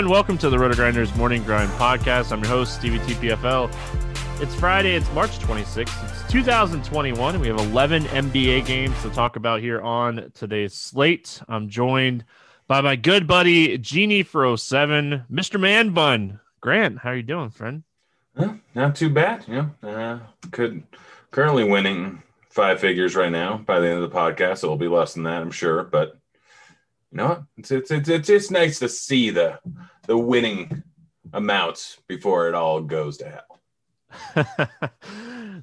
Everyone, 0.00 0.14
welcome 0.14 0.38
to 0.38 0.48
the 0.48 0.56
RotoGrinders 0.56 1.14
Morning 1.14 1.42
Grind 1.42 1.70
Podcast. 1.72 2.32
I'm 2.32 2.40
your 2.40 2.48
host, 2.48 2.76
Stevie 2.76 3.00
TPFL. 3.00 3.70
It's 4.40 4.54
Friday, 4.54 4.94
it's 4.94 5.12
March 5.12 5.38
26th, 5.40 6.22
it's 6.22 6.32
2021, 6.32 7.34
and 7.34 7.42
we 7.42 7.48
have 7.48 7.58
11 7.58 8.04
NBA 8.04 8.64
games 8.64 9.02
to 9.02 9.10
talk 9.10 9.36
about 9.36 9.60
here 9.60 9.78
on 9.82 10.32
today's 10.32 10.72
slate. 10.72 11.42
I'm 11.48 11.68
joined 11.68 12.24
by 12.66 12.80
my 12.80 12.96
good 12.96 13.26
buddy, 13.26 13.76
Genie 13.76 14.22
for 14.22 14.56
07, 14.56 15.26
Mr. 15.30 15.60
Man 15.60 15.90
Bun. 15.90 16.40
Grant, 16.62 17.00
how 17.00 17.10
are 17.10 17.16
you 17.16 17.22
doing, 17.22 17.50
friend? 17.50 17.82
Not 18.74 18.96
too 18.96 19.10
bad. 19.10 19.44
Yeah, 19.46 19.66
uh, 19.82 20.20
could 20.50 20.82
currently 21.30 21.64
winning 21.64 22.22
five 22.48 22.80
figures 22.80 23.14
right 23.14 23.30
now. 23.30 23.58
By 23.58 23.80
the 23.80 23.88
end 23.90 24.02
of 24.02 24.10
the 24.10 24.16
podcast, 24.16 24.64
it 24.64 24.66
will 24.66 24.78
be 24.78 24.88
less 24.88 25.12
than 25.12 25.24
that, 25.24 25.42
I'm 25.42 25.50
sure. 25.50 25.84
But 25.84 26.16
you 27.12 27.18
know, 27.18 27.44
it's 27.56 27.70
it's 27.70 27.90
it's, 27.90 28.08
it's 28.08 28.28
just 28.28 28.50
nice 28.50 28.78
to 28.78 28.88
see 28.88 29.30
the 29.30 29.58
the 30.10 30.18
winning 30.18 30.82
amounts 31.32 31.98
before 32.08 32.48
it 32.48 32.54
all 32.56 32.80
goes 32.80 33.18
to 33.18 33.30
hell. 34.34 34.68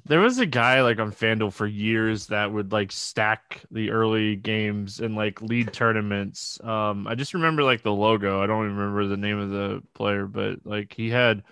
there 0.06 0.20
was 0.20 0.38
a 0.38 0.46
guy 0.46 0.80
like 0.80 0.98
on 0.98 1.12
FanDuel 1.12 1.52
for 1.52 1.66
years 1.66 2.28
that 2.28 2.50
would 2.50 2.72
like 2.72 2.90
stack 2.90 3.60
the 3.70 3.90
early 3.90 4.36
games 4.36 5.00
and 5.00 5.14
like 5.14 5.42
lead 5.42 5.74
tournaments. 5.74 6.58
Um, 6.64 7.06
I 7.06 7.14
just 7.14 7.34
remember 7.34 7.62
like 7.62 7.82
the 7.82 7.92
logo. 7.92 8.42
I 8.42 8.46
don't 8.46 8.64
even 8.64 8.78
remember 8.78 9.06
the 9.06 9.18
name 9.18 9.38
of 9.38 9.50
the 9.50 9.82
player, 9.92 10.24
but 10.24 10.64
like 10.64 10.94
he 10.94 11.10
had, 11.10 11.42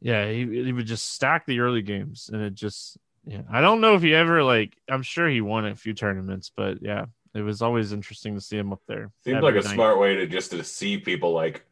yeah, 0.00 0.30
he, 0.30 0.46
he 0.46 0.72
would 0.72 0.86
just 0.86 1.14
stack 1.14 1.44
the 1.44 1.58
early 1.58 1.82
games 1.82 2.30
and 2.32 2.40
it 2.40 2.54
just, 2.54 2.98
yeah, 3.26 3.42
I 3.50 3.60
don't 3.60 3.80
know 3.80 3.96
if 3.96 4.02
he 4.02 4.14
ever 4.14 4.44
like, 4.44 4.76
I'm 4.88 5.02
sure 5.02 5.28
he 5.28 5.40
won 5.40 5.66
a 5.66 5.74
few 5.74 5.92
tournaments, 5.92 6.52
but 6.56 6.82
yeah, 6.82 7.06
it 7.34 7.42
was 7.42 7.62
always 7.62 7.92
interesting 7.92 8.36
to 8.36 8.40
see 8.40 8.58
him 8.58 8.72
up 8.72 8.82
there. 8.86 9.10
Seems 9.24 9.42
like 9.42 9.56
a 9.56 9.62
night. 9.62 9.74
smart 9.74 9.98
way 9.98 10.14
to 10.14 10.28
just 10.28 10.52
to 10.52 10.62
see 10.62 10.98
people 10.98 11.32
like 11.32 11.66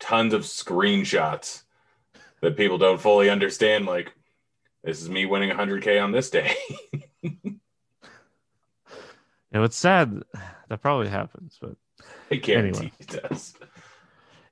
tons 0.00 0.34
of 0.34 0.42
screenshots 0.42 1.62
that 2.40 2.56
people 2.56 2.78
don't 2.78 3.00
fully 3.00 3.30
understand. 3.30 3.86
Like, 3.86 4.12
this 4.82 5.00
is 5.00 5.08
me 5.08 5.26
winning 5.26 5.50
100k 5.50 6.02
on 6.02 6.12
this 6.12 6.30
day. 6.30 6.54
you 7.22 7.60
know, 9.52 9.62
it's 9.62 9.76
sad 9.76 10.22
that 10.68 10.82
probably 10.82 11.08
happens, 11.08 11.58
but 11.60 11.76
I 12.30 12.36
guarantee 12.36 12.78
anyway. 12.78 12.92
it 12.98 13.28
does. 13.28 13.54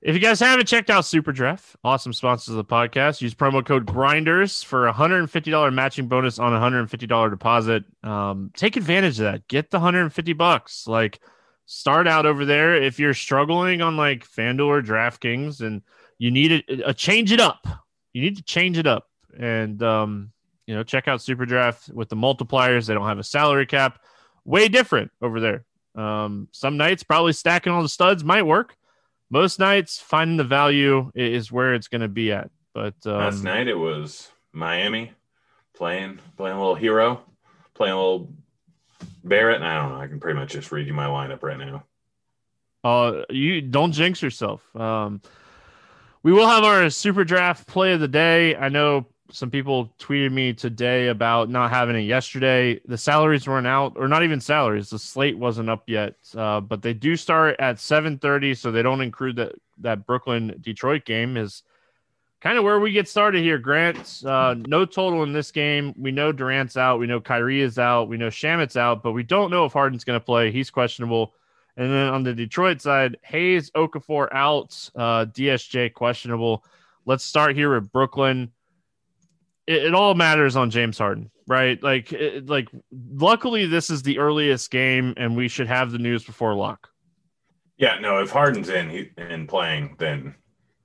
If 0.01 0.15
you 0.15 0.21
guys 0.21 0.39
haven't 0.39 0.67
checked 0.67 0.91
out 0.91 1.05
Super 1.05 1.33
Draft, 1.33 1.75
awesome 1.83 2.13
sponsors 2.13 2.51
of 2.51 2.57
the 2.57 2.65
podcast, 2.65 3.21
use 3.21 3.35
promo 3.35 3.67
code 3.67 3.85
Grinders 3.85 4.63
for 4.63 4.87
a 4.87 4.93
$150 4.93 5.75
matching 5.75 6.07
bonus 6.07 6.39
on 6.39 6.55
a 6.55 6.59
$150 6.61 7.31
deposit. 7.31 7.85
Um, 8.05 8.53
take 8.55 8.77
advantage 8.77 9.19
of 9.19 9.25
that. 9.25 9.49
Get 9.49 9.71
the 9.71 9.79
150 9.79 10.35
bucks. 10.35 10.87
Like, 10.87 11.19
start 11.69 12.09
out 12.09 12.27
over 12.27 12.45
there. 12.45 12.75
If 12.75 12.99
you're 12.99 13.15
struggling 13.15 13.81
on 13.81 13.97
like 13.97 14.27
FanDuel 14.29 14.67
or 14.67 14.83
DraftKings 14.83 15.61
and 15.61 15.83
you 16.19 16.33
need 16.33 16.65
a, 16.69 16.89
a 16.89 16.95
change 16.95 17.31
it 17.31 17.39
up, 17.39 17.65
you 18.13 18.21
need 18.21 18.37
to 18.37 18.43
change 18.43 18.77
it 18.77 18.89
up. 18.89 19.07
And, 19.39 19.81
um, 19.85 20.33
you 20.67 20.75
know, 20.75 20.83
check 20.83 21.07
out 21.07 21.23
Super 21.23 21.47
Draft 21.47 21.89
with 21.91 22.09
the 22.09 22.17
multipliers. 22.17 22.87
They 22.87 22.95
don't 22.95 23.07
have 23.07 23.21
a 23.21 23.25
salary 23.25 23.67
cap. 23.67 24.01
Way 24.45 24.67
different 24.69 25.13
over 25.23 25.39
there. 25.39 25.65
Um, 25.95 26.49
some 26.51 26.77
nights 26.77 27.05
probably 27.05 27.33
stacking 27.33 27.73
all 27.73 27.83
the 27.83 27.89
studs 27.89 28.25
might 28.25 28.43
work 28.43 28.75
most 29.31 29.59
nights 29.59 29.99
finding 29.99 30.37
the 30.37 30.45
value 30.45 31.11
is 31.15 31.53
where 31.53 31.75
it's 31.75 31.89
going 31.89 32.01
to 32.01 32.09
be 32.09 32.33
at. 32.33 32.51
But 32.75 32.95
um, 33.07 33.19
last 33.19 33.43
night 33.43 33.69
it 33.69 33.75
was 33.75 34.31
Miami 34.53 35.13
playing 35.77 36.21
playing 36.37 36.57
a 36.57 36.61
little 36.61 36.77
Herro, 36.77 37.21
playing 37.75 37.95
a 37.95 37.97
little 37.97 38.33
Barrett. 39.25 39.57
And 39.57 39.65
I 39.65 39.77
don't 39.77 39.93
know. 39.93 40.01
I 40.01 40.07
can 40.07 40.21
pretty 40.21 40.39
much 40.39 40.53
just 40.53 40.73
read 40.73 40.87
you 40.87 40.95
my 40.95 41.07
lineup 41.07 41.43
right 41.43 41.59
now. 41.59 41.85
Uh, 42.85 43.25
you 43.31 43.61
don't 43.61 43.93
jinx 43.93 44.23
yourself. 44.23 44.63
Um, 44.77 45.21
we 46.23 46.33
will 46.33 46.47
have 46.47 46.65
our 46.65 46.89
super 46.91 47.25
draft 47.25 47.67
play 47.67 47.93
of 47.93 48.01
the 48.01 48.09
day. 48.09 48.57
I 48.57 48.69
know 48.69 49.07
some 49.31 49.51
people 49.51 49.93
tweeted 49.99 50.33
me 50.33 50.53
today 50.53 51.09
about 51.09 51.51
not 51.51 51.71
having 51.71 51.97
it 51.97 52.03
yesterday. 52.03 52.81
The 52.87 52.97
salaries 52.97 53.47
weren't 53.47 53.67
out, 53.67 53.95
or 53.97 54.09
not 54.09 54.23
even 54.23 54.41
salaries. 54.41 54.91
The 54.91 54.99
slate 54.99 55.37
wasn't 55.37 55.69
up 55.69 55.85
yet, 55.87 56.15
uh, 56.35 56.61
but 56.61 56.83
they 56.83 56.95
do 56.95 57.15
start 57.17 57.57
at 57.59 57.79
seven 57.79 58.19
thirty, 58.19 58.55
so 58.55 58.71
they 58.71 58.83
don't 58.83 59.03
include 59.03 59.37
that 59.37 59.53
that 59.79 60.07
Brooklyn 60.07 60.57
Detroit 60.61 61.05
game 61.05 61.37
is 61.37 61.63
kind 62.41 62.59
of 62.59 62.65
where 62.65 62.81
we 62.81 62.93
get 62.93 63.09
started 63.09 63.43
here. 63.43 63.59
Grant, 63.59 64.23
uh, 64.25 64.55
no 64.67 64.85
total 64.85 65.23
in 65.23 65.33
this 65.33 65.51
game. 65.51 65.95
We 65.99 66.13
know 66.13 66.33
Durant's 66.33 66.77
out. 66.77 66.99
We 66.99 67.07
know 67.07 67.21
Kyrie 67.21 67.63
is 67.63 67.79
out. 67.79 68.09
We 68.09 68.17
know 68.17 68.29
Shamet's 68.29 68.77
out, 68.77 69.03
but 69.03 69.13
we 69.13 69.23
don't 69.23 69.51
know 69.51 69.65
if 69.65 69.73
Harden's 69.73 70.05
going 70.05 70.19
to 70.19 70.25
play. 70.25 70.51
He's 70.51 70.71
questionable. 70.71 71.35
And 71.77 71.91
then 71.91 72.09
on 72.09 72.23
the 72.23 72.35
Detroit 72.35 72.81
side, 72.81 73.17
Hayes, 73.23 73.71
Okafor 73.73 74.29
out, 74.33 74.91
uh, 74.97 75.27
DSJ 75.27 75.95
questionable. 75.95 76.65
Let's 77.05 77.25
start 77.25 77.55
here 77.55 77.75
with 77.75 77.91
Brooklyn 77.93 78.51
it, 79.69 79.85
it 79.85 79.95
all 79.95 80.15
matters 80.15 80.57
on 80.57 80.71
James 80.71 80.99
Harden, 80.99 81.31
right? 81.47 81.81
Like, 81.83 82.13
it, 82.13 82.49
like, 82.49 82.69
luckily 82.91 83.67
this 83.67 83.91
is 83.91 84.03
the 84.03 84.19
earliest 84.19 84.71
game, 84.71 85.15
and 85.17 85.37
we 85.37 85.47
should 85.47 85.69
have 85.69 85.93
the 85.93 85.99
news 85.99 86.25
before 86.25 86.55
lock. 86.55 86.89
Yeah, 87.77 87.99
no. 88.01 88.21
If 88.21 88.31
Harden's 88.31 88.71
in 88.71 88.91
he, 88.91 89.11
and 89.19 89.47
playing, 89.47 89.95
then 89.99 90.35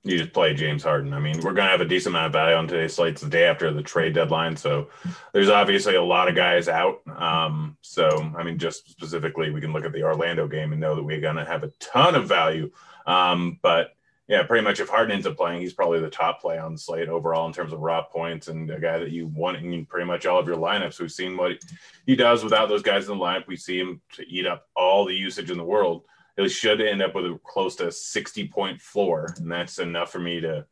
you 0.04 0.18
just 0.18 0.34
play 0.34 0.54
James 0.54 0.84
Harden. 0.84 1.14
I 1.14 1.20
mean, 1.20 1.38
we're 1.38 1.54
going 1.54 1.66
to 1.66 1.72
have 1.72 1.82
a 1.82 1.86
decent 1.86 2.14
amount 2.14 2.28
of 2.28 2.34
value 2.34 2.56
on 2.56 2.68
today's 2.68 2.94
slate. 2.94 3.16
The 3.16 3.30
day 3.30 3.46
after 3.46 3.72
the 3.72 3.82
trade 3.82 4.14
deadline. 4.14 4.58
So 4.58 4.90
there's 5.32 5.50
obviously 5.50 5.96
a 5.96 6.04
lot 6.04 6.28
of 6.28 6.36
guys 6.36 6.68
out. 6.68 7.02
Um, 7.08 7.78
so, 7.82 8.32
I 8.38 8.44
mean, 8.44 8.58
just 8.58 8.90
specifically, 8.90 9.50
we 9.52 9.62
can 9.62 9.72
look 9.72 9.86
at 9.86 9.94
the 9.94 10.04
Orlando 10.04 10.48
game 10.48 10.74
and 10.74 10.82
know 10.82 10.96
that 10.96 11.04
we're 11.04 11.22
going 11.22 11.38
to 11.38 11.46
have 11.46 11.64
a 11.64 11.72
ton 11.80 12.16
of 12.16 12.28
value. 12.28 12.70
Um, 13.08 13.60
but 13.62 13.92
yeah, 14.28 14.44
pretty 14.44 14.64
much 14.64 14.82
if 14.82 14.90
Harden 14.90 15.14
ends 15.14 15.28
up 15.28 15.38
playing, 15.38 15.62
he's 15.62 15.74
probably 15.74 16.02
the 16.02 16.10
top 16.10 16.42
play 16.42 16.58
on 16.58 16.74
the 16.74 16.80
slate 16.80 17.08
overall 17.08 17.48
in 17.48 17.54
terms 17.54 17.72
of 17.72 17.80
raw 17.80 18.04
points 18.04 18.50
and 18.50 18.70
a 18.72 18.80
guy 18.80 18.98
that 18.98 19.12
you 19.12 19.28
want 19.28 19.58
in 19.58 19.86
pretty 19.86 20.06
much 20.06 20.26
all 20.26 20.40
of 20.40 20.48
your 20.48 20.58
lineups. 20.58 21.00
We've 21.00 21.12
seen 21.12 21.38
what 21.38 21.64
he 22.06 22.16
does 22.16 22.44
without 22.44 22.68
those 22.68 22.82
guys 22.82 23.08
in 23.08 23.18
the 23.18 23.24
lineup. 23.24 23.48
We 23.48 23.58
see 23.58 23.80
him 23.80 24.02
to 24.14 24.28
eat 24.28 24.48
up 24.48 24.68
all 24.76 25.06
the 25.06 25.16
usage 25.16 25.52
in 25.52 25.58
the 25.58 25.64
world 25.64 26.04
it 26.38 26.50
should 26.50 26.82
end 26.82 27.02
up 27.02 27.16
with 27.16 27.26
a 27.26 27.40
close 27.44 27.76
to 27.78 27.92
60 27.92 28.48
point 28.48 28.82
floor. 28.82 29.34
And 29.38 29.52
that's 29.52 29.80
enough 29.80 30.12
for 30.12 30.20
me 30.20 30.42
to 30.42 30.66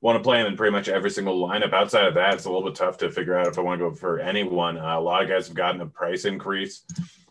want 0.00 0.18
to 0.18 0.22
play 0.22 0.40
him 0.40 0.46
in 0.46 0.56
pretty 0.56 0.72
much 0.72 0.88
every 0.88 1.10
single 1.10 1.46
lineup. 1.46 1.72
Outside 1.72 2.06
of 2.06 2.14
that, 2.14 2.34
it's 2.34 2.44
a 2.44 2.50
little 2.50 2.68
bit 2.68 2.74
tough 2.74 2.98
to 2.98 3.10
figure 3.10 3.38
out 3.38 3.46
if 3.46 3.58
I 3.58 3.62
want 3.62 3.80
to 3.80 3.88
go 3.88 3.94
for 3.94 4.18
anyone. 4.18 4.76
Uh, 4.76 4.98
a 4.98 5.00
lot 5.00 5.22
of 5.22 5.28
guys 5.28 5.46
have 5.46 5.56
gotten 5.56 5.80
a 5.80 5.86
price 5.86 6.24
increase. 6.24 6.82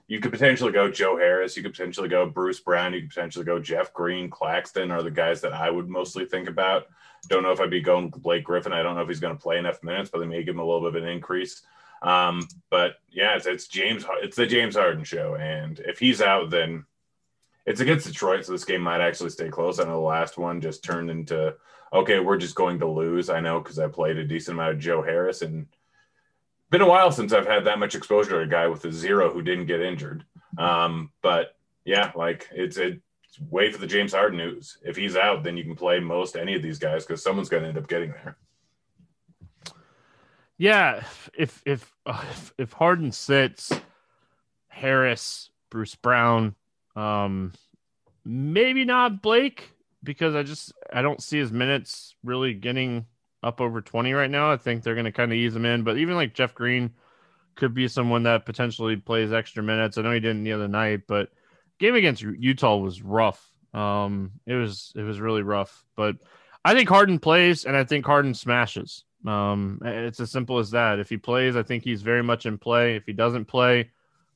You 0.08 0.20
could 0.20 0.32
potentially 0.32 0.72
go 0.72 0.90
Joe 0.90 1.18
Harris. 1.18 1.58
You 1.58 1.64
could 1.64 1.74
potentially 1.74 2.10
go 2.10 2.28
Bruce 2.28 2.60
Brown. 2.60 2.94
You 2.94 3.02
could 3.02 3.10
potentially 3.10 3.46
go 3.46 3.60
Jeff 3.60 3.92
Green. 3.94 4.30
Claxton 4.30 4.92
are 4.92 5.02
the 5.02 5.10
guys 5.10 5.42
that 5.42 5.54
I 5.54 5.70
would 5.70 5.90
mostly 5.90 6.26
think 6.26 6.48
about. 6.48 6.88
Don't 7.28 7.42
know 7.42 7.52
if 7.52 7.60
I'd 7.60 7.72
be 7.72 7.82
going 7.82 8.10
Blake 8.10 8.44
Griffin. 8.44 8.74
I 8.74 8.84
don't 8.84 8.96
know 8.96 9.02
if 9.02 9.08
he's 9.08 9.20
going 9.20 9.36
to 9.36 9.42
play 9.42 9.58
enough 9.58 9.84
minutes, 9.84 10.12
but 10.12 10.20
they 10.20 10.28
may 10.28 10.44
give 10.44 10.56
him 10.56 10.60
a 10.60 10.66
little 10.66 10.82
bit 10.82 11.02
of 11.02 11.04
an 11.04 11.10
increase. 11.10 11.64
Um, 12.04 12.48
but 12.70 12.96
yeah, 13.10 13.36
it's, 13.36 13.48
it's 13.48 13.68
James. 13.68 14.06
It's 14.22 14.36
the 14.36 14.46
James 14.46 14.76
Harden 14.76 15.04
show, 15.04 15.36
and 15.36 15.80
if 15.80 15.98
he's 15.98 16.22
out, 16.22 16.52
then 16.52 16.86
it's 17.66 17.82
against 17.82 18.08
Detroit, 18.08 18.46
so 18.46 18.52
this 18.52 18.66
game 18.66 18.82
might 18.82 19.02
actually 19.02 19.32
stay 19.32 19.50
close. 19.50 19.80
I 19.80 19.84
know 19.84 19.92
the 19.92 19.98
last 19.98 20.38
one 20.38 20.62
just 20.62 20.84
turned 20.84 21.10
into 21.10 21.56
okay, 21.94 22.20
we're 22.20 22.38
just 22.38 22.56
going 22.56 22.80
to 22.80 22.88
lose. 22.88 23.30
I 23.30 23.40
know 23.40 23.60
because 23.60 23.80
I 23.80 23.88
played 23.88 24.18
a 24.18 24.26
decent 24.26 24.56
amount 24.56 24.74
of 24.74 24.80
Joe 24.80 25.02
Harris, 25.02 25.42
and 25.42 25.68
been 26.70 26.82
a 26.82 26.88
while 26.88 27.12
since 27.12 27.32
I've 27.32 27.48
had 27.48 27.66
that 27.66 27.80
much 27.80 27.96
exposure 27.96 28.32
to 28.32 28.40
a 28.40 28.48
guy 28.48 28.68
with 28.68 28.84
a 28.86 28.92
zero 28.92 29.32
who 29.32 29.42
didn't 29.42 29.68
get 29.68 29.82
injured. 29.82 30.26
Um, 30.58 31.12
but 31.22 31.56
yeah, 31.86 32.12
like 32.16 32.48
it's 32.52 32.78
a 32.78 33.00
wait 33.50 33.74
for 33.74 33.80
the 33.80 33.88
James 33.88 34.14
Harden 34.14 34.38
news. 34.38 34.78
If 34.84 34.96
he's 34.96 35.16
out, 35.16 35.44
then 35.44 35.58
you 35.58 35.64
can 35.64 35.76
play 35.76 36.00
most 36.00 36.36
any 36.36 36.56
of 36.56 36.62
these 36.62 36.80
guys 36.80 37.06
because 37.06 37.24
someone's 37.24 37.50
going 37.50 37.64
to 37.64 37.70
end 37.70 37.78
up 37.78 37.88
getting 37.88 38.12
there. 38.12 38.38
Yeah, 40.58 41.04
if 41.38 41.62
if 41.66 41.94
if, 42.06 42.54
if 42.58 42.74
Harden 42.74 43.12
sits, 43.12 43.72
Harris, 44.68 45.50
Bruce 45.70 45.96
Brown, 45.96 46.56
um, 46.96 47.54
maybe 48.24 48.86
not 48.86 49.22
Blake 49.22 49.72
because 50.04 50.36
I 50.36 50.44
just 50.44 50.74
I 50.92 51.02
don't 51.02 51.22
see 51.22 51.38
his 51.38 51.52
minutes 51.52 52.16
really 52.24 52.54
getting 52.54 53.06
up 53.44 53.62
over 53.62 53.82
20 53.82 54.14
right 54.14 54.30
now. 54.30 54.52
I 54.52 54.58
think 54.58 54.84
they're 54.84 54.96
going 54.96 55.06
to 55.06 55.12
kind 55.12 55.32
of 55.32 55.38
ease 55.38 55.56
him 55.56 55.66
in, 55.66 55.84
but 55.84 55.98
even 55.98 56.16
like 56.16 56.34
Jeff 56.34 56.56
Green 56.56 56.92
could 57.56 57.74
be 57.74 57.88
someone 57.88 58.24
that 58.24 58.46
potentially 58.46 58.96
plays 58.96 59.32
extra 59.32 59.64
minutes. 59.64 59.98
I 59.98 60.02
know 60.02 60.12
he 60.12 60.20
didn't 60.20 60.44
the 60.44 60.54
other 60.54 60.68
night, 60.68 61.02
but 61.08 61.30
game 61.80 61.96
against 61.96 62.22
Utah 62.22 62.78
was 62.78 63.02
rough. 63.02 63.52
Um, 63.74 64.32
it 64.46 64.54
was 64.54 64.94
it 64.96 65.02
was 65.02 65.20
really 65.20 65.42
rough, 65.42 65.86
but 65.96 66.16
I 66.64 66.74
think 66.74 66.90
Harden 66.90 67.20
plays 67.20 67.66
and 67.66 67.76
I 67.76 67.84
think 67.84 68.06
Harden 68.06 68.34
smashes. 68.34 69.04
Um, 69.26 69.80
it's 69.84 70.20
as 70.20 70.32
simple 70.32 70.60
as 70.60 70.72
that. 70.72 71.00
If 71.00 71.10
he 71.10 71.18
plays, 71.18 71.56
I 71.56 71.64
think 71.64 71.84
he's 71.84 72.02
very 72.02 72.24
much 72.24 72.46
in 72.46 72.58
play. 72.58 72.96
If 72.96 73.06
he 73.06 73.14
doesn't 73.14 73.46
play, 73.46 73.92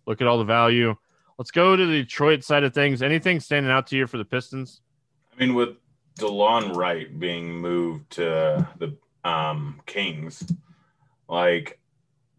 look 0.05 0.21
at 0.21 0.27
all 0.27 0.37
the 0.37 0.43
value. 0.43 0.95
Let's 1.39 1.51
go 1.51 1.77
to 1.77 1.85
the 1.85 2.01
Detroit 2.01 2.43
side 2.43 2.65
of 2.65 2.73
things. 2.73 3.01
Anything 3.01 3.39
standing 3.39 3.71
out 3.71 3.87
to 3.87 3.95
you 3.95 4.07
for 4.07 4.17
the 4.17 4.25
Pistons? 4.25 4.81
I 5.33 5.39
mean, 5.39 5.55
with 5.55 5.77
Delon 6.19 6.75
Wright 6.75 7.17
being 7.17 7.49
moved 7.49 8.09
to 8.11 8.67
the 8.77 8.97
um, 9.23 9.79
Kings, 9.85 10.43
like 11.29 11.79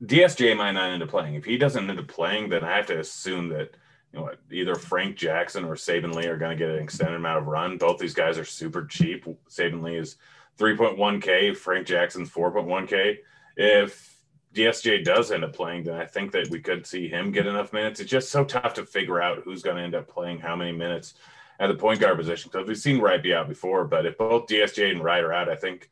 DSJ 0.05 0.55
might 0.55 0.73
not 0.73 0.91
end 0.91 1.03
up 1.03 1.09
playing. 1.09 1.35
If 1.35 1.47
he 1.47 1.57
doesn't 1.57 1.89
end 1.89 1.99
up 1.99 2.09
playing, 2.09 2.51
then 2.51 2.63
I 2.63 2.77
have 2.77 2.89
to 2.89 3.01
assume 3.01 3.49
that 3.49 3.71
you 4.13 4.21
know 4.21 4.33
either 4.53 4.75
Frank 4.75 5.17
Jackson 5.17 5.65
or 5.65 5.77
Saben 5.77 6.15
Lee 6.15 6.27
are 6.27 6.37
going 6.37 6.59
to 6.59 6.63
get 6.63 6.75
an 6.75 6.83
extended 6.83 7.17
amount 7.17 7.39
of 7.39 7.47
run. 7.47 7.79
Both 7.79 8.01
these 8.01 8.13
guys 8.13 8.37
are 8.37 8.45
super 8.45 8.85
cheap. 8.85 9.25
Saben 9.49 9.83
Lee 9.83 9.97
is 9.97 10.17
3.1K, 10.59 11.57
Frank 11.57 11.87
Jackson's 11.87 12.29
4.1K. 12.29 13.17
If 13.57 14.10
DSJ 14.55 15.05
does 15.05 15.31
end 15.31 15.45
up 15.45 15.53
playing, 15.53 15.85
then 15.85 15.95
I 15.95 16.07
think 16.07 16.33
that 16.33 16.49
we 16.51 16.61
could 16.61 16.87
see 16.87 17.09
him 17.09 17.31
get 17.31 17.47
enough 17.47 17.73
minutes. 17.73 18.01
It's 18.01 18.11
just 18.11 18.31
so 18.31 18.45
tough 18.45 18.75
to 18.75 18.85
figure 18.85 19.23
out 19.23 19.43
who's 19.45 19.63
going 19.63 19.77
to 19.77 19.83
end 19.83 19.95
up 19.95 20.09
playing 20.09 20.41
how 20.41 20.57
many 20.57 20.73
minutes 20.73 21.15
at 21.61 21.69
the 21.69 21.75
point 21.75 22.01
guard 22.01 22.19
position 22.19 22.51
because 22.53 22.67
we've 22.67 22.79
seen 22.79 23.01
Wright 23.01 23.23
be 23.23 23.35
out 23.35 23.49
before. 23.49 23.85
But 23.85 24.07
if 24.07 24.19
both 24.19 24.47
DSJ 24.47 24.91
and 24.91 25.05
Wright 25.05 25.23
are 25.23 25.33
out, 25.33 25.49
I 25.49 25.55
think 25.55 25.91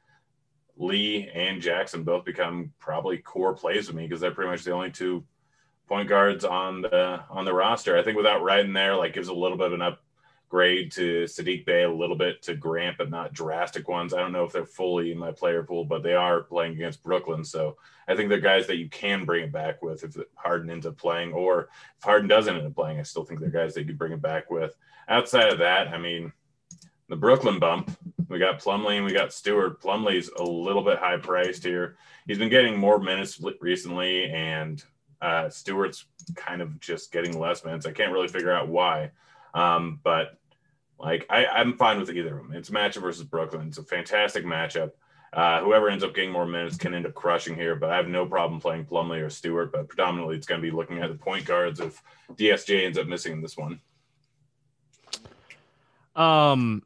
Lee 0.76 1.28
and 1.34 1.62
Jackson 1.62 2.02
both 2.02 2.24
become 2.24 2.72
probably 2.78 3.18
core 3.18 3.54
plays 3.54 3.86
with 3.86 3.96
me 3.96 4.06
because 4.06 4.20
they're 4.20 4.32
pretty 4.32 4.50
much 4.50 4.64
the 4.64 4.72
only 4.72 4.90
two 4.90 5.24
point 5.86 6.08
guards 6.08 6.44
on 6.44 6.82
the 6.82 7.20
on 7.30 7.44
the 7.44 7.54
roster. 7.54 7.96
I 7.96 8.02
think 8.02 8.16
without 8.16 8.42
Wright 8.42 8.64
in 8.64 8.72
there, 8.72 8.96
like 8.96 9.14
gives 9.14 9.28
a 9.28 9.34
little 9.34 9.56
bit 9.56 9.68
of 9.68 9.72
an 9.74 9.82
up 9.82 10.02
grade 10.48 10.90
to 10.92 11.24
Saddiq 11.24 11.66
Bey 11.66 11.82
a 11.82 11.90
little 11.90 12.16
bit 12.16 12.42
to 12.42 12.54
Grant, 12.54 12.96
but 12.96 13.10
not 13.10 13.32
drastic 13.32 13.88
ones. 13.88 14.14
I 14.14 14.18
don't 14.18 14.32
know 14.32 14.44
if 14.44 14.52
they're 14.52 14.64
fully 14.64 15.12
in 15.12 15.18
my 15.18 15.30
player 15.30 15.62
pool, 15.62 15.84
but 15.84 16.02
they 16.02 16.14
are 16.14 16.42
playing 16.42 16.72
against 16.72 17.02
Brooklyn. 17.02 17.44
So 17.44 17.76
I 18.06 18.16
think 18.16 18.28
they're 18.28 18.40
guys 18.40 18.66
that 18.66 18.78
you 18.78 18.88
can 18.88 19.24
bring 19.24 19.44
it 19.44 19.52
back 19.52 19.82
with 19.82 20.04
if 20.04 20.16
Harden 20.34 20.70
ends 20.70 20.86
up 20.86 20.96
playing, 20.96 21.32
or 21.32 21.68
if 21.98 22.04
Harden 22.04 22.28
doesn't 22.28 22.56
end 22.56 22.66
up 22.66 22.74
playing, 22.74 22.98
I 22.98 23.02
still 23.02 23.24
think 23.24 23.40
they're 23.40 23.50
guys 23.50 23.74
that 23.74 23.86
you 23.86 23.92
bring 23.92 24.12
it 24.12 24.22
back 24.22 24.50
with. 24.50 24.74
Outside 25.08 25.52
of 25.52 25.58
that, 25.58 25.88
I 25.88 25.98
mean, 25.98 26.32
the 27.08 27.16
Brooklyn 27.16 27.58
bump, 27.58 27.90
we 28.28 28.38
got 28.38 28.60
Plumlee 28.60 28.96
and 28.96 29.04
we 29.04 29.12
got 29.12 29.32
Stewart. 29.32 29.80
Plumlee's 29.80 30.28
a 30.28 30.42
little 30.42 30.82
bit 30.82 30.98
high 30.98 31.16
priced 31.16 31.64
here. 31.64 31.96
He's 32.26 32.38
been 32.38 32.50
getting 32.50 32.78
more 32.78 32.98
minutes 32.98 33.40
recently, 33.60 34.30
and 34.30 34.82
uh, 35.20 35.48
Stewart's 35.48 36.04
kind 36.36 36.60
of 36.62 36.78
just 36.80 37.12
getting 37.12 37.38
less 37.38 37.64
minutes. 37.64 37.86
I 37.86 37.92
can't 37.92 38.12
really 38.12 38.28
figure 38.28 38.52
out 38.52 38.68
why. 38.68 39.10
Um, 39.54 40.00
but 40.02 40.38
like 40.98 41.26
I, 41.30 41.46
I'm 41.46 41.76
fine 41.76 42.00
with 42.00 42.10
either 42.10 42.38
of 42.38 42.46
them. 42.46 42.56
It's 42.56 42.68
a 42.68 42.72
matchup 42.72 43.02
versus 43.02 43.24
Brooklyn. 43.24 43.68
It's 43.68 43.78
a 43.78 43.84
fantastic 43.84 44.44
matchup. 44.44 44.92
Uh, 45.32 45.60
whoever 45.60 45.90
ends 45.90 46.02
up 46.02 46.14
getting 46.14 46.32
more 46.32 46.46
minutes 46.46 46.76
can 46.76 46.94
end 46.94 47.04
up 47.04 47.14
crushing 47.14 47.54
here, 47.54 47.76
but 47.76 47.90
I 47.90 47.96
have 47.96 48.08
no 48.08 48.24
problem 48.24 48.60
playing 48.60 48.86
Plumlee 48.86 49.22
or 49.22 49.28
Stewart. 49.30 49.72
But 49.72 49.88
predominantly, 49.88 50.36
it's 50.36 50.46
going 50.46 50.60
to 50.60 50.66
be 50.66 50.74
looking 50.74 50.98
at 50.98 51.10
the 51.10 51.18
point 51.18 51.44
guards 51.44 51.80
if 51.80 52.02
DSJ 52.32 52.84
ends 52.86 52.98
up 52.98 53.06
missing 53.06 53.34
in 53.34 53.42
this 53.42 53.56
one. 53.56 53.80
Um, 56.16 56.82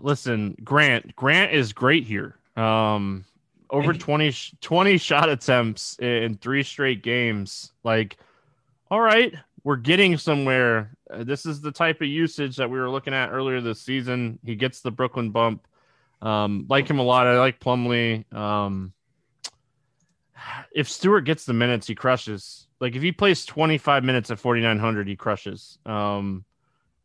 listen, 0.00 0.54
Grant. 0.62 1.16
Grant 1.16 1.52
is 1.52 1.72
great 1.72 2.04
here. 2.04 2.36
Um, 2.56 3.24
over 3.70 3.94
20, 3.94 4.34
20 4.60 4.98
shot 4.98 5.28
attempts 5.28 5.98
in 5.98 6.36
three 6.36 6.62
straight 6.62 7.02
games. 7.02 7.72
Like, 7.84 8.18
all 8.90 9.00
right, 9.00 9.34
we're 9.64 9.76
getting 9.76 10.16
somewhere. 10.18 10.92
Uh, 11.10 11.24
this 11.24 11.46
is 11.46 11.60
the 11.60 11.72
type 11.72 12.00
of 12.00 12.08
usage 12.08 12.56
that 12.56 12.70
we 12.70 12.78
were 12.78 12.90
looking 12.90 13.14
at 13.14 13.30
earlier 13.30 13.60
this 13.60 13.80
season. 13.80 14.38
He 14.44 14.54
gets 14.54 14.80
the 14.80 14.90
Brooklyn 14.90 15.30
bump. 15.30 15.66
Um, 16.22 16.66
like 16.68 16.88
him 16.88 16.98
a 16.98 17.02
lot. 17.02 17.26
I 17.26 17.38
like 17.38 17.60
Plumlee. 17.60 18.30
Um, 18.32 18.92
if 20.72 20.88
Stewart 20.88 21.24
gets 21.24 21.44
the 21.44 21.52
minutes, 21.52 21.86
he 21.86 21.94
crushes. 21.94 22.66
Like 22.80 22.96
if 22.96 23.02
he 23.02 23.12
plays 23.12 23.44
25 23.44 24.04
minutes 24.04 24.30
at 24.30 24.38
4,900, 24.38 25.08
he 25.08 25.16
crushes. 25.16 25.78
Um, 25.84 26.44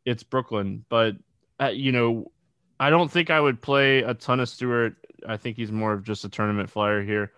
it's 0.06 0.24
Brooklyn, 0.24 0.86
but 0.89 1.15
uh, 1.60 1.68
you 1.68 1.91
know, 1.91 2.32
I 2.79 2.89
don't 2.89 3.12
think 3.12 3.29
I 3.29 3.39
would 3.39 3.62
play 3.62 4.00
a 4.00 4.13
ton 4.13 4.39
of 4.39 4.50
Stewart. 4.50 4.96
I 5.27 5.38
think 5.38 5.58
he's 5.58 5.72
more 5.72 5.94
of 5.94 6.03
just 6.03 6.25
a 6.25 6.29
tournament 6.29 6.70
flyer 6.70 7.01
here. 7.01 7.32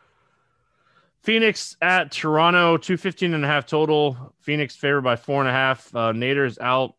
Phoenix 1.27 1.75
at 1.81 2.10
Toronto, 2.10 2.77
215 2.77 3.34
and 3.34 3.43
a 3.43 3.48
half 3.50 3.65
total. 3.65 4.34
Phoenix 4.39 4.77
favored 4.77 5.01
by 5.01 5.17
four 5.17 5.41
and 5.41 5.50
a 5.50 5.51
half. 5.51 5.93
Uh, 5.93 6.13
Nader's 6.13 6.57
out. 6.57 6.96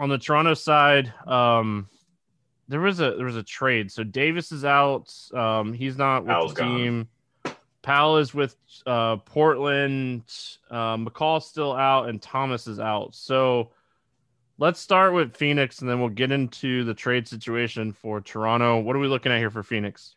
On 0.00 0.08
the 0.08 0.18
Toronto 0.18 0.54
side, 0.54 1.14
um, 1.24 1.88
there 2.66 2.80
was 2.80 2.98
a 2.98 3.12
there 3.12 3.26
was 3.26 3.36
a 3.36 3.42
trade. 3.44 3.92
So 3.92 4.02
Davis 4.02 4.50
is 4.50 4.64
out. 4.64 5.14
Um, 5.32 5.72
he's 5.72 5.96
not 5.96 6.24
with 6.24 6.30
Powell's 6.30 6.54
the 6.54 6.62
team. 6.62 7.08
Gone. 7.44 7.54
Powell 7.82 8.16
is 8.16 8.34
with 8.34 8.56
uh, 8.84 9.18
Portland. 9.18 10.24
Uh, 10.68 10.96
McCaw's 10.96 11.46
still 11.46 11.72
out, 11.72 12.08
and 12.08 12.20
Thomas 12.20 12.66
is 12.66 12.80
out. 12.80 13.14
So 13.14 13.70
let's 14.58 14.80
start 14.80 15.14
with 15.14 15.36
Phoenix, 15.36 15.82
and 15.82 15.88
then 15.88 16.00
we'll 16.00 16.08
get 16.08 16.32
into 16.32 16.82
the 16.82 16.94
trade 16.94 17.28
situation 17.28 17.92
for 17.92 18.20
Toronto. 18.20 18.80
What 18.80 18.96
are 18.96 18.98
we 18.98 19.06
looking 19.06 19.30
at 19.30 19.38
here 19.38 19.50
for 19.50 19.62
Phoenix? 19.62 20.16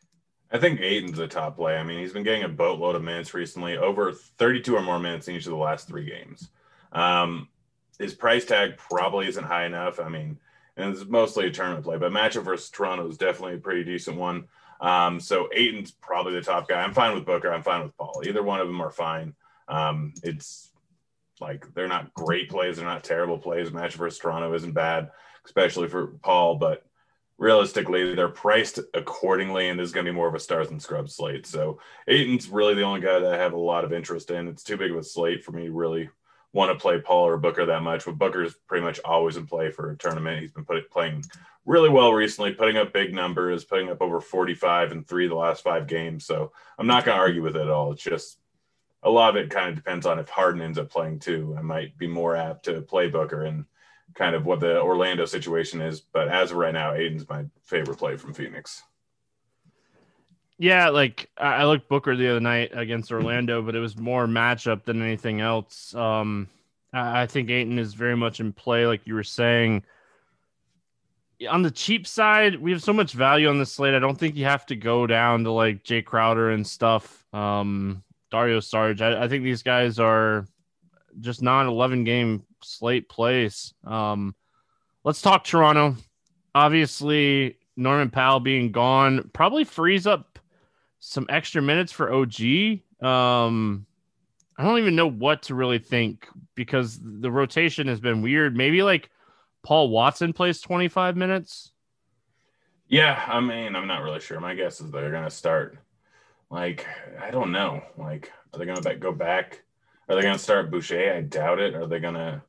I 0.51 0.58
think 0.58 0.80
Ayton's 0.80 1.18
the 1.18 1.27
top 1.27 1.58
play. 1.58 1.75
I 1.75 1.84
mean, 1.84 2.00
he's 2.00 2.13
been 2.13 2.24
getting 2.24 2.44
a 2.44 2.50
boatload 2.50 2.96
of 2.96 3.04
minutes 3.04 3.34
recently, 3.34 3.77
over 3.77 4.13
32 4.13 4.75
or 4.75 4.82
more 4.82 5.00
minutes 5.00 5.27
in 5.27 5.36
each 5.36 5.46
of 5.46 5.51
the 5.51 5.58
last 5.58 5.88
three 5.88 6.06
games. 6.06 6.50
Um, 6.94 7.50
his 8.00 8.13
price 8.13 8.46
tag 8.46 8.77
probably 8.77 9.27
isn't 9.27 9.44
high 9.44 9.66
enough. 9.66 10.00
I 10.00 10.08
mean, 10.08 10.39
and 10.77 10.94
it's 10.94 11.06
mostly 11.06 11.48
a 11.48 11.51
tournament 11.51 11.84
play, 11.84 11.98
but 11.98 12.12
matchup 12.12 12.44
versus 12.44 12.70
Toronto 12.70 13.08
is 13.10 13.18
definitely 13.18 13.56
a 13.56 13.60
pretty 13.60 13.84
decent 13.84 14.18
one. 14.18 14.46
Um, 14.80 15.20
so 15.20 15.50
Ayton's 15.54 15.92
probably 15.92 16.34
the 16.34 16.42
top 16.42 16.68
guy. 16.68 16.82
I'm 16.82 16.94
fine 16.94 17.16
with 17.16 17.25
Booker. 17.25 17.51
I'm 17.51 17.63
fine 17.63 17.84
with 17.84 17.98
Paul. 17.98 18.22
Either 18.25 18.44
one 18.44 18.62
of 18.62 18.68
them 18.68 18.82
are 18.82 18.92
fine. 18.92 19.34
Um, 19.68 20.13
it's 20.24 20.70
like 21.42 21.74
they're 21.74 21.88
not 21.88 22.13
great 22.13 22.50
plays. 22.50 22.77
They're 22.77 22.86
not 22.86 23.04
terrible 23.04 23.38
plays. 23.38 23.70
Matchup 23.70 23.96
versus 23.96 24.20
Toronto 24.20 24.54
isn't 24.54 24.74
bad, 24.74 25.12
especially 25.46 25.88
for 25.88 26.08
Paul, 26.08 26.56
but 26.56 26.86
realistically, 27.38 28.15
they're 28.15 28.27
priced 28.27 28.79
accordingly, 28.94 29.70
and 29.70 29.79
this 29.79 29.86
is 29.86 29.94
going 29.94 30.06
to 30.06 30.12
be 30.12 30.15
more 30.15 30.27
of 30.27 30.36
a 30.36 30.39
stars 30.39 30.70
and 30.70 30.82
scrubs 30.82 31.15
slate. 31.15 31.46
So 31.46 31.79
Ayton's 32.08 32.50
really 32.50 32.74
the 32.74 32.84
only 32.84 33.01
guy 33.01 33.20
that 33.20 33.34
I 33.34 33.38
have 33.38 33.53
a 33.53 33.60
lot 33.60 33.86
of 33.86 33.94
interest 33.94 34.32
in. 34.32 34.48
It's 34.48 34.63
too 34.63 34.77
big 34.77 34.91
of 34.91 34.98
a 34.98 35.03
slate 35.03 35.44
for 35.44 35.51
me 35.51 35.65
to 35.65 35.72
really 35.72 36.10
want 36.53 36.72
to 36.72 36.82
play 36.82 37.00
Paul 37.00 37.27
or 37.27 37.38
Booker 37.38 37.65
that 37.65 37.84
much. 37.84 38.06
But 38.06 38.17
Booker's 38.17 38.56
pretty 38.67 38.84
much 38.84 39.00
always 39.06 39.38
in 39.38 39.46
play 39.46 39.70
for 39.70 39.91
a 39.91 39.98
tournament. 39.98 40.41
He's 40.41 40.51
been 40.51 40.65
put, 40.65 40.89
playing 40.89 41.24
really 41.65 41.89
well 41.89 42.13
recently, 42.13 42.53
putting 42.53 42.77
up 42.77 42.94
big 42.94 43.13
numbers, 43.13 43.65
putting 43.65 43.89
up 43.89 44.01
over 44.01 44.20
45 44.20 44.91
in 44.91 45.03
three 45.03 45.27
the 45.27 45.36
last 45.36 45.63
five 45.63 45.86
games. 45.86 46.25
So 46.25 46.51
I'm 46.79 46.88
not 46.88 47.06
going 47.06 47.15
to 47.15 47.22
argue 47.22 47.44
with 47.44 47.56
it 47.56 47.62
at 47.62 47.70
all. 47.70 47.91
It's 47.91 48.03
just 48.03 48.39
a 49.03 49.10
lot 49.10 49.29
of 49.29 49.36
it 49.36 49.51
kind 49.51 49.70
of 49.70 49.75
depends 49.75 50.06
on 50.06 50.17
if 50.17 50.29
Harden 50.29 50.62
ends 50.62 50.79
up 50.79 50.89
playing 50.89 51.20
too. 51.20 51.56
I 51.58 51.62
might 51.62 51.98
be 51.98 52.08
more 52.08 52.36
apt 52.36 52.65
to 52.65 52.82
play 52.82 53.10
Booker 53.10 53.44
and 53.44 53.65
kind 54.18 54.36
of 54.36 54.46
what 54.46 54.60
the 54.60 54.82
Orlando 54.82 55.26
situation 55.26 55.80
is. 55.80 56.02
But 56.02 56.28
as 56.28 56.52
of 56.52 56.58
right 56.58 56.74
now, 56.74 56.94
Ayton's 56.94 57.28
my 57.30 57.46
favorite 57.64 57.98
play 57.98 58.18
from 58.18 58.34
Phoenix. 58.34 58.84
Yeah, 60.60 60.90
like 60.90 61.30
I 61.38 61.66
looked 61.66 61.88
Booker 61.88 62.16
the 62.16 62.32
other 62.32 62.40
night 62.40 62.72
against 62.74 63.12
Orlando, 63.12 63.62
but 63.62 63.76
it 63.76 63.80
was 63.80 63.96
more 63.96 64.26
matchup 64.26 64.86
than 64.86 65.04
anything 65.04 65.40
else. 65.40 65.94
Um, 65.94 66.50
I 66.92 67.28
think 67.28 67.52
Ayton 67.52 67.78
is 67.78 67.94
very 67.94 68.18
much 68.18 68.40
in 68.40 68.54
play, 68.54 68.88
like 68.88 69.02
you 69.06 69.14
were 69.14 69.24
saying. 69.24 69.84
On 71.48 71.62
the 71.62 71.70
cheap 71.70 72.08
side, 72.08 72.60
we 72.60 72.72
have 72.72 72.82
so 72.82 72.92
much 72.92 73.14
value 73.14 73.50
on 73.50 73.60
the 73.60 73.68
slate. 73.68 73.94
I 73.94 74.00
don't 74.00 74.18
think 74.18 74.36
you 74.36 74.46
have 74.46 74.66
to 74.68 74.76
go 74.76 75.06
down 75.06 75.44
to 75.44 75.52
like 75.52 75.84
Jae 75.84 76.04
Crowder 76.04 76.50
and 76.50 76.66
stuff. 76.66 77.24
Um, 77.34 78.04
Dario 78.32 78.60
Saric. 78.60 79.00
I, 79.00 79.26
I 79.26 79.28
think 79.28 79.44
these 79.44 79.62
guys 79.62 80.00
are 80.00 80.48
just 81.20 81.44
not 81.44 81.68
11 81.68 82.04
game 82.04 82.44
slate 82.64 83.10
plays. 83.10 83.74
Um, 83.86 84.36
let's 85.04 85.22
talk 85.22 85.44
Toronto. 85.44 85.96
Obviously, 86.56 87.58
Norman 87.76 88.10
Powell 88.10 88.40
being 88.40 88.72
gone 88.72 89.30
probably 89.34 89.64
frees 89.64 90.08
up 90.08 90.40
some 91.00 91.28
extra 91.30 91.62
minutes 91.62 91.92
for 91.92 92.12
OG. 92.12 92.42
Um, 93.02 93.86
I 94.58 94.64
don't 94.64 94.80
even 94.80 94.96
know 94.96 95.10
what 95.10 95.44
to 95.44 95.56
really 95.56 95.80
think 95.80 96.28
because 96.56 97.00
the 97.02 97.32
rotation 97.32 97.88
has 97.88 98.00
been 98.00 98.22
weird. 98.22 98.58
Maybe 98.58 98.82
like 98.82 99.10
Paul 99.64 99.90
Watson 99.90 100.34
plays 100.34 100.62
25 100.62 101.16
minutes. 101.16 101.72
Yeah, 102.88 103.22
I 103.28 103.40
mean, 103.40 103.76
I'm 103.76 103.88
not 103.88 104.02
really 104.02 104.20
sure. 104.20 104.40
My 104.40 104.56
guess 104.56 104.82
is 104.82 104.90
they're 104.90 105.12
going 105.12 105.26
to 105.26 105.30
start. 105.30 105.78
Like, 106.50 106.88
I 107.22 107.32
don't 107.32 107.52
know. 107.52 107.82
Like, 107.98 108.32
are 108.54 108.60
they 108.60 108.66
going 108.66 108.82
to 108.82 108.96
go 108.96 109.12
back? 109.12 109.64
Are 110.08 110.16
they 110.16 110.22
going 110.22 110.34
to 110.38 110.40
start 110.40 110.72
Boucher? 110.72 111.14
I 111.14 111.22
doubt 111.22 111.60
it. 111.60 111.76
Are 111.76 111.86
they 111.86 112.00
going 112.00 112.14
to 112.14 112.42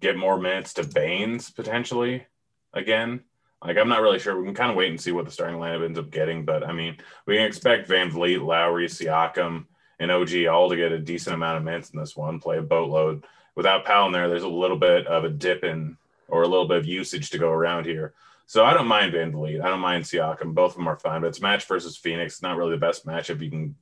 get 0.00 0.16
more 0.16 0.38
minutes 0.38 0.74
to 0.74 0.86
Baynes 0.86 1.50
potentially 1.50 2.26
again? 2.72 3.20
Like, 3.62 3.78
I'm 3.78 3.88
not 3.88 4.02
really 4.02 4.18
sure. 4.18 4.38
We 4.38 4.44
can 4.44 4.54
kind 4.54 4.70
of 4.70 4.76
wait 4.76 4.90
and 4.90 5.00
see 5.00 5.12
what 5.12 5.24
the 5.24 5.30
starting 5.30 5.58
lineup 5.58 5.84
ends 5.84 5.98
up 5.98 6.10
getting. 6.10 6.44
But 6.44 6.66
I 6.66 6.72
mean, 6.72 6.98
we 7.26 7.36
can 7.36 7.46
expect 7.46 7.88
VanVleet, 7.88 8.44
Lowry, 8.44 8.86
Siakam, 8.86 9.66
and 9.98 10.10
OG 10.10 10.46
all 10.46 10.68
to 10.68 10.76
get 10.76 10.92
a 10.92 10.98
decent 10.98 11.34
amount 11.34 11.58
of 11.58 11.64
minutes 11.64 11.90
in 11.90 11.98
this 11.98 12.16
one, 12.16 12.40
play 12.40 12.58
a 12.58 12.62
boatload. 12.62 13.24
Without 13.54 13.84
Powell 13.84 14.06
in 14.06 14.12
there, 14.12 14.28
there's 14.28 14.42
a 14.42 14.48
little 14.48 14.76
bit 14.76 15.06
of 15.06 15.24
a 15.24 15.30
dip 15.30 15.64
in 15.64 15.96
or 16.28 16.42
a 16.42 16.48
little 16.48 16.68
bit 16.68 16.78
of 16.78 16.86
usage 16.86 17.30
to 17.30 17.38
go 17.38 17.50
around 17.50 17.86
here. 17.86 18.12
So 18.46 18.64
I 18.64 18.74
don't 18.74 18.88
mind 18.88 19.14
VanVleet. 19.14 19.62
I 19.62 19.68
don't 19.68 19.80
mind 19.80 20.04
Siakam. 20.04 20.54
Both 20.54 20.72
of 20.72 20.76
them 20.76 20.88
are 20.88 20.98
fine, 20.98 21.22
but 21.22 21.28
it's 21.28 21.40
match 21.40 21.64
versus 21.66 21.96
Phoenix. 21.96 22.42
not 22.42 22.56
really 22.56 22.72
the 22.72 22.76
best 22.76 23.06
matchup 23.06 23.40
you 23.40 23.50
can 23.50 23.76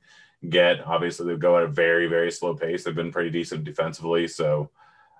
get. 0.47 0.85
Obviously, 0.85 1.27
they 1.27 1.37
go 1.37 1.57
at 1.57 1.63
a 1.63 1.67
very, 1.67 2.07
very 2.07 2.31
slow 2.31 2.53
pace. 2.53 2.83
They've 2.83 2.95
been 2.95 3.11
pretty 3.11 3.29
decent 3.29 3.63
defensively. 3.63 4.27
So 4.27 4.69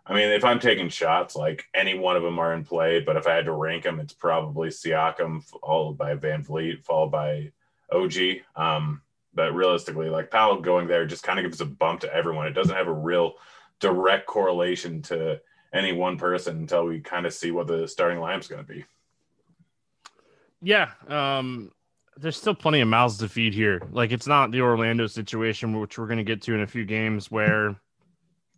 I 0.05 0.13
mean, 0.13 0.29
if 0.29 0.43
I'm 0.43 0.59
taking 0.59 0.89
shots, 0.89 1.35
like 1.35 1.65
any 1.73 1.97
one 1.97 2.17
of 2.17 2.23
them 2.23 2.37
are 2.39 2.53
in 2.53 2.65
play, 2.65 2.99
but 2.99 3.15
if 3.15 3.25
I 3.25 3.33
had 3.33 3.45
to 3.45 3.53
rank 3.53 3.83
them, 3.83 3.99
it's 3.99 4.13
probably 4.13 4.69
Siakam, 4.69 5.43
followed 5.43 5.97
by 5.97 6.13
Van 6.15 6.43
VanVleet, 6.43 6.83
followed 6.83 7.11
by 7.11 7.51
OG. 7.91 8.13
Um, 8.55 9.01
but 9.33 9.55
realistically, 9.55 10.09
like 10.09 10.29
Powell 10.29 10.61
going 10.61 10.87
there 10.87 11.05
just 11.05 11.23
kind 11.23 11.39
of 11.39 11.45
gives 11.45 11.61
a 11.61 11.65
bump 11.65 12.01
to 12.01 12.13
everyone. 12.13 12.47
It 12.47 12.53
doesn't 12.53 12.75
have 12.75 12.87
a 12.87 12.93
real 12.93 13.35
direct 13.79 14.27
correlation 14.27 15.01
to 15.03 15.39
any 15.73 15.93
one 15.93 16.17
person 16.17 16.57
until 16.57 16.85
we 16.85 16.99
kind 16.99 17.25
of 17.25 17.33
see 17.33 17.51
what 17.51 17.67
the 17.67 17.87
starting 17.87 18.19
lineup's 18.19 18.47
going 18.47 18.63
to 18.63 18.71
be. 18.71 18.85
Yeah, 20.61 20.91
um, 21.07 21.71
there's 22.17 22.37
still 22.37 22.53
plenty 22.53 22.81
of 22.81 22.87
mouths 22.87 23.17
to 23.17 23.29
feed 23.29 23.53
here. 23.53 23.81
Like 23.91 24.11
it's 24.11 24.27
not 24.27 24.51
the 24.51 24.61
Orlando 24.61 25.07
situation, 25.07 25.79
which 25.79 25.97
we're 25.97 26.07
going 26.07 26.17
to 26.17 26.23
get 26.23 26.41
to 26.43 26.53
in 26.53 26.61
a 26.61 26.67
few 26.67 26.85
games, 26.85 27.31
where 27.31 27.75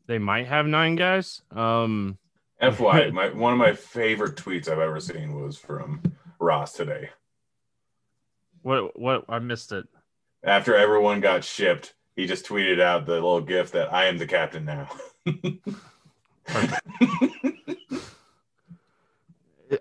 they 0.07 0.17
might 0.17 0.47
have 0.47 0.65
nine 0.65 0.95
guys. 0.95 1.41
Um, 1.51 2.17
FY, 2.61 3.09
my 3.13 3.29
one 3.29 3.53
of 3.53 3.59
my 3.59 3.73
favorite 3.73 4.35
tweets 4.35 4.69
I've 4.69 4.79
ever 4.79 4.99
seen 4.99 5.39
was 5.41 5.57
from 5.57 6.01
Ross 6.39 6.73
today. 6.73 7.09
What? 8.61 8.99
What? 8.99 9.25
I 9.29 9.39
missed 9.39 9.71
it. 9.71 9.87
After 10.43 10.75
everyone 10.75 11.21
got 11.21 11.43
shipped, 11.43 11.93
he 12.15 12.27
just 12.27 12.45
tweeted 12.45 12.79
out 12.79 13.05
the 13.05 13.13
little 13.13 13.41
gift 13.41 13.73
that 13.73 13.91
I 13.93 14.05
am 14.05 14.17
the 14.17 14.27
captain 14.27 14.65
now. 14.65 14.89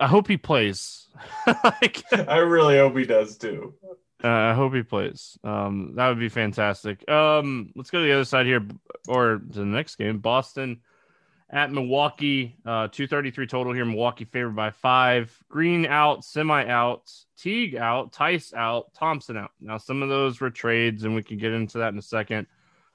I 0.00 0.06
hope 0.06 0.28
he 0.28 0.36
plays. 0.36 1.08
like, 1.46 2.02
I 2.12 2.38
really 2.38 2.78
hope 2.78 2.96
he 2.96 3.04
does 3.04 3.36
too. 3.36 3.74
Uh, 4.24 4.28
I 4.28 4.54
hope 4.54 4.72
he 4.72 4.82
plays. 4.82 5.38
Um, 5.44 5.92
that 5.96 6.08
would 6.08 6.18
be 6.18 6.30
fantastic. 6.30 7.06
Um, 7.10 7.72
let's 7.76 7.90
go 7.90 7.98
to 7.98 8.06
the 8.06 8.12
other 8.14 8.24
side 8.24 8.46
here, 8.46 8.66
or 9.06 9.36
to 9.36 9.58
the 9.58 9.66
next 9.66 9.96
game. 9.96 10.18
Boston 10.18 10.80
at 11.50 11.70
Milwaukee. 11.70 12.56
Uh, 12.64 12.88
two 12.88 13.06
thirty 13.06 13.30
three 13.30 13.46
total 13.46 13.74
here. 13.74 13.84
Milwaukee 13.84 14.24
favored 14.24 14.56
by 14.56 14.70
five. 14.70 15.36
Green 15.50 15.84
out, 15.84 16.24
Semi 16.24 16.66
out, 16.66 17.12
Teague 17.36 17.76
out, 17.76 18.12
Theis 18.12 18.54
out, 18.54 18.94
Thompson 18.94 19.36
out. 19.36 19.50
Now 19.60 19.76
some 19.76 20.02
of 20.02 20.08
those 20.08 20.40
were 20.40 20.48
trades, 20.48 21.04
and 21.04 21.14
we 21.14 21.22
can 21.22 21.36
get 21.36 21.52
into 21.52 21.78
that 21.78 21.92
in 21.92 21.98
a 21.98 22.02
second. 22.02 22.46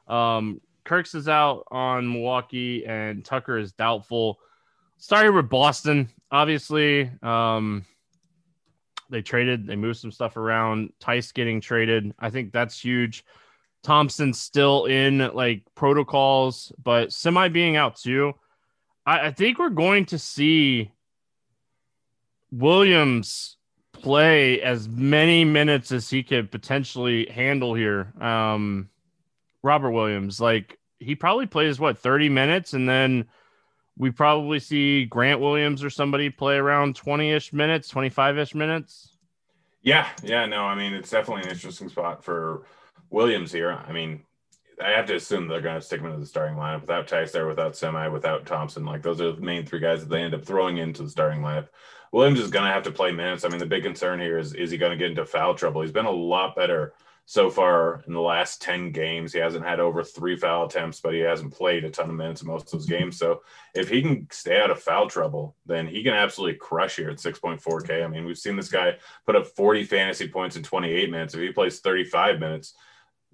Um, 0.08 0.60
Kirks 0.84 1.14
is 1.14 1.30
out 1.30 1.66
on 1.70 2.12
Milwaukee, 2.12 2.88
and 2.88 3.24
Tucker 3.24 3.60
is 3.60 3.72
doubtful. 3.74 4.40
Start 4.98 5.26
here 5.26 5.32
with 5.32 5.50
Boston. 5.50 6.10
Obviously, 6.32 7.12
um, 7.22 7.86
they 9.10 9.22
traded, 9.22 9.68
they 9.68 9.76
moved 9.76 10.00
some 10.00 10.12
stuff 10.12 10.38
around. 10.38 10.94
Theis 11.02 11.34
getting 11.34 11.62
traded. 11.62 12.14
I 12.20 12.30
think 12.30 12.52
that's 12.52 12.80
huge. 12.80 13.26
Thompson's 13.84 14.40
still 14.40 14.86
in 14.86 15.20
like 15.34 15.64
protocols, 15.76 16.72
but 16.82 17.14
Semi 17.14 17.48
being 17.50 17.76
out 17.76 17.96
too. 17.96 18.34
I, 19.06 19.28
I 19.28 19.32
think 19.32 19.58
we're 19.58 19.70
going 19.70 20.06
to 20.08 20.20
see 20.20 20.92
Williams 22.52 23.58
play 23.94 24.62
as 24.62 24.88
many 24.88 25.46
minutes 25.46 25.92
as 25.92 26.10
he 26.10 26.24
could 26.24 26.52
potentially 26.52 27.28
handle 27.28 27.74
here. 27.74 28.14
Um, 28.20 28.90
Robert 29.64 29.92
Williams, 29.92 30.40
like 30.40 30.78
he 31.00 31.16
probably 31.16 31.48
plays 31.48 31.80
what 31.80 31.98
30 31.98 32.30
minutes 32.30 32.74
and 32.74 32.88
then 32.88 33.28
we 34.00 34.10
probably 34.10 34.60
see 34.60 35.06
Grant 35.06 35.42
Williams 35.42 35.84
or 35.84 35.90
somebody 35.90 36.30
play 36.30 36.56
around 36.56 36.96
20 36.96 37.32
ish 37.32 37.54
minutes, 37.54 37.90
25 37.90 38.40
ish 38.40 38.56
minutes. 38.56 39.18
Yeah, 39.82 40.08
yeah, 40.24 40.46
no, 40.46 40.64
I 40.64 40.74
mean, 40.74 40.94
it's 40.94 41.10
definitely 41.10 41.44
an 41.44 41.50
interesting 41.50 41.90
spot 41.90 42.24
for 42.24 42.64
Williams 43.10 43.52
here. 43.52 43.72
I 43.72 43.92
mean, 43.92 44.22
I 44.84 44.92
have 44.92 45.06
to 45.08 45.16
assume 45.16 45.48
they're 45.48 45.62
going 45.62 45.80
to 45.80 45.86
stick 45.86 46.00
him 46.00 46.08
into 46.08 46.20
the 46.20 46.26
starting 46.26 46.56
lineup 46.56 46.82
without 46.82 47.08
there, 47.32 47.48
without 47.48 47.76
Semi, 47.76 48.08
without 48.08 48.46
Thompson. 48.46 48.86
Like, 48.86 49.04
those 49.04 49.20
are 49.20 49.34
the 49.34 49.42
main 49.42 49.66
three 49.66 49.80
guys 49.80 50.00
that 50.00 50.10
they 50.10 50.22
end 50.22 50.34
up 50.34 50.46
throwing 50.46 50.78
into 50.78 51.04
the 51.04 51.10
starting 51.10 51.42
lineup. 51.42 51.68
Williams 52.14 52.40
is 52.40 52.50
going 52.50 52.66
to 52.66 52.72
have 52.72 52.84
to 52.84 52.92
play 52.92 53.12
minutes. 53.12 53.44
I 53.44 53.50
mean, 53.50 53.60
the 53.60 53.66
big 53.66 53.84
concern 53.84 54.20
here 54.20 54.38
is 54.38 54.54
is 54.54 54.72
he 54.72 54.78
going 54.78 54.92
to 54.92 54.98
get 54.98 55.10
into 55.10 55.26
foul 55.26 55.54
trouble? 55.54 55.82
He's 55.82 55.92
been 55.92 56.06
a 56.06 56.12
lot 56.12 56.56
better 56.56 56.94
so 57.30 57.48
far 57.48 58.04
in 58.08 58.14
the 58.14 58.20
last 58.20 58.60
10 58.60 58.92
games. 58.92 59.32
He 59.32 59.38
hasn't 59.38 59.64
had 59.64 59.80
over 59.80 60.04
three 60.04 60.36
foul 60.36 60.66
attempts, 60.66 61.00
but 61.00 61.14
he 61.14 61.20
hasn't 61.20 61.54
played 61.54 61.86
a 61.86 61.92
ton 61.92 62.10
of 62.10 62.16
minutes 62.16 62.42
in 62.42 62.48
most 62.48 62.66
of 62.66 62.72
those 62.72 62.88
games. 62.88 63.20
So 63.20 63.44
if 63.76 63.88
he 63.88 64.02
can 64.02 64.28
stay 64.32 64.60
out 64.60 64.72
of 64.72 64.82
foul 64.82 65.08
trouble, 65.08 65.56
then 65.64 65.86
he 65.86 66.02
can 66.02 66.16
absolutely 66.16 66.58
crush 66.58 66.96
here 66.96 67.12
at 67.12 67.18
6.4K. 67.18 68.04
I 68.04 68.08
mean, 68.08 68.26
we've 68.26 68.36
seen 68.36 68.56
this 68.56 68.72
guy 68.72 68.96
put 69.28 69.36
up 69.36 69.46
40 69.46 69.84
fantasy 69.84 70.28
points 70.28 70.56
in 70.56 70.64
28 70.64 71.12
minutes. 71.12 71.36
If 71.36 71.42
he 71.42 71.52
plays 71.52 71.82
35 71.82 72.40
minutes, 72.40 72.74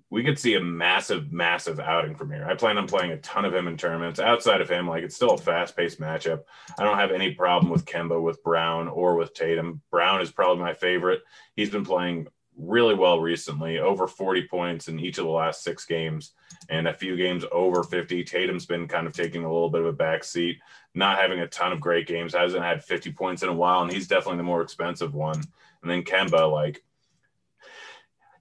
we 0.10 0.26
could 0.26 0.38
see 0.38 0.56
a 0.56 0.62
massive, 0.62 1.32
massive 1.32 1.80
outing 1.80 2.16
from 2.16 2.34
here. 2.34 2.46
I 2.46 2.56
plan 2.56 2.78
on 2.78 2.90
playing 2.90 3.12
a 3.12 3.18
ton 3.20 3.46
of 3.46 3.56
him 3.56 3.70
in 3.70 3.78
tournaments. 3.78 4.20
Outside 4.20 4.60
of 4.60 4.68
him, 4.68 4.90
like 4.90 5.06
it's 5.06 5.16
still 5.16 5.36
a 5.36 5.38
fast 5.38 5.78
paced 5.78 6.02
matchup. 6.02 6.42
I 6.78 6.84
don't 6.84 7.00
have 7.00 7.12
any 7.12 7.32
problem 7.32 7.72
with 7.72 7.86
Kemba, 7.86 8.22
with 8.22 8.44
Brown, 8.44 8.90
or 8.90 9.16
with 9.16 9.34
Tatum. 9.34 9.82
Brown 9.90 10.20
is 10.20 10.32
probably 10.32 10.62
my 10.62 10.74
favorite. 10.74 11.22
He's 11.56 11.70
been 11.70 11.86
playing 11.86 12.28
really 12.58 12.96
well 12.96 13.20
recently, 13.20 13.80
over 13.80 14.08
40 14.08 14.48
points 14.48 14.88
in 14.88 15.00
each 15.00 15.18
of 15.18 15.26
the 15.26 15.32
last 15.32 15.64
six 15.64 15.86
games, 15.86 16.32
and 16.70 16.88
a 16.88 16.94
few 16.94 17.16
games 17.18 17.44
over 17.52 17.84
50. 17.84 18.24
Tatum's 18.24 18.66
been 18.66 18.88
kind 18.88 19.08
of 19.08 19.14
taking 19.14 19.44
a 19.44 19.52
little 19.52 19.70
bit 19.70 19.82
of 19.82 19.88
a 19.88 19.94
back 19.94 20.24
seat, 20.24 20.60
not 20.94 21.20
having 21.20 21.40
a 21.40 21.48
ton 21.48 21.72
of 21.72 21.82
great 21.82 22.08
games, 22.08 22.34
hasn't 22.34 22.64
had 22.64 22.84
50 22.84 23.12
points 23.12 23.44
in 23.44 23.50
a 23.50 23.54
while, 23.54 23.82
and 23.82 23.92
he's 23.92 24.08
definitely 24.08 24.38
the 24.38 24.44
more 24.44 24.62
expensive 24.62 25.14
one. 25.14 25.42
And 25.82 25.92
then 25.92 26.04
Kemba, 26.04 26.52
like, 26.52 26.84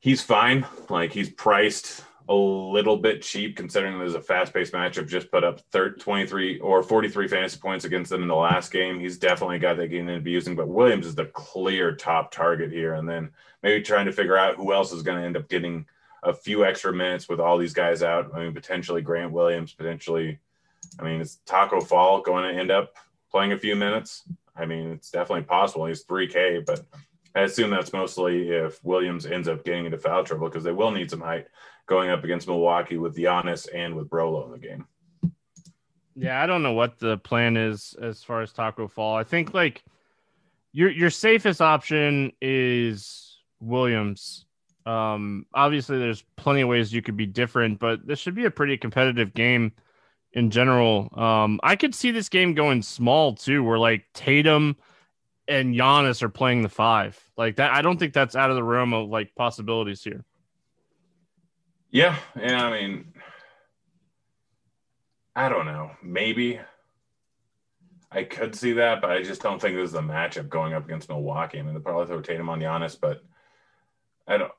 he's 0.01 0.23
fine. 0.23 0.67
Like, 0.89 1.13
he's 1.13 1.31
priced 1.31 2.05
a 2.29 2.35
little 2.35 2.97
bit 2.97 3.21
cheap 3.21 3.57
considering 3.57 3.99
there's 3.99 4.15
a 4.15 4.21
fast-paced 4.21 4.73
matchup. 4.73 5.07
Just 5.07 5.31
put 5.31 5.45
up 5.45 5.61
30, 5.73 6.01
23 6.01 6.59
or 6.61 6.83
43 6.83 7.29
fantasy 7.29 7.59
points 7.59 7.85
against 7.85 8.11
them 8.11 8.23
in 8.23 8.29
the 8.29 8.35
last 8.35 8.73
game. 8.73 8.99
He's 8.99 9.19
definitely 9.19 9.57
a 9.57 9.61
guy 9.61 9.75
they 9.75 9.89
can 9.89 10.23
be 10.23 10.31
using, 10.31 10.57
but 10.57 10.69
Williams 10.69 11.07
is 11.07 11.15
the 11.15 11.27
clear 11.27 11.95
top 11.95 12.33
target 12.33 12.73
here. 12.73 12.95
And 12.95 13.07
then 13.09 13.31
maybe 13.63 13.83
trying 13.83 14.07
to 14.07 14.13
figure 14.13 14.39
out 14.39 14.57
who 14.57 14.73
else 14.73 14.93
is 14.93 15.03
going 15.03 15.21
to 15.21 15.27
end 15.27 15.37
up 15.37 15.49
getting 15.49 15.87
a 16.23 16.33
few 16.33 16.65
extra 16.65 16.95
minutes 16.95 17.29
with 17.29 17.41
all 17.41 17.59
these 17.59 17.75
guys 17.75 18.03
out. 18.03 18.31
I 18.35 18.41
mean, 18.41 18.55
potentially 18.55 19.03
Grant 19.03 19.33
Williams, 19.33 19.75
potentially. 19.75 20.39
I 20.99 21.05
mean, 21.05 21.21
is 21.21 21.41
Taco 21.45 21.81
Fall 21.81 22.23
going 22.23 22.51
to 22.51 22.59
end 22.59 22.71
up 22.71 22.97
playing 23.31 23.53
a 23.53 23.59
few 23.59 23.77
minutes? 23.77 24.23
I 24.57 24.65
mean, 24.65 24.93
it's 24.93 25.11
definitely 25.11 25.45
possible. 25.45 25.85
He's 25.85 26.05
3K, 26.05 26.65
but 26.65 26.87
I 27.35 27.43
assume 27.43 27.71
that's 27.71 27.93
mostly 27.93 28.49
if 28.51 28.83
Williams 28.83 29.27
ends 29.27 29.49
up 29.49 29.65
getting 29.65 29.85
into 29.87 29.99
foul 29.99 30.25
trouble 30.25 30.49
because 30.49 30.65
they 30.65 30.73
will 30.73 30.93
need 30.93 31.11
some 31.11 31.21
height 31.21 31.49
going 31.87 32.11
up 32.11 32.25
against 32.25 32.49
Milwaukee 32.49 32.97
with 32.97 33.17
Giannis 33.17 33.69
and 33.75 33.95
with 33.95 34.09
Brolo 34.09 34.47
in 34.47 34.53
the 34.53 34.59
game. 34.59 34.87
Yeah, 36.17 36.43
I 36.43 36.47
don't 36.47 36.63
know 36.63 36.73
what 36.73 36.99
the 36.99 37.19
plan 37.19 37.57
is 37.57 37.95
as 38.01 38.23
far 38.23 38.43
as 38.43 38.53
Taco 38.53 38.87
Fall. 38.87 39.17
I 39.17 39.25
think 39.25 39.53
like 39.53 39.83
your 40.73 40.91
your 40.91 41.11
safest 41.11 41.61
option 41.61 42.33
is 42.41 43.39
Williams. 43.61 44.47
Um, 44.87 45.47
obviously, 45.55 45.99
there's 45.99 46.25
plenty 46.37 46.61
of 46.61 46.69
ways 46.69 46.93
you 46.93 47.03
could 47.03 47.17
be 47.17 47.27
different, 47.27 47.79
but 47.79 48.07
this 48.07 48.19
should 48.19 48.35
be 48.35 48.45
a 48.45 48.51
pretty 48.51 48.77
competitive 48.77 49.35
game 49.35 49.73
in 50.33 50.51
general. 50.51 51.09
Um, 51.19 51.59
I 51.63 51.77
could 51.77 51.95
see 51.95 52.11
this 52.11 52.29
game 52.29 52.55
going 52.55 52.83
small 52.83 53.35
too, 53.35 53.65
where 53.65 53.79
like 53.79 54.05
Tatum 54.15 54.77
and 55.49 55.75
Giannis 55.75 56.23
are 56.23 56.29
playing 56.29 56.63
the 56.63 56.69
five. 56.69 57.19
Like 57.37 57.57
that, 57.57 57.73
I 57.73 57.83
don't 57.83 57.99
think 57.99 58.13
that's 58.13 58.37
out 58.37 58.51
of 58.51 58.57
the 58.57 58.63
realm 58.63 58.93
of 58.93 59.09
like 59.09 59.35
possibilities 59.35 60.05
here. 60.05 60.25
Yeah, 61.95 62.19
yeah. 62.37 62.61
I 62.61 62.73
mean, 62.73 63.05
I 65.37 65.49
don't 65.49 65.65
know. 65.65 65.93
Maybe 66.03 66.59
I 68.11 68.25
could 68.25 68.57
see 68.57 68.73
that, 68.73 69.01
but 69.01 69.13
I 69.13 69.23
just 69.23 69.41
don't 69.41 69.61
think 69.61 69.77
this 69.77 69.91
is 69.91 69.95
a 69.95 70.01
matchup 70.01 70.49
going 70.49 70.73
up 70.73 70.87
against 70.87 71.09
Milwaukee. 71.09 71.61
I 71.61 71.63
mean, 71.63 71.73
they'll 71.73 71.85
probably 71.85 72.07
throw 72.07 72.21
Tatum 72.21 72.49
on 72.49 72.59
Giannis, 72.59 73.01
but 73.01 73.23
I 74.27 74.39
don't. 74.39 74.51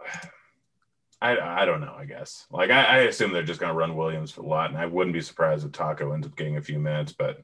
I, 1.21 1.37
I 1.37 1.65
don't 1.65 1.81
know. 1.81 1.93
I 1.97 2.05
guess 2.05 2.45
like 2.51 2.69
I, 2.69 2.83
I 2.83 2.97
assume 2.99 3.33
they're 3.33 3.43
just 3.43 3.59
going 3.59 3.71
to 3.71 3.77
run 3.77 3.97
Williams 3.97 4.31
for 4.31 4.41
a 4.41 4.47
lot, 4.47 4.69
and 4.69 4.79
I 4.79 4.85
wouldn't 4.85 5.13
be 5.13 5.21
surprised 5.21 5.65
if 5.65 5.73
Taco 5.73 6.13
ends 6.13 6.27
up 6.27 6.37
getting 6.37 6.55
a 6.55 6.61
few 6.61 6.79
minutes. 6.79 7.11
But 7.11 7.43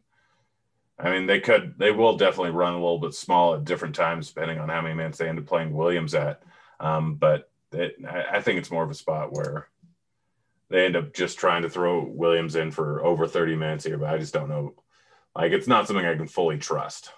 I 0.98 1.12
mean, 1.12 1.26
they 1.26 1.42
could, 1.42 1.76
they 1.78 1.92
will 1.92 2.16
definitely 2.16 2.52
run 2.52 2.74
a 2.74 2.78
little 2.78 3.00
bit 3.00 3.14
small 3.14 3.56
at 3.56 3.66
different 3.66 3.96
times 3.96 4.30
depending 4.30 4.58
on 4.58 4.70
how 4.70 4.80
many 4.80 4.96
minutes 4.96 5.18
they 5.18 5.28
end 5.28 5.40
up 5.40 5.48
playing 5.48 5.74
Williams 5.74 6.16
at. 6.16 6.44
Um, 6.80 7.16
but 7.16 7.50
it, 7.74 7.96
I, 8.10 8.38
I 8.38 8.42
think 8.42 8.58
it's 8.58 8.72
more 8.72 8.86
of 8.86 8.90
a 8.90 8.94
spot 8.94 9.34
where 9.34 9.68
they 10.72 10.86
end 10.86 10.96
up 10.96 11.14
just 11.14 11.38
trying 11.38 11.64
to 11.64 11.70
throw 11.70 12.04
Williams 12.04 12.56
in 12.56 12.72
for 12.72 13.04
over 13.04 13.28
30 13.28 13.56
minutes 13.56 13.86
here, 13.86 13.98
but 13.98 14.14
I 14.14 14.18
just 14.18 14.34
don't 14.34 14.50
know. 14.50 14.74
Like, 15.36 15.52
it's 15.52 15.68
not 15.68 15.86
something 15.86 16.06
I 16.06 16.16
can 16.16 16.28
fully 16.28 16.58
trust. 16.58 17.12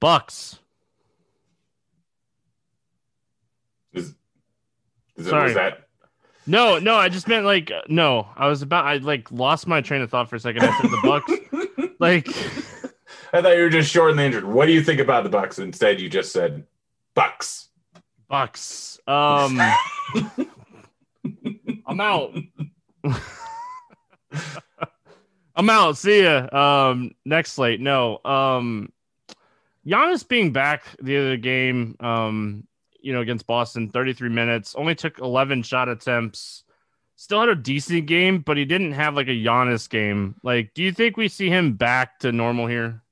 Bucks. 0.00 0.58
Is, 3.92 4.14
is 5.16 5.26
it, 5.26 5.30
Sorry. 5.30 5.44
was 5.44 5.54
that? 5.54 5.86
No, 6.46 6.78
no, 6.78 6.96
I 6.96 7.08
just 7.08 7.28
meant 7.28 7.44
like 7.44 7.70
no. 7.88 8.26
I 8.34 8.48
was 8.48 8.62
about 8.62 8.86
I 8.86 8.96
like 8.96 9.30
lost 9.30 9.66
my 9.66 9.80
train 9.82 10.00
of 10.00 10.10
thought 10.10 10.28
for 10.28 10.36
a 10.36 10.40
second. 10.40 10.62
I 10.64 10.80
said 10.80 10.90
the 10.90 11.00
Bucks. 11.02 11.92
like 12.00 12.28
I 13.32 13.42
thought 13.42 13.56
you 13.56 13.62
were 13.62 13.68
just 13.68 13.90
short 13.90 14.12
and 14.12 14.20
injured. 14.20 14.44
What 14.44 14.66
do 14.66 14.72
you 14.72 14.82
think 14.82 15.00
about 15.00 15.22
the 15.22 15.30
Bucks? 15.30 15.58
Instead, 15.58 16.00
you 16.00 16.08
just 16.08 16.32
said 16.32 16.64
Bucks. 17.14 17.68
Bucks. 18.26 18.98
Um 19.06 19.60
I'm 21.90 22.00
out. 22.00 22.36
I'm 25.56 25.68
out. 25.68 25.98
See 25.98 26.22
ya. 26.22 26.46
Um 26.52 27.10
next 27.24 27.52
slate. 27.52 27.80
No. 27.80 28.20
Um 28.24 28.92
Giannis 29.86 30.26
being 30.26 30.52
back 30.52 30.84
the 31.02 31.16
other 31.16 31.36
game, 31.36 31.96
um, 32.00 32.66
you 33.00 33.12
know, 33.12 33.22
against 33.22 33.46
Boston, 33.46 33.88
33 33.88 34.28
minutes, 34.28 34.74
only 34.74 34.94
took 34.94 35.18
11 35.18 35.62
shot 35.62 35.88
attempts. 35.88 36.64
Still 37.16 37.40
had 37.40 37.48
a 37.48 37.54
decent 37.54 38.06
game, 38.06 38.40
but 38.40 38.56
he 38.56 38.64
didn't 38.64 38.92
have 38.92 39.14
like 39.14 39.26
a 39.26 39.30
Giannis 39.30 39.88
game. 39.88 40.36
Like, 40.42 40.74
do 40.74 40.82
you 40.82 40.92
think 40.92 41.16
we 41.16 41.28
see 41.28 41.48
him 41.48 41.72
back 41.74 42.18
to 42.20 42.30
normal 42.30 42.66
here? 42.66 43.02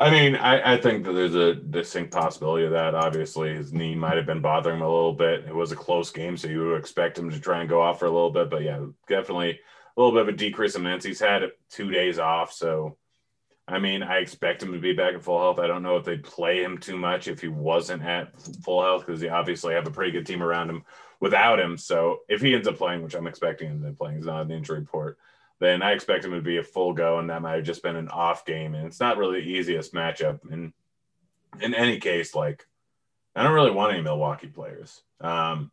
I 0.00 0.10
mean, 0.10 0.36
I, 0.36 0.74
I 0.74 0.80
think 0.80 1.04
that 1.04 1.12
there's 1.12 1.34
a 1.34 1.54
distinct 1.54 2.12
possibility 2.12 2.64
of 2.64 2.70
that. 2.70 2.94
Obviously, 2.94 3.54
his 3.54 3.72
knee 3.72 3.96
might 3.96 4.16
have 4.16 4.26
been 4.26 4.40
bothering 4.40 4.76
him 4.76 4.82
a 4.82 4.88
little 4.88 5.12
bit. 5.12 5.44
It 5.46 5.54
was 5.54 5.72
a 5.72 5.76
close 5.76 6.10
game, 6.10 6.36
so 6.36 6.46
you 6.46 6.68
would 6.68 6.78
expect 6.78 7.18
him 7.18 7.30
to 7.30 7.40
try 7.40 7.60
and 7.60 7.68
go 7.68 7.82
off 7.82 7.98
for 7.98 8.06
a 8.06 8.10
little 8.10 8.30
bit. 8.30 8.48
But 8.48 8.62
yeah, 8.62 8.86
definitely 9.08 9.50
a 9.50 10.00
little 10.00 10.12
bit 10.12 10.22
of 10.22 10.28
a 10.28 10.38
decrease 10.38 10.76
in 10.76 10.84
minutes. 10.84 11.04
He's 11.04 11.18
had 11.18 11.42
two 11.68 11.90
days 11.90 12.20
off, 12.20 12.52
so 12.52 12.96
I 13.66 13.78
mean, 13.78 14.02
I 14.02 14.18
expect 14.18 14.62
him 14.62 14.72
to 14.72 14.78
be 14.78 14.94
back 14.94 15.14
at 15.14 15.22
full 15.22 15.38
health. 15.38 15.58
I 15.58 15.66
don't 15.66 15.82
know 15.82 15.96
if 15.96 16.04
they'd 16.04 16.24
play 16.24 16.62
him 16.62 16.78
too 16.78 16.96
much 16.96 17.28
if 17.28 17.40
he 17.40 17.48
wasn't 17.48 18.02
at 18.02 18.32
full 18.64 18.82
health 18.82 19.04
because 19.04 19.20
they 19.20 19.28
obviously 19.28 19.74
have 19.74 19.86
a 19.86 19.90
pretty 19.90 20.10
good 20.10 20.26
team 20.26 20.42
around 20.42 20.70
him 20.70 20.84
without 21.20 21.60
him. 21.60 21.76
So 21.76 22.20
if 22.28 22.40
he 22.40 22.54
ends 22.54 22.66
up 22.66 22.78
playing, 22.78 23.02
which 23.02 23.14
I'm 23.14 23.26
expecting 23.26 23.68
him 23.68 23.82
to 23.82 23.90
be 23.90 23.94
playing, 23.94 24.16
he's 24.16 24.26
not 24.26 24.42
an 24.42 24.52
injury 24.52 24.78
report, 24.78 25.18
then 25.60 25.82
I 25.82 25.92
expect 25.92 26.24
him 26.24 26.32
to 26.32 26.40
be 26.40 26.58
a 26.58 26.62
full 26.62 26.92
go, 26.92 27.18
and 27.18 27.30
that 27.30 27.42
might 27.42 27.56
have 27.56 27.64
just 27.64 27.82
been 27.82 27.96
an 27.96 28.08
off 28.08 28.44
game. 28.44 28.74
And 28.74 28.86
it's 28.86 29.00
not 29.00 29.16
really 29.16 29.40
the 29.40 29.48
easiest 29.48 29.92
matchup. 29.92 30.40
And 30.50 30.72
in 31.60 31.74
any 31.74 31.98
case, 31.98 32.34
like 32.34 32.66
I 33.34 33.42
don't 33.42 33.52
really 33.52 33.70
want 33.70 33.92
any 33.92 34.02
Milwaukee 34.02 34.48
players. 34.48 35.02
Um, 35.20 35.70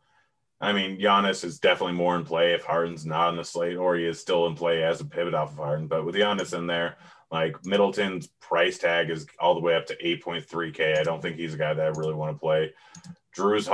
I 0.62 0.72
mean, 0.72 1.00
Giannis 1.00 1.44
is 1.44 1.60
definitely 1.60 1.96
more 1.96 2.16
in 2.16 2.24
play 2.24 2.54
if 2.54 2.64
Harden's 2.64 3.06
not 3.06 3.28
on 3.28 3.38
the 3.38 3.44
slate, 3.44 3.78
or 3.78 3.96
he 3.96 4.06
is 4.06 4.20
still 4.20 4.48
in 4.48 4.56
play 4.56 4.84
as 4.84 5.02
a 5.02 5.06
pivot 5.06 5.34
off 5.34 5.52
of 5.52 5.58
Harden. 5.58 5.88
But 5.88 6.06
with 6.06 6.16
Giannis 6.16 6.58
in 6.58 6.68
there, 6.68 6.98
like 7.32 7.66
Middleton's 7.66 8.28
price 8.40 8.78
tag 8.78 9.10
is 9.10 9.26
all 9.40 9.56
the 9.56 9.62
way 9.62 9.76
up 9.76 9.86
to 9.88 9.98
8.3K. 9.98 11.00
I 11.00 11.04
don't 11.04 11.22
think 11.22 11.36
he's 11.36 11.54
a 11.54 11.58
guy 11.58 11.74
that 11.74 11.86
I 11.86 11.90
really 11.90 12.14
want 12.14 12.36
to 12.36 12.40
play. 12.40 12.74
Jrue's 13.36 13.68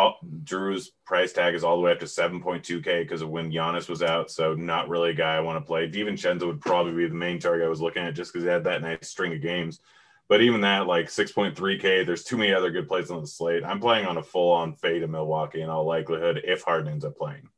Jrue's 0.43 0.91
price 1.05 1.33
tag 1.33 1.53
is 1.53 1.63
all 1.63 1.75
the 1.75 1.83
way 1.83 1.91
up 1.91 1.99
to 1.99 2.05
7.2K 2.05 3.03
because 3.03 3.21
of 3.21 3.29
when 3.29 3.51
Giannis 3.51 3.87
was 3.87 4.01
out. 4.01 4.31
So 4.31 4.55
not 4.55 4.89
really 4.89 5.11
a 5.11 5.15
guy 5.15 5.35
I 5.35 5.39
want 5.41 5.63
to 5.63 5.67
play. 5.67 5.89
DiVincenzo 5.89 6.47
would 6.47 6.61
probably 6.61 6.93
be 6.93 7.07
the 7.07 7.13
main 7.13 7.39
target 7.39 7.65
I 7.65 7.69
was 7.69 7.81
looking 7.81 8.03
at 8.03 8.15
just 8.15 8.33
because 8.33 8.43
he 8.43 8.49
had 8.49 8.63
that 8.63 8.81
nice 8.81 9.07
string 9.07 9.33
of 9.33 9.41
games. 9.41 9.79
But 10.27 10.41
even 10.41 10.61
that, 10.61 10.87
like 10.87 11.07
6.3K, 11.07 12.05
there's 12.05 12.23
too 12.23 12.37
many 12.37 12.53
other 12.53 12.71
good 12.71 12.87
plays 12.87 13.11
on 13.11 13.21
the 13.21 13.27
slate. 13.27 13.63
I'm 13.65 13.81
playing 13.81 14.05
on 14.05 14.17
a 14.17 14.23
full 14.23 14.53
on 14.53 14.73
fade 14.73 15.03
of 15.03 15.09
Milwaukee 15.09 15.61
in 15.61 15.69
all 15.69 15.85
likelihood 15.85 16.41
if 16.45 16.63
Harden 16.63 16.91
ends 16.91 17.05
up 17.05 17.17
playing. 17.17 17.49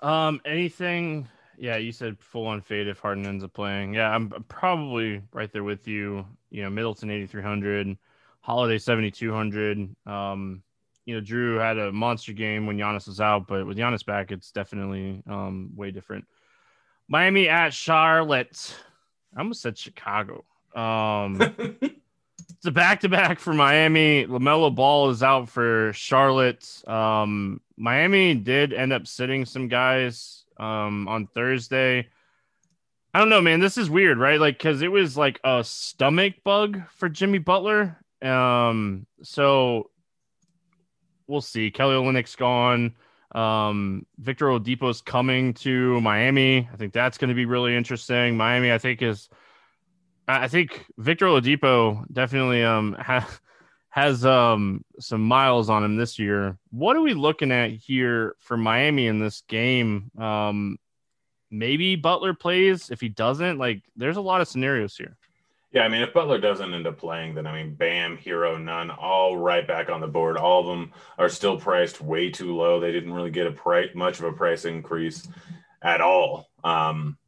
Um, 0.00 0.42
anything? 0.44 1.26
Yeah, 1.56 1.76
you 1.76 1.90
said 1.90 2.18
full 2.20 2.46
on 2.46 2.60
fade 2.60 2.86
if 2.86 2.98
Harden 2.98 3.26
ends 3.26 3.42
up 3.42 3.54
playing. 3.54 3.94
Yeah, 3.94 4.14
I'm 4.14 4.28
probably 4.48 5.22
right 5.32 5.50
there 5.50 5.64
with 5.64 5.88
you. 5.88 6.26
You 6.50 6.64
know, 6.64 6.70
Middleton 6.70 7.10
8,300, 7.10 7.96
Holiday 8.44 8.76
7,200. 8.76 9.96
Um, 10.06 10.62
you 11.06 11.14
know, 11.14 11.22
Jrue 11.22 11.58
had 11.58 11.78
a 11.78 11.90
monster 11.90 12.34
game 12.34 12.66
when 12.66 12.76
Giannis 12.76 13.06
was 13.06 13.18
out, 13.18 13.46
but 13.46 13.66
with 13.66 13.78
Giannis 13.78 14.04
back, 14.04 14.32
it's 14.32 14.50
definitely 14.50 15.22
um, 15.26 15.70
way 15.74 15.90
different. 15.90 16.26
Miami 17.08 17.48
at 17.48 17.72
Charlotte. 17.72 18.76
I 19.34 19.40
almost 19.40 19.62
said 19.62 19.78
Chicago. 19.78 20.44
Um, 20.76 21.40
it's 21.80 22.66
a 22.66 22.70
back 22.70 23.00
to 23.00 23.08
back 23.08 23.38
for 23.38 23.54
Miami. 23.54 24.26
LaMelo 24.26 24.74
Ball 24.74 25.08
is 25.08 25.22
out 25.22 25.48
for 25.48 25.94
Charlotte. 25.94 26.82
Um, 26.86 27.62
Miami 27.78 28.34
did 28.34 28.74
end 28.74 28.92
up 28.92 29.06
sitting 29.06 29.46
some 29.46 29.68
guys 29.68 30.44
um, 30.58 31.08
on 31.08 31.28
Thursday. 31.28 32.08
I 33.14 33.20
don't 33.20 33.30
know, 33.30 33.40
man. 33.40 33.60
This 33.60 33.78
is 33.78 33.88
weird, 33.88 34.18
right? 34.18 34.38
Like, 34.38 34.58
because 34.58 34.82
it 34.82 34.92
was 34.92 35.16
like 35.16 35.40
a 35.44 35.64
stomach 35.64 36.34
bug 36.44 36.82
for 36.90 37.08
Jimmy 37.08 37.38
Butler. 37.38 38.03
Um, 38.24 39.06
so 39.22 39.90
we'll 41.26 41.40
see. 41.40 41.70
Kelly 41.70 41.94
Olynyk's 41.94 42.36
gone. 42.36 42.94
Um, 43.34 44.06
Victor 44.18 44.46
Oladipo's 44.46 45.00
coming 45.00 45.54
to 45.54 46.00
Miami. 46.00 46.68
I 46.72 46.76
think 46.76 46.92
that's 46.92 47.18
going 47.18 47.28
to 47.28 47.34
be 47.34 47.46
really 47.46 47.76
interesting. 47.76 48.36
Miami, 48.36 48.72
I 48.72 48.78
think, 48.78 49.02
is 49.02 49.28
I 50.26 50.48
think 50.48 50.86
Victor 50.96 51.26
Oladipo 51.26 52.04
definitely 52.12 52.62
um 52.64 52.94
ha- 52.98 53.38
has 53.90 54.24
um 54.24 54.84
some 54.98 55.22
miles 55.22 55.68
on 55.68 55.84
him 55.84 55.96
this 55.96 56.18
year. 56.18 56.58
What 56.70 56.96
are 56.96 57.02
we 57.02 57.14
looking 57.14 57.52
at 57.52 57.70
here 57.70 58.36
for 58.38 58.56
Miami 58.56 59.06
in 59.06 59.18
this 59.18 59.42
game? 59.48 60.10
Um, 60.18 60.78
maybe 61.50 61.96
Butler 61.96 62.34
plays. 62.34 62.90
If 62.90 63.00
he 63.00 63.08
doesn't, 63.08 63.58
like, 63.58 63.82
there's 63.96 64.16
a 64.16 64.22
lot 64.22 64.40
of 64.40 64.48
scenarios 64.48 64.96
here. 64.96 65.16
Yeah, 65.74 65.82
I 65.82 65.88
mean, 65.88 66.02
if 66.02 66.12
Butler 66.12 66.38
doesn't 66.38 66.72
end 66.72 66.86
up 66.86 66.98
playing, 66.98 67.34
then 67.34 67.48
I 67.48 67.52
mean, 67.52 67.74
Bam, 67.74 68.16
Herro, 68.16 68.62
Nunn, 68.62 68.92
all 68.92 69.36
right 69.36 69.66
back 69.66 69.90
on 69.90 70.00
the 70.00 70.06
board. 70.06 70.36
All 70.36 70.60
of 70.60 70.66
them 70.68 70.92
are 71.18 71.28
still 71.28 71.58
priced 71.58 72.00
way 72.00 72.30
too 72.30 72.56
low. 72.56 72.78
They 72.78 72.92
didn't 72.92 73.12
really 73.12 73.32
get 73.32 73.48
a 73.48 73.50
price, 73.50 73.88
much 73.92 74.20
of 74.20 74.26
a 74.26 74.32
price 74.32 74.66
increase 74.66 75.26
at 75.82 76.00
all. 76.00 76.46
Um, 76.62 77.18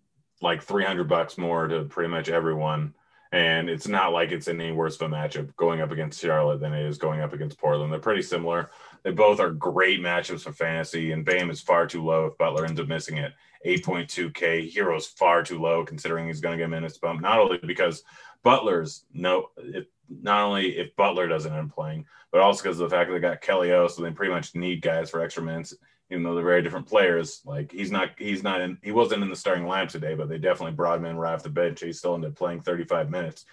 like 0.40 0.62
300 0.62 1.08
bucks 1.08 1.36
more 1.36 1.66
to 1.66 1.86
pretty 1.86 2.08
much 2.08 2.28
everyone. 2.28 2.94
And 3.32 3.68
it's 3.68 3.88
not 3.88 4.12
like 4.12 4.30
it's 4.30 4.46
any 4.46 4.70
worse 4.70 4.94
of 5.00 5.10
a 5.10 5.14
matchup 5.14 5.54
going 5.56 5.80
up 5.80 5.90
against 5.90 6.20
Charlotte 6.20 6.60
than 6.60 6.72
it 6.72 6.86
is 6.86 6.98
going 6.98 7.22
up 7.22 7.32
against 7.32 7.58
Portland. 7.58 7.92
They're 7.92 7.98
pretty 7.98 8.22
similar. 8.22 8.70
They 9.02 9.10
both 9.10 9.40
are 9.40 9.50
great 9.50 10.00
matchups 10.00 10.42
for 10.42 10.52
fantasy, 10.52 11.10
and 11.10 11.24
Bam 11.24 11.50
is 11.50 11.60
far 11.60 11.88
too 11.88 12.04
low 12.04 12.26
if 12.26 12.38
Butler 12.38 12.64
ends 12.64 12.80
up 12.80 12.86
missing 12.86 13.18
it. 13.18 13.32
8.2K. 13.66 14.72
Herro's 14.72 15.06
far 15.06 15.42
too 15.42 15.60
low 15.60 15.84
considering 15.84 16.28
he's 16.28 16.40
going 16.40 16.56
to 16.56 16.62
get 16.62 16.66
a 16.66 16.68
minutes 16.68 16.98
bump, 16.98 17.20
not 17.20 17.40
only 17.40 17.58
because 17.58 18.04
Butler's 18.46 19.02
no, 19.12 19.50
if, 19.58 19.86
not 20.08 20.44
only 20.44 20.78
if 20.78 20.94
Butler 20.94 21.26
doesn't 21.26 21.52
end 21.52 21.68
up 21.68 21.74
playing, 21.74 22.06
but 22.30 22.40
also 22.40 22.62
because 22.62 22.78
of 22.78 22.88
the 22.88 22.96
fact 22.96 23.10
that 23.10 23.14
they 23.14 23.20
got 23.20 23.40
Kelly 23.40 23.72
O, 23.72 23.88
so 23.88 24.02
they 24.02 24.12
pretty 24.12 24.32
much 24.32 24.54
need 24.54 24.82
guys 24.82 25.10
for 25.10 25.20
extra 25.20 25.42
minutes, 25.42 25.74
even 26.10 26.22
though 26.22 26.36
they're 26.36 26.44
very 26.44 26.62
different 26.62 26.86
players. 26.86 27.40
Like 27.44 27.72
he's 27.72 27.90
not, 27.90 28.10
he's 28.16 28.44
not 28.44 28.60
in, 28.60 28.78
he 28.84 28.92
wasn't 28.92 29.24
in 29.24 29.30
the 29.30 29.34
starting 29.34 29.64
lineup 29.64 29.88
today, 29.88 30.14
but 30.14 30.28
they 30.28 30.38
definitely 30.38 30.76
brought 30.76 31.00
him 31.00 31.06
in 31.06 31.16
right 31.16 31.34
off 31.34 31.42
the 31.42 31.48
bench. 31.48 31.80
He 31.80 31.92
still 31.92 32.14
ended 32.14 32.30
up 32.30 32.36
playing 32.36 32.60
35 32.60 33.10
minutes. 33.10 33.46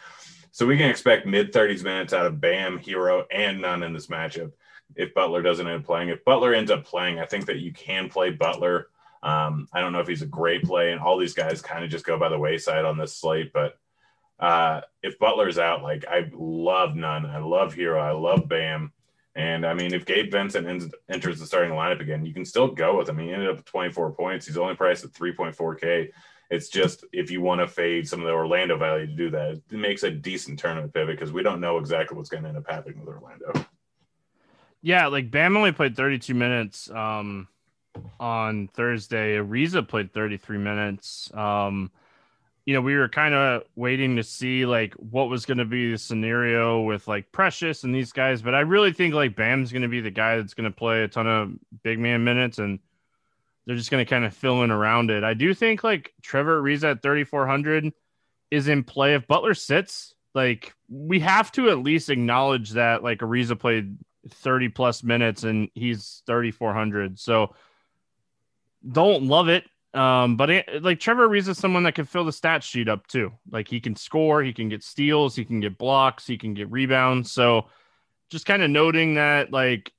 So 0.51 0.67
we 0.67 0.77
can 0.77 0.91
expect 0.91 1.25
mid 1.25 1.51
30s 1.51 1.83
minutes 1.83 2.13
out 2.13 2.27
of 2.27 2.39
Bam, 2.39 2.77
Herro, 2.77 3.25
and 3.31 3.61
Nunn 3.61 3.81
in 3.81 3.93
this 3.93 4.07
matchup 4.07 4.51
if 4.95 5.11
Butler 5.15 5.41
doesn't 5.41 5.65
end 5.65 5.79
up 5.79 5.87
playing. 5.87 6.09
If 6.09 6.23
Butler 6.23 6.53
ends 6.53 6.69
up 6.69 6.85
playing, 6.85 7.17
I 7.17 7.25
think 7.25 7.47
that 7.47 7.61
you 7.61 7.73
can 7.73 8.09
play 8.09 8.29
Butler. 8.29 8.89
Um, 9.23 9.67
I 9.73 9.81
don't 9.81 9.91
know 9.91 10.01
if 10.01 10.07
he's 10.07 10.21
a 10.21 10.27
great 10.27 10.61
play, 10.61 10.91
and 10.91 11.01
all 11.01 11.17
these 11.17 11.33
guys 11.33 11.63
kind 11.63 11.83
of 11.83 11.89
just 11.89 12.05
go 12.05 12.19
by 12.19 12.29
the 12.29 12.37
wayside 12.37 12.85
on 12.85 12.99
this 12.99 13.17
slate, 13.17 13.51
but 13.53 13.79
uh, 14.43 14.81
if 15.01 15.17
Butler's 15.19 15.57
out, 15.57 15.83
like 15.83 16.03
I 16.05 16.29
love 16.33 16.95
Nunn, 16.97 17.25
I 17.25 17.37
love 17.37 17.73
Herro, 17.75 18.01
I 18.01 18.11
love 18.11 18.49
Bam. 18.49 18.91
And 19.35 19.65
I 19.65 19.73
mean, 19.73 19.93
if 19.93 20.05
Gabe 20.05 20.29
Vincent 20.29 20.67
ends, 20.67 20.93
enters 21.09 21.39
the 21.39 21.45
starting 21.45 21.71
lineup 21.71 22.01
again, 22.01 22.25
you 22.25 22.33
can 22.33 22.43
still 22.43 22.67
go 22.67 22.97
with 22.97 23.07
him. 23.07 23.17
He 23.17 23.31
ended 23.31 23.49
up 23.49 23.55
with 23.55 23.65
24 23.65 24.11
points. 24.11 24.45
He's 24.45 24.57
only 24.57 24.75
priced 24.75 25.05
at 25.05 25.11
3.4K. 25.11 26.09
It's 26.49 26.67
just 26.67 27.05
if 27.13 27.31
you 27.31 27.39
want 27.39 27.61
to 27.61 27.67
fade 27.67 28.05
some 28.05 28.19
of 28.19 28.27
the 28.27 28.33
Orlando 28.33 28.77
value 28.77 29.07
to 29.07 29.13
do 29.13 29.29
that, 29.29 29.61
it 29.71 29.71
makes 29.71 30.03
a 30.03 30.11
decent 30.11 30.59
tournament 30.59 30.93
pivot 30.93 31.17
because 31.17 31.31
we 31.31 31.41
don't 31.41 31.61
know 31.61 31.77
exactly 31.77 32.17
what's 32.17 32.29
going 32.29 32.43
to 32.43 32.49
end 32.49 32.57
up 32.57 32.69
happening 32.69 32.99
with 32.99 33.15
Orlando. 33.15 33.53
Yeah, 34.81 35.07
like 35.07 35.31
Bam 35.31 35.55
only 35.55 35.71
played 35.71 35.95
32 35.95 36.33
minutes 36.33 36.91
um, 36.91 37.47
on 38.19 38.67
Thursday. 38.73 39.37
Ariza 39.37 39.87
played 39.87 40.11
33 40.11 40.57
minutes. 40.57 41.31
Um, 41.33 41.91
you 42.65 42.73
know, 42.73 42.81
we 42.81 42.95
were 42.95 43.09
kind 43.09 43.33
of 43.33 43.63
waiting 43.75 44.15
to 44.15 44.23
see 44.23 44.65
like 44.65 44.93
what 44.95 45.29
was 45.29 45.45
going 45.45 45.57
to 45.57 45.65
be 45.65 45.91
the 45.91 45.97
scenario 45.97 46.81
with 46.81 47.07
like 47.07 47.31
Precious 47.31 47.83
and 47.83 47.93
these 47.93 48.13
guys, 48.13 48.41
but 48.41 48.55
I 48.55 48.61
really 48.61 48.93
think 48.93 49.13
like 49.13 49.35
Bam's 49.35 49.71
going 49.71 49.81
to 49.81 49.89
be 49.89 49.99
the 49.99 50.11
guy 50.11 50.37
that's 50.37 50.53
going 50.53 50.71
to 50.71 50.75
play 50.75 51.03
a 51.03 51.07
ton 51.07 51.27
of 51.27 51.51
big 51.83 51.99
man 51.99 52.23
minutes 52.23 52.59
and 52.59 52.79
they're 53.65 53.75
just 53.75 53.91
going 53.91 54.05
to 54.05 54.09
kind 54.09 54.25
of 54.25 54.33
fill 54.33 54.63
in 54.63 54.71
around 54.71 55.11
it. 55.11 55.23
I 55.23 55.33
do 55.33 55.53
think 55.53 55.83
like 55.83 56.13
Trevor 56.21 56.61
Ariza 56.61 56.91
at 56.91 57.01
3,400 57.01 57.91
is 58.51 58.67
in 58.67 58.83
play. 58.83 59.15
If 59.15 59.27
Butler 59.27 59.53
sits, 59.53 60.13
like 60.33 60.73
we 60.89 61.19
have 61.19 61.51
to 61.53 61.69
at 61.69 61.79
least 61.79 62.09
acknowledge 62.09 62.71
that 62.71 63.03
like 63.03 63.19
Ariza 63.19 63.59
played 63.59 63.97
30 64.29 64.69
plus 64.69 65.03
minutes 65.03 65.43
and 65.43 65.69
he's 65.75 66.23
3,400. 66.27 67.19
So 67.19 67.55
don't 68.89 69.23
love 69.23 69.49
it 69.49 69.65
um, 69.93 70.37
but 70.37 70.49
it, 70.49 70.83
like 70.83 70.99
Trevor 70.99 71.27
Ariza 71.27 71.49
is 71.49 71.57
someone 71.57 71.83
that 71.83 71.95
can 71.95 72.05
fill 72.05 72.25
the 72.25 72.31
stat 72.31 72.63
sheet 72.63 72.89
up 72.89 73.05
too. 73.07 73.31
Like 73.51 73.67
he 73.67 73.79
can 73.79 73.95
score, 73.95 74.41
he 74.41 74.53
can 74.53 74.69
get 74.69 74.83
steals, 74.83 75.35
he 75.35 75.45
can 75.45 75.59
get 75.59 75.77
blocks, 75.77 76.25
he 76.25 76.37
can 76.37 76.53
get 76.53 76.71
rebounds. 76.71 77.31
So 77.31 77.67
just 78.29 78.45
kind 78.45 78.63
of 78.63 78.69
noting 78.69 79.15
that, 79.15 79.51
like, 79.51 79.91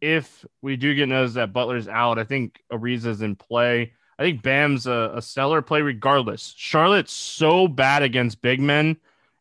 if 0.00 0.44
we 0.60 0.76
do 0.76 0.94
get 0.94 1.08
noticed 1.08 1.36
that 1.36 1.52
Butler's 1.52 1.88
out, 1.88 2.18
I 2.18 2.24
think 2.24 2.60
Ariza's 2.70 3.22
in 3.22 3.36
play. 3.36 3.92
I 4.18 4.22
think 4.22 4.42
Bam's 4.42 4.86
a, 4.86 5.12
a 5.14 5.22
stellar 5.22 5.62
play 5.62 5.82
regardless. 5.82 6.52
Charlotte's 6.56 7.12
so 7.12 7.68
bad 7.68 8.02
against 8.02 8.42
big 8.42 8.60
men 8.60 8.96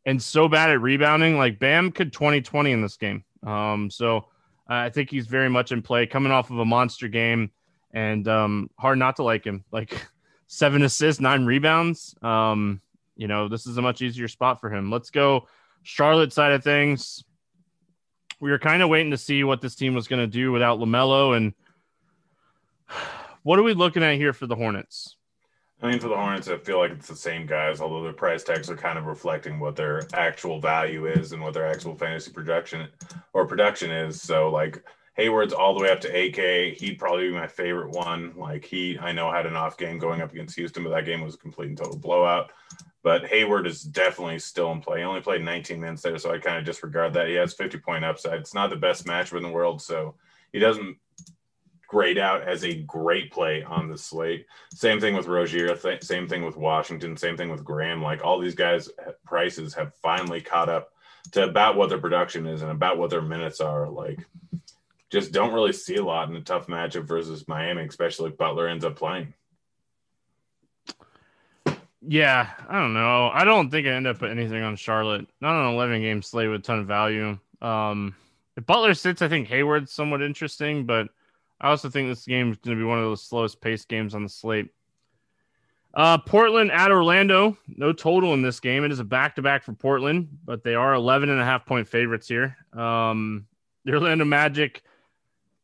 and 0.06 0.22
so 0.22 0.48
bad 0.48 0.70
at 0.70 0.82
rebounding. 0.82 1.38
Like 1.38 1.60
Bam 1.60 1.92
could 1.92 2.14
2020 2.14 2.72
in 2.72 2.82
this 2.82 2.98
game. 2.98 3.24
Um, 3.46 3.90
so 3.90 4.28
I 4.68 4.90
think 4.90 5.10
he's 5.10 5.28
very 5.28 5.50
much 5.50 5.72
in 5.72 5.82
play 5.82 6.06
coming 6.06 6.32
off 6.32 6.52
of 6.52 6.60
a 6.60 6.66
monster 6.66 7.08
game 7.08 7.52
and 7.96 8.28
um, 8.28 8.70
hard 8.78 9.00
not 9.00 9.16
to 9.16 9.24
like 9.24 9.44
him. 9.44 9.64
Like 9.72 10.06
seven 10.48 10.84
assists, 10.84 11.20
nine 11.20 11.46
rebounds. 11.46 12.14
Um, 12.22 12.82
you 13.16 13.28
know, 13.28 13.48
this 13.48 13.66
is 13.66 13.78
a 13.78 13.82
much 13.82 14.02
easier 14.02 14.28
spot 14.28 14.60
for 14.60 14.70
him. 14.70 14.92
Let's 14.92 15.10
go 15.10 15.48
Charlotte 15.82 16.34
side 16.34 16.52
of 16.52 16.64
things. 16.64 17.24
We 18.42 18.52
were 18.52 18.60
kind 18.60 18.84
of 18.84 18.90
waiting 18.90 19.12
to 19.12 19.18
see 19.18 19.46
what 19.46 19.62
this 19.62 19.76
team 19.76 19.96
was 19.96 20.10
going 20.10 20.22
to 20.22 20.28
do 20.28 20.52
without 20.52 20.78
LaMelo, 20.78 21.38
and 21.38 21.54
what 23.44 23.58
are 23.58 23.64
we 23.64 23.74
looking 23.74 24.04
at 24.04 24.16
here 24.16 24.34
for 24.34 24.46
the 24.46 24.56
Hornets? 24.56 25.16
I 25.82 25.90
mean, 25.90 26.00
for 26.00 26.10
the 26.10 26.16
Hornets, 26.16 26.48
I 26.48 26.58
feel 26.58 26.80
like 26.80 26.92
it's 26.92 27.08
the 27.08 27.16
same 27.16 27.46
guys, 27.46 27.80
although 27.80 28.04
their 28.04 28.14
price 28.14 28.44
tags 28.44 28.70
are 28.70 28.76
kind 28.76 28.98
of 28.98 29.06
reflecting 29.06 29.60
what 29.60 29.76
their 29.76 30.04
actual 30.14 30.60
value 30.60 31.06
is 31.06 31.32
and 31.32 31.42
what 31.42 31.54
their 31.54 31.68
actual 31.68 31.96
fantasy 31.96 32.32
projection 32.32 32.88
or 33.34 33.46
production 33.46 33.92
is. 33.92 34.22
So, 34.22 34.50
like, 34.50 34.84
Hayward's 35.16 35.54
all 35.54 35.74
the 35.74 35.82
way 35.82 35.92
up 35.92 36.02
to 36.02 36.08
AK. 36.10 36.78
He'd 36.78 37.00
probably 37.00 37.30
be 37.30 37.34
my 37.34 37.48
favorite 37.48 37.92
one. 37.92 38.34
Like 38.36 38.66
he, 38.66 38.98
I 39.00 39.14
know 39.14 39.32
had 39.32 39.46
an 39.46 39.56
off 39.56 39.78
game 39.78 39.98
going 39.98 40.22
up 40.22 40.32
against 40.32 40.56
Houston, 40.56 40.84
but 40.84 40.90
that 40.90 41.06
game 41.06 41.22
was 41.22 41.36
a 41.36 41.38
complete 41.40 41.70
and 41.70 41.78
total 41.78 41.98
blowout. 41.98 42.52
But 43.02 43.28
Hayward 43.28 43.68
is 43.68 43.82
definitely 43.82 44.40
still 44.40 44.72
in 44.72 44.82
play. 44.82 45.00
He 45.00 45.06
only 45.06 45.22
played 45.22 45.44
19 45.44 45.80
minutes 45.80 46.02
there, 46.02 46.18
so 46.18 46.32
I 46.32 46.40
kind 46.40 46.58
of 46.58 46.66
disregard 46.66 47.14
that. 47.14 47.28
He 47.28 47.36
has 47.36 47.54
50 47.54 47.78
point 47.78 48.04
upside. 48.04 48.40
It's 48.40 48.54
not 48.54 48.70
the 48.70 48.76
best 48.76 49.06
matchup 49.06 49.38
in 49.38 49.44
the 49.44 49.50
world, 49.50 49.82
so 49.82 50.16
he 50.52 50.60
doesn't 50.60 50.98
grade 51.88 52.18
out 52.18 52.42
as 52.42 52.66
a 52.66 52.82
great 52.82 53.32
play 53.32 53.64
on 53.64 53.88
the 53.88 53.98
slate. 53.98 54.48
Same 54.74 55.00
thing 55.00 55.16
with 55.16 55.28
Rozier. 55.28 55.76
Th- 55.76 56.04
same 56.04 56.28
thing 56.28 56.44
with 56.44 56.58
Washington. 56.58 57.16
Same 57.16 57.38
thing 57.38 57.50
with 57.50 57.64
Graham. 57.64 58.02
Like 58.02 58.24
all 58.24 58.40
these 58.40 58.56
guys' 58.56 58.90
prices 59.24 59.74
have 59.76 59.94
finally 60.02 60.42
caught 60.42 60.68
up 60.68 60.90
to 61.32 61.44
about 61.44 61.78
what 61.78 61.90
their 61.90 62.00
production 62.00 62.48
is 62.48 62.64
and 62.64 62.72
about 62.72 62.98
what 62.98 63.12
their 63.12 63.22
minutes 63.22 63.62
are. 63.62 63.90
Like 63.90 64.26
just 65.12 65.32
don't 65.32 65.54
really 65.54 65.74
see 65.74 65.96
a 65.96 66.04
lot 66.04 66.30
in 66.30 66.36
a 66.36 66.42
tough 66.42 66.68
matchup 66.68 67.06
versus 67.06 67.48
Miami, 67.48 67.84
especially 67.84 68.32
if 68.32 68.38
Butler 68.38 68.68
ends 68.68 68.86
up 68.86 68.96
playing. 68.96 69.34
Yeah, 72.08 72.50
I 72.70 72.80
don't 72.80 72.94
know. 72.94 73.30
I 73.34 73.44
don't 73.44 73.70
think 73.70 73.88
I 73.88 73.92
end 73.92 74.08
up 74.08 74.20
putting 74.20 74.38
anything 74.38 74.62
on 74.62 74.76
Charlotte. 74.76 75.28
Not 75.42 75.60
an 75.60 75.74
11 75.74 76.02
game 76.02 76.22
slate 76.22 76.50
with 76.50 76.62
a 76.62 76.64
ton 76.64 76.80
of 76.80 76.88
value. 76.88 77.38
Um, 77.62 78.16
if 78.56 78.66
Butler 78.66 78.94
sits, 78.94 79.22
I 79.22 79.28
think 79.28 79.48
Hayward's 79.48 79.92
somewhat 79.92 80.22
interesting, 80.22 80.86
but 80.86 81.10
I 81.60 81.70
also 81.70 81.90
think 81.90 82.10
this 82.10 82.26
game 82.26 82.52
is 82.52 82.58
going 82.58 82.78
to 82.78 82.82
be 82.82 82.88
one 82.88 83.00
of 83.00 83.10
the 83.10 83.18
slowest 83.18 83.60
paced 83.60 83.88
games 83.88 84.14
on 84.14 84.24
the 84.24 84.30
slate. 84.30 84.70
Uh, 85.96 86.18
Portland 86.18 86.72
at 86.72 86.92
Orlando, 86.92 87.58
no 87.68 87.94
total 87.94 88.34
in 88.34 88.42
this 88.42 88.60
game. 88.60 88.84
It 88.84 88.92
is 88.92 89.00
a 89.00 89.06
back 89.06 89.36
to 89.38 89.42
back 89.42 89.64
for 89.64 89.74
Portland, 89.74 90.28
but 90.44 90.64
they 90.64 90.76
are 90.76 90.94
11 90.94 91.30
and 91.30 91.40
a 91.40 91.46
half 91.46 91.66
point 91.66 91.88
favorites 91.88 92.28
here. 92.28 92.58
Um, 92.74 93.48
the 93.86 93.94
Orlando 93.94 94.26
Magic 94.26 94.84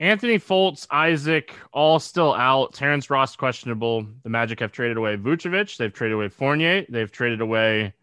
Anthony 0.01 0.39
Fultz, 0.39 0.87
Isaac, 0.89 1.53
all 1.71 1.99
still 1.99 2.33
out. 2.33 2.73
Terrence 2.73 3.11
Ross 3.11 3.35
questionable. 3.35 4.07
The 4.23 4.29
Magic 4.29 4.59
have 4.59 4.71
traded 4.71 4.97
away 4.97 5.15
Vucevic. 5.15 5.77
They've 5.77 5.93
traded 5.93 6.15
away 6.15 6.27
Fournier. 6.27 6.87
They've 6.89 7.11
traded 7.11 7.39
away 7.39 7.93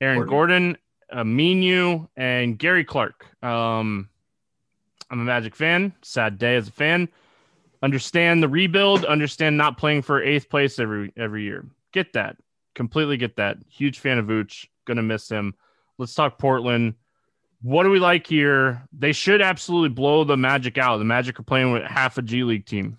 Aaron 0.00 0.24
Gordon, 0.24 0.78
Aminu, 1.12 2.08
and 2.16 2.56
Gary 2.56 2.84
Clark. 2.84 3.26
Um, 3.42 4.08
I'm 5.10 5.18
a 5.18 5.24
Magic 5.24 5.56
fan. 5.56 5.92
Sad 6.02 6.38
day 6.38 6.54
as 6.54 6.68
a 6.68 6.72
fan. 6.72 7.08
Understand 7.82 8.40
the 8.40 8.48
rebuild. 8.48 9.04
Understand 9.04 9.58
not 9.58 9.76
playing 9.76 10.02
for 10.02 10.22
eighth 10.22 10.48
place 10.48 10.78
every 10.78 11.12
every 11.16 11.42
year. 11.42 11.66
Get 11.92 12.12
that. 12.12 12.36
Completely 12.76 13.16
get 13.16 13.34
that. 13.36 13.56
Huge 13.68 13.98
fan 13.98 14.18
of 14.18 14.26
Vooch. 14.26 14.68
Gonna 14.84 15.02
miss 15.02 15.28
him. 15.28 15.54
Let's 15.98 16.14
talk 16.14 16.38
Portland 16.38 16.94
what 17.64 17.84
do 17.84 17.90
we 17.90 17.98
like 17.98 18.26
here? 18.26 18.86
They 18.92 19.12
should 19.12 19.40
absolutely 19.40 19.88
blow 19.88 20.22
the 20.22 20.36
Magic 20.36 20.76
out. 20.76 20.98
The 20.98 21.04
Magic 21.04 21.40
are 21.40 21.44
playing 21.44 21.72
with 21.72 21.82
half 21.82 22.18
a 22.18 22.22
G 22.22 22.44
League 22.44 22.66
team. 22.66 22.98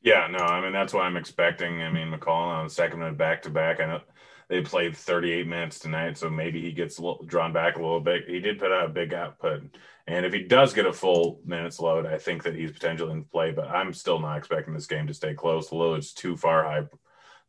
Yeah, 0.00 0.26
no, 0.30 0.38
I 0.38 0.62
mean 0.62 0.72
that's 0.72 0.94
what 0.94 1.02
I'm 1.04 1.18
expecting. 1.18 1.82
I 1.82 1.92
mean 1.92 2.10
McCollum 2.10 2.82
on 2.82 2.98
minute 2.98 3.18
back 3.18 3.42
to 3.42 3.50
back. 3.50 3.80
I 3.80 3.86
know 3.86 4.00
they 4.48 4.62
played 4.62 4.96
38 4.96 5.46
minutes 5.46 5.78
tonight, 5.78 6.16
so 6.16 6.30
maybe 6.30 6.62
he 6.62 6.72
gets 6.72 6.98
little, 6.98 7.24
drawn 7.26 7.52
back 7.52 7.76
a 7.76 7.82
little 7.82 8.00
bit. 8.00 8.26
He 8.26 8.40
did 8.40 8.58
put 8.58 8.72
out 8.72 8.86
a 8.86 8.92
big 8.92 9.12
output, 9.12 9.64
and 10.06 10.24
if 10.24 10.32
he 10.32 10.44
does 10.44 10.72
get 10.72 10.86
a 10.86 10.92
full 10.92 11.42
minutes 11.44 11.78
load, 11.78 12.06
I 12.06 12.16
think 12.16 12.42
that 12.44 12.54
he's 12.54 12.72
potentially 12.72 13.12
in 13.12 13.24
play. 13.24 13.52
But 13.52 13.68
I'm 13.68 13.92
still 13.92 14.18
not 14.18 14.38
expecting 14.38 14.72
this 14.72 14.86
game 14.86 15.06
to 15.08 15.14
stay 15.14 15.34
close. 15.34 15.68
Lillard's 15.68 16.14
too 16.14 16.38
far 16.38 16.64
high, 16.64 16.86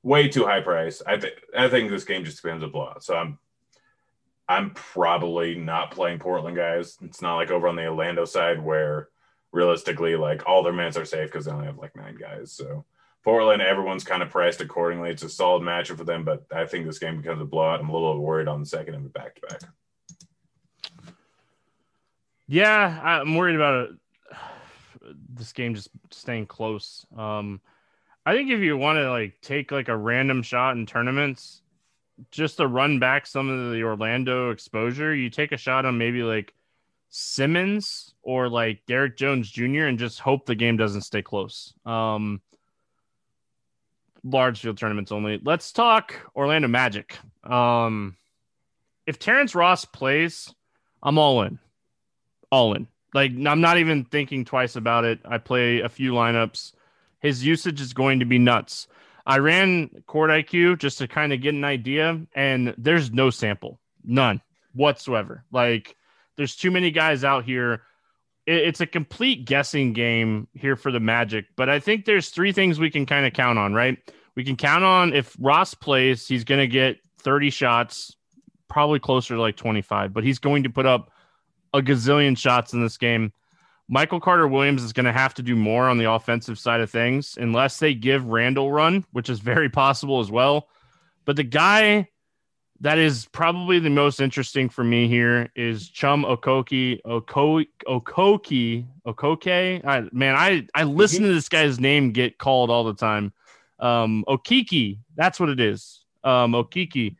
way 0.03 0.27
too 0.27 0.43
high 0.43 0.61
price. 0.61 1.01
I 1.07 1.17
think 1.17 1.35
I 1.57 1.69
think 1.69 1.89
this 1.89 2.03
game 2.03 2.25
just 2.25 2.43
becomes 2.43 2.63
a 2.63 2.67
blowout. 2.67 3.05
So 3.05 3.15
I'm 3.15 3.39
I'm 4.47 4.71
probably 4.71 5.55
not 5.55 5.91
playing 5.91 6.19
Portland 6.19 6.55
guys. 6.55 6.97
It's 7.01 7.21
not 7.21 7.35
like 7.35 7.51
over 7.51 7.67
on 7.67 7.75
the 7.75 7.87
Orlando 7.87 8.25
side 8.25 8.63
where 8.63 9.09
realistically, 9.51 10.15
like 10.15 10.47
all 10.47 10.61
their 10.61 10.73
minutes 10.73 10.97
are 10.97 11.05
safe 11.05 11.31
because 11.31 11.45
they 11.45 11.51
only 11.51 11.65
have 11.65 11.77
like 11.77 11.95
nine 11.95 12.15
guys. 12.15 12.51
So 12.51 12.85
Portland, 13.23 13.61
everyone's 13.61 14.03
kind 14.03 14.21
of 14.21 14.29
priced 14.29 14.61
accordingly. 14.61 15.09
It's 15.09 15.23
a 15.23 15.29
solid 15.29 15.63
matchup 15.63 15.97
for 15.97 16.03
them, 16.03 16.23
but 16.23 16.45
I 16.53 16.65
think 16.65 16.85
this 16.85 16.99
game 16.99 17.17
becomes 17.17 17.41
a 17.41 17.45
blowout. 17.45 17.79
I'm 17.79 17.89
a 17.89 17.93
little 17.93 18.19
worried 18.19 18.47
on 18.47 18.59
the 18.59 18.65
second 18.67 18.93
and 18.93 19.11
back 19.11 19.35
to 19.35 19.41
back. 19.41 19.61
Yeah, 22.47 22.99
I'm 23.03 23.35
worried 23.35 23.55
about 23.55 23.89
it. 23.89 23.95
This 25.33 25.53
game 25.53 25.73
just 25.73 25.89
staying 26.11 26.45
close. 26.45 27.05
Um, 27.17 27.61
I 28.25 28.33
think 28.33 28.51
if 28.51 28.59
you 28.59 28.77
want 28.77 28.97
to 28.97 29.09
like 29.09 29.41
take 29.41 29.71
like 29.71 29.87
a 29.87 29.97
random 29.97 30.43
shot 30.43 30.77
in 30.77 30.85
tournaments, 30.85 31.61
just 32.31 32.57
to 32.57 32.67
run 32.67 32.99
back 32.99 33.27
some 33.27 33.49
of 33.49 33.71
the 33.71 33.83
Orlando 33.83 34.51
exposure, 34.51 35.13
you 35.13 35.29
take 35.29 35.51
a 35.51 35.57
shot 35.57 35.85
on 35.85 35.97
maybe 35.97 36.23
like 36.23 36.53
Simmons 37.09 38.13
or 38.21 38.49
like 38.49 38.85
Derrick 38.85 39.17
Jones 39.17 39.49
Jr. 39.49 39.85
and 39.85 39.99
just 39.99 40.19
hope 40.19 40.45
the 40.45 40.55
game 40.55 40.77
doesn't 40.77 41.01
stay 41.01 41.21
close. 41.21 41.73
Um, 41.85 42.41
large 44.23 44.59
field 44.59 44.77
tournaments 44.77 45.11
only. 45.11 45.39
Let's 45.43 45.71
talk 45.71 46.15
Orlando 46.35 46.67
Magic. 46.67 47.17
Um, 47.43 48.17
if 49.05 49.19
Terrence 49.19 49.55
Ross 49.55 49.85
plays, 49.85 50.53
I'm 51.03 51.17
all 51.17 51.43
in. 51.43 51.59
All 52.51 52.73
in. 52.73 52.87
Like 53.13 53.31
I'm 53.31 53.61
not 53.61 53.77
even 53.77 54.05
thinking 54.05 54.43
twice 54.43 54.75
about 54.75 55.05
it. 55.05 55.19
I 55.23 55.37
play 55.37 55.79
a 55.79 55.89
few 55.89 56.11
lineups. 56.11 56.73
His 57.19 57.45
usage 57.45 57.79
is 57.79 57.93
going 57.93 58.19
to 58.19 58.25
be 58.25 58.39
nuts. 58.39 58.87
I 59.25 59.39
ran 59.39 59.89
Court 60.05 60.29
IQ 60.29 60.79
just 60.79 60.99
to 60.99 61.07
kind 61.07 61.33
of 61.33 61.41
get 61.41 61.55
an 61.55 61.63
idea, 61.63 62.21
and 62.35 62.75
there's 62.77 63.11
no 63.11 63.29
sample, 63.29 63.79
none 64.03 64.41
whatsoever. 64.73 65.43
Like 65.51 65.95
there's 66.37 66.55
too 66.55 66.71
many 66.71 66.91
guys 66.91 67.23
out 67.23 67.45
here. 67.45 67.81
It's 68.45 68.81
a 68.81 68.85
complete 68.85 69.45
guessing 69.45 69.93
game 69.93 70.47
here 70.53 70.75
for 70.75 70.91
the 70.91 70.99
Magic, 70.99 71.45
but 71.55 71.67
I 71.67 71.79
think 71.79 72.05
there's 72.05 72.29
three 72.29 72.51
things 72.51 72.79
we 72.79 72.91
can 72.91 73.07
kind 73.07 73.25
of 73.25 73.33
count 73.33 73.57
on, 73.57 73.73
right? 73.73 73.97
We 74.35 74.43
can 74.43 74.55
count 74.55 74.83
on 74.83 75.13
if 75.13 75.35
Ross 75.39 75.73
plays, 75.73 76.27
he's 76.27 76.43
going 76.43 76.59
to 76.59 76.67
get 76.67 76.97
30 77.21 77.49
shots, 77.49 78.15
probably 78.67 78.99
closer 78.99 79.33
to 79.33 79.41
like 79.41 79.55
25, 79.55 80.13
but 80.13 80.23
he's 80.23 80.37
going 80.37 80.61
to 80.63 80.69
put 80.69 80.85
up 80.85 81.09
a 81.73 81.81
gazillion 81.81 82.37
shots 82.37 82.73
in 82.73 82.83
this 82.83 82.97
game. 82.97 83.33
Michael 83.87 84.19
Carter 84.19 84.47
Williams 84.47 84.83
is 84.83 84.93
going 84.93 85.05
to 85.05 85.13
have 85.13 85.33
to 85.35 85.43
do 85.43 85.55
more 85.55 85.87
on 85.87 85.97
the 85.97 86.09
offensive 86.09 86.57
side 86.57 86.81
of 86.81 86.89
things 86.89 87.37
unless 87.39 87.77
they 87.77 87.93
give 87.93 88.25
Randle 88.25 88.71
run, 88.71 89.05
which 89.11 89.29
is 89.29 89.39
very 89.39 89.69
possible 89.69 90.19
as 90.19 90.31
well. 90.31 90.67
But 91.25 91.35
the 91.35 91.43
guy 91.43 92.09
that 92.81 92.97
is 92.97 93.27
probably 93.31 93.79
the 93.79 93.89
most 93.89 94.19
interesting 94.19 94.69
for 94.69 94.83
me 94.83 95.07
here 95.07 95.49
is 95.55 95.89
Chum 95.89 96.23
Okoki 96.25 96.99
Okoki 97.05 97.67
Okoki 97.87 98.85
Okoke. 99.05 99.85
I, 99.85 100.09
man, 100.11 100.35
I 100.35 100.67
I 100.75 100.83
listen 100.83 101.23
to 101.23 101.33
this 101.33 101.47
guy's 101.47 101.79
name 101.79 102.11
get 102.11 102.37
called 102.37 102.69
all 102.69 102.83
the 102.83 102.93
time. 102.93 103.33
Um, 103.79 104.25
Okiki, 104.27 104.99
that's 105.15 105.39
what 105.39 105.49
it 105.49 105.59
is. 105.59 106.03
Um, 106.23 106.53
Okiki. 106.53 107.15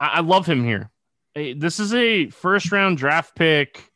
I, 0.00 0.06
I 0.06 0.20
love 0.20 0.46
him 0.46 0.64
here. 0.64 0.90
This 1.34 1.80
is 1.80 1.94
a 1.94 2.30
first 2.30 2.72
round 2.72 2.96
draft 2.96 3.34
pick 3.36 3.92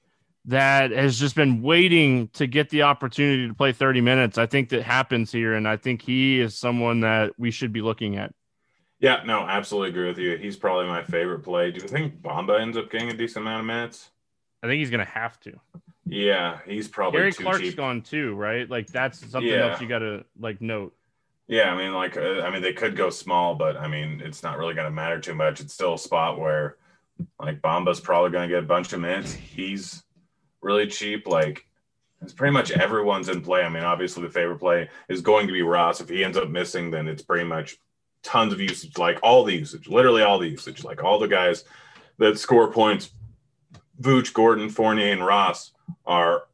that 0.48 0.90
has 0.90 1.18
just 1.18 1.34
been 1.36 1.62
waiting 1.62 2.28
to 2.28 2.46
get 2.46 2.70
the 2.70 2.82
opportunity 2.82 3.46
to 3.46 3.54
play 3.54 3.72
30 3.72 4.00
minutes. 4.00 4.38
I 4.38 4.46
think 4.46 4.70
that 4.70 4.82
happens 4.82 5.30
here, 5.30 5.54
and 5.54 5.68
I 5.68 5.76
think 5.76 6.02
he 6.02 6.40
is 6.40 6.56
someone 6.56 7.00
that 7.00 7.32
we 7.38 7.50
should 7.50 7.72
be 7.72 7.82
looking 7.82 8.16
at. 8.16 8.34
Yeah, 8.98 9.22
no, 9.24 9.40
absolutely 9.40 9.90
agree 9.90 10.08
with 10.08 10.18
you. 10.18 10.36
He's 10.38 10.56
probably 10.56 10.86
my 10.86 11.02
favorite 11.04 11.40
play. 11.40 11.70
Do 11.70 11.80
you 11.80 11.86
think 11.88 12.20
Bamba 12.20 12.60
ends 12.60 12.76
up 12.76 12.90
getting 12.90 13.10
a 13.10 13.16
decent 13.16 13.44
amount 13.44 13.60
of 13.60 13.66
minutes? 13.66 14.10
I 14.62 14.66
think 14.66 14.80
he's 14.80 14.90
going 14.90 15.04
to 15.04 15.12
have 15.12 15.38
to. 15.40 15.52
Yeah, 16.06 16.58
he's 16.66 16.88
probably 16.88 17.20
Gary 17.20 17.32
Clark's 17.32 17.60
cheap. 17.60 17.76
gone 17.76 18.00
too, 18.02 18.34
right? 18.34 18.68
Like 18.68 18.88
that's 18.88 19.18
something 19.30 19.42
Yeah. 19.52 19.70
else 19.72 19.80
you 19.80 19.86
got 19.86 20.00
to 20.00 20.24
like 20.40 20.60
note. 20.60 20.94
Yeah, 21.46 21.72
I 21.72 21.76
mean, 21.76 21.92
like, 21.94 22.16
uh, 22.16 22.40
I 22.42 22.50
mean, 22.50 22.60
they 22.62 22.72
could 22.72 22.96
go 22.96 23.08
small, 23.10 23.54
but 23.54 23.76
I 23.76 23.86
mean, 23.88 24.20
it's 24.24 24.42
not 24.42 24.58
really 24.58 24.74
going 24.74 24.86
to 24.86 24.90
matter 24.90 25.20
too 25.20 25.34
much. 25.34 25.60
It's 25.60 25.72
still 25.72 25.94
a 25.94 25.98
spot 25.98 26.38
where, 26.38 26.76
like, 27.40 27.62
Bamba's 27.62 28.00
probably 28.00 28.30
going 28.30 28.48
to 28.48 28.54
get 28.54 28.64
a 28.64 28.66
bunch 28.66 28.92
of 28.92 29.00
minutes. 29.00 29.32
He's 29.32 30.02
really 30.60 30.86
cheap. 30.86 31.26
Like, 31.26 31.66
it's 32.22 32.32
pretty 32.32 32.52
much 32.52 32.70
everyone's 32.70 33.28
in 33.28 33.40
play. 33.40 33.62
I 33.62 33.68
mean, 33.68 33.84
obviously, 33.84 34.22
the 34.22 34.30
favorite 34.30 34.58
play 34.58 34.88
is 35.08 35.20
going 35.20 35.46
to 35.46 35.52
be 35.52 35.62
Ross. 35.62 36.00
If 36.00 36.08
he 36.08 36.24
ends 36.24 36.36
up 36.36 36.48
missing, 36.48 36.90
then 36.90 37.08
it's 37.08 37.22
pretty 37.22 37.44
much 37.44 37.76
tons 38.22 38.52
of 38.52 38.60
usage, 38.60 38.98
like 38.98 39.18
all 39.22 39.44
the 39.44 39.54
usage, 39.54 39.88
literally 39.88 40.22
all 40.22 40.38
the 40.38 40.48
usage, 40.48 40.82
like 40.84 41.04
all 41.04 41.18
the 41.18 41.28
guys 41.28 41.64
that 42.18 42.38
score 42.38 42.72
points. 42.72 43.10
Vooch, 44.00 44.32
Gordon, 44.32 44.68
Fournier, 44.68 45.12
and 45.12 45.24
Ross 45.24 45.72
are. 46.06 46.44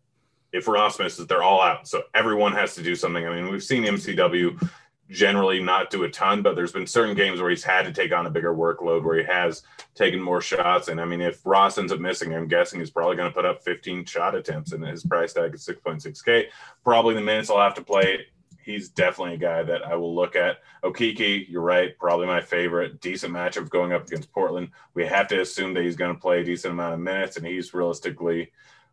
If 0.52 0.68
Ross 0.68 1.00
misses, 1.00 1.26
they're 1.26 1.42
all 1.42 1.60
out. 1.60 1.88
So 1.88 2.04
everyone 2.14 2.52
has 2.52 2.76
to 2.76 2.82
do 2.82 2.94
something. 2.94 3.26
I 3.26 3.34
mean, 3.34 3.50
we've 3.50 3.60
seen 3.60 3.82
MCW 3.82 4.70
generally 5.10 5.60
not 5.60 5.90
do 5.90 6.04
a 6.04 6.08
ton, 6.08 6.42
but 6.42 6.54
there's 6.54 6.70
been 6.70 6.86
certain 6.86 7.16
games 7.16 7.40
where 7.40 7.50
he's 7.50 7.64
had 7.64 7.86
to 7.86 7.92
take 7.92 8.12
on 8.12 8.26
a 8.26 8.30
bigger 8.30 8.54
workload, 8.54 9.02
where 9.02 9.18
he 9.18 9.24
has 9.24 9.64
taken 9.94 10.20
more 10.20 10.40
shots. 10.40 10.88
And 10.88 11.00
I 11.00 11.04
mean, 11.04 11.20
if 11.20 11.44
Ross 11.44 11.78
ends 11.78 11.92
up 11.92 12.00
missing, 12.00 12.34
I'm 12.34 12.48
guessing 12.48 12.80
he's 12.80 12.90
probably 12.90 13.16
going 13.16 13.30
to 13.30 13.34
put 13.34 13.44
up 13.44 13.62
15 13.62 14.04
shot 14.04 14.34
attempts, 14.34 14.72
and 14.72 14.84
his 14.84 15.04
price 15.04 15.32
tag 15.32 15.54
is 15.54 15.66
6.6K. 15.66 16.46
Probably 16.82 17.14
the 17.14 17.20
minutes 17.20 17.50
I'll 17.50 17.58
have 17.60 17.74
to 17.74 17.82
play. 17.82 18.26
He's 18.64 18.88
definitely 18.88 19.34
a 19.34 19.38
guy 19.38 19.62
that 19.62 19.84
I 19.84 19.94
will 19.94 20.14
look 20.14 20.36
at. 20.36 20.58
Okiki, 20.82 21.48
you're 21.48 21.60
right, 21.60 21.96
probably 21.98 22.26
my 22.26 22.40
favorite. 22.40 23.00
Decent 23.00 23.32
matchup 23.32 23.68
going 23.68 23.92
up 23.92 24.06
against 24.06 24.32
Portland. 24.32 24.70
We 24.94 25.04
have 25.06 25.28
to 25.28 25.40
assume 25.42 25.74
that 25.74 25.84
he's 25.84 25.96
going 25.96 26.14
to 26.14 26.20
play 26.20 26.40
a 26.40 26.44
decent 26.44 26.72
amount 26.72 26.94
of 26.94 27.00
minutes, 27.00 27.36
and 27.36 27.46
he's 27.46 27.74
realistically, 27.74 28.52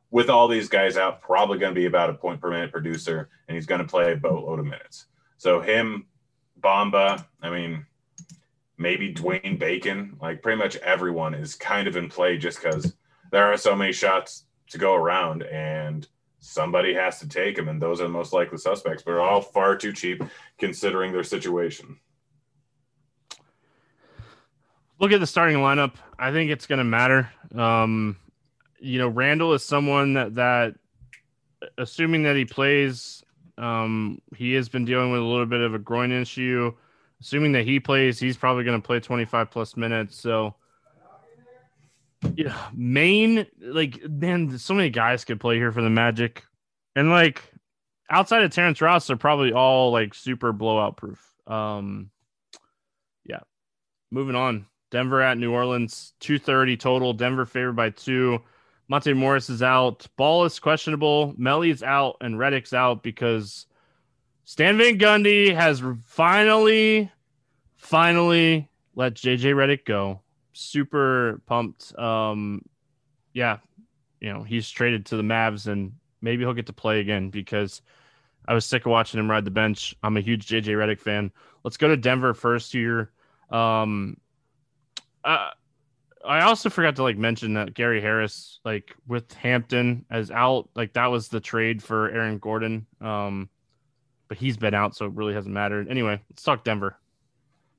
with 0.09 0.29
all 0.29 0.49
these 0.49 0.67
guys 0.67 0.97
out, 0.97 1.21
probably 1.21 1.57
going 1.57 1.73
to 1.73 1.79
be 1.79 1.85
about 1.85 2.09
a 2.09 2.13
point 2.13 2.41
per 2.41 2.51
minute 2.51 2.71
producer, 2.71 3.29
and 3.47 3.55
he's 3.55 3.65
going 3.65 3.79
to 3.79 3.87
play 3.87 4.11
a 4.11 4.17
boatload 4.17 4.59
of 4.59 4.65
minutes. 4.65 5.05
So 5.37 5.61
him, 5.61 6.05
Bamba, 6.59 7.25
I 7.41 7.49
mean, 7.49 7.85
maybe 8.81 9.13
Dwayne 9.13 9.59
Bacon, 9.59 10.17
like 10.21 10.41
pretty 10.41 10.57
much 10.57 10.75
everyone 10.77 11.33
is 11.33 11.55
kind 11.55 11.87
of 11.87 11.95
in 11.95 12.09
play 12.09 12.37
just 12.37 12.61
because 12.61 12.93
there 13.31 13.45
are 13.45 13.57
so 13.57 13.75
many 13.75 13.91
shots 13.93 14.45
to 14.69 14.77
go 14.77 14.95
around 14.95 15.43
and 15.43 16.07
somebody 16.39 16.93
has 16.93 17.19
to 17.19 17.29
take 17.29 17.55
them. 17.55 17.69
And 17.69 17.81
those 17.81 18.01
are 18.01 18.05
the 18.05 18.09
most 18.09 18.33
likely 18.33 18.57
suspects, 18.57 19.03
but 19.03 19.11
are 19.11 19.21
all 19.21 19.41
far 19.41 19.75
too 19.75 19.93
cheap 19.93 20.23
considering 20.57 21.11
their 21.11 21.23
situation. 21.23 21.99
Look 24.99 25.11
at 25.11 25.19
the 25.19 25.27
starting 25.27 25.57
lineup. 25.57 25.93
I 26.19 26.31
think 26.31 26.51
it's 26.51 26.67
going 26.67 26.79
to 26.79 26.83
matter. 26.83 27.31
Um, 27.55 28.17
you 28.79 28.99
know, 28.99 29.07
Randle 29.07 29.53
is 29.53 29.63
someone 29.63 30.13
that 30.13 30.35
that, 30.35 30.75
assuming 31.77 32.23
that 32.23 32.35
he 32.35 32.45
plays, 32.45 33.23
um, 33.57 34.21
he 34.35 34.53
has 34.53 34.69
been 34.69 34.85
dealing 34.85 35.11
with 35.11 35.21
a 35.21 35.25
little 35.25 35.45
bit 35.45 35.61
of 35.61 35.73
a 35.73 35.79
groin 35.79 36.11
issue. 36.11 36.73
Assuming 37.21 37.51
that 37.51 37.65
he 37.65 37.79
plays, 37.79 38.19
he's 38.19 38.35
probably 38.35 38.63
going 38.63 38.81
to 38.81 38.85
play 38.85 38.99
25 38.99 39.51
plus 39.51 39.77
minutes. 39.77 40.19
So, 40.19 40.55
yeah, 42.35 42.57
Maine, 42.73 43.45
like, 43.59 44.01
man, 44.09 44.57
so 44.57 44.73
many 44.73 44.89
guys 44.89 45.23
could 45.23 45.39
play 45.39 45.55
here 45.55 45.71
for 45.71 45.81
the 45.81 45.89
Magic. 45.89 46.43
And, 46.95 47.09
like, 47.11 47.43
outside 48.09 48.41
of 48.43 48.51
Terrence 48.51 48.81
Ross, 48.81 49.07
they're 49.07 49.17
probably 49.17 49.53
all, 49.53 49.91
like, 49.91 50.13
super 50.13 50.51
blowout 50.51 50.97
proof. 50.97 51.23
Um, 51.47 52.09
yeah. 53.25 53.41
Moving 54.11 54.35
on. 54.35 54.65
Denver 54.89 55.21
at 55.21 55.37
New 55.37 55.53
Orleans, 55.53 56.13
230 56.19 56.75
total. 56.77 57.13
Denver 57.13 57.45
favored 57.45 57.75
by 57.75 57.91
two. 57.91 58.41
Monte 58.89 59.13
Morris 59.13 59.49
is 59.49 59.63
out. 59.63 60.05
Ball 60.17 60.43
is 60.43 60.59
questionable. 60.59 61.33
Melli's 61.37 61.81
out 61.81 62.17
and 62.19 62.35
Redick's 62.35 62.73
out 62.73 63.03
because 63.03 63.67
Stan 64.43 64.77
Van 64.77 64.97
Gundy 64.97 65.53
has 65.53 65.81
finally, 66.03 67.11
finally 67.77 68.69
let 68.95 69.13
JJ 69.13 69.53
Redick 69.53 69.85
go. 69.85 70.21
Super 70.53 71.41
pumped. 71.45 71.97
Um, 71.97 72.63
yeah, 73.33 73.57
you 74.19 74.31
know, 74.31 74.43
he's 74.43 74.69
traded 74.69 75.05
to 75.07 75.17
the 75.17 75.23
Mavs 75.23 75.67
and 75.67 75.93
maybe 76.21 76.43
he'll 76.43 76.53
get 76.53 76.67
to 76.67 76.73
play 76.73 76.99
again 76.99 77.29
because 77.29 77.81
I 78.47 78.53
was 78.53 78.65
sick 78.65 78.85
of 78.85 78.91
watching 78.91 79.19
him 79.19 79.29
ride 79.29 79.45
the 79.45 79.51
bench. 79.51 79.95
I'm 80.03 80.17
a 80.17 80.21
huge 80.21 80.47
JJ 80.47 80.65
Redick 80.65 80.99
fan. 80.99 81.31
Let's 81.63 81.77
go 81.77 81.87
to 81.87 81.97
Denver 81.97 82.33
first 82.33 82.71
here. 82.71 83.11
Um, 83.49 84.17
uh, 85.23 85.49
I 86.25 86.41
also 86.41 86.69
forgot 86.69 86.95
to 86.97 87.03
like 87.03 87.17
mention 87.17 87.53
that 87.53 87.73
Gary 87.73 88.01
Harris, 88.01 88.59
like 88.63 88.95
with 89.07 89.31
Hampton 89.33 90.05
as 90.09 90.31
out, 90.31 90.69
like 90.75 90.93
that 90.93 91.07
was 91.07 91.27
the 91.27 91.39
trade 91.39 91.81
for 91.81 92.09
Aaron 92.09 92.37
Gordon. 92.37 92.85
Um, 92.99 93.49
but 94.31 94.37
he's 94.37 94.55
been 94.55 94.73
out, 94.73 94.95
so 94.95 95.07
it 95.07 95.11
really 95.11 95.33
hasn't 95.33 95.53
mattered. 95.53 95.89
Anyway, 95.89 96.17
let's 96.29 96.41
talk 96.41 96.63
Denver. 96.63 96.95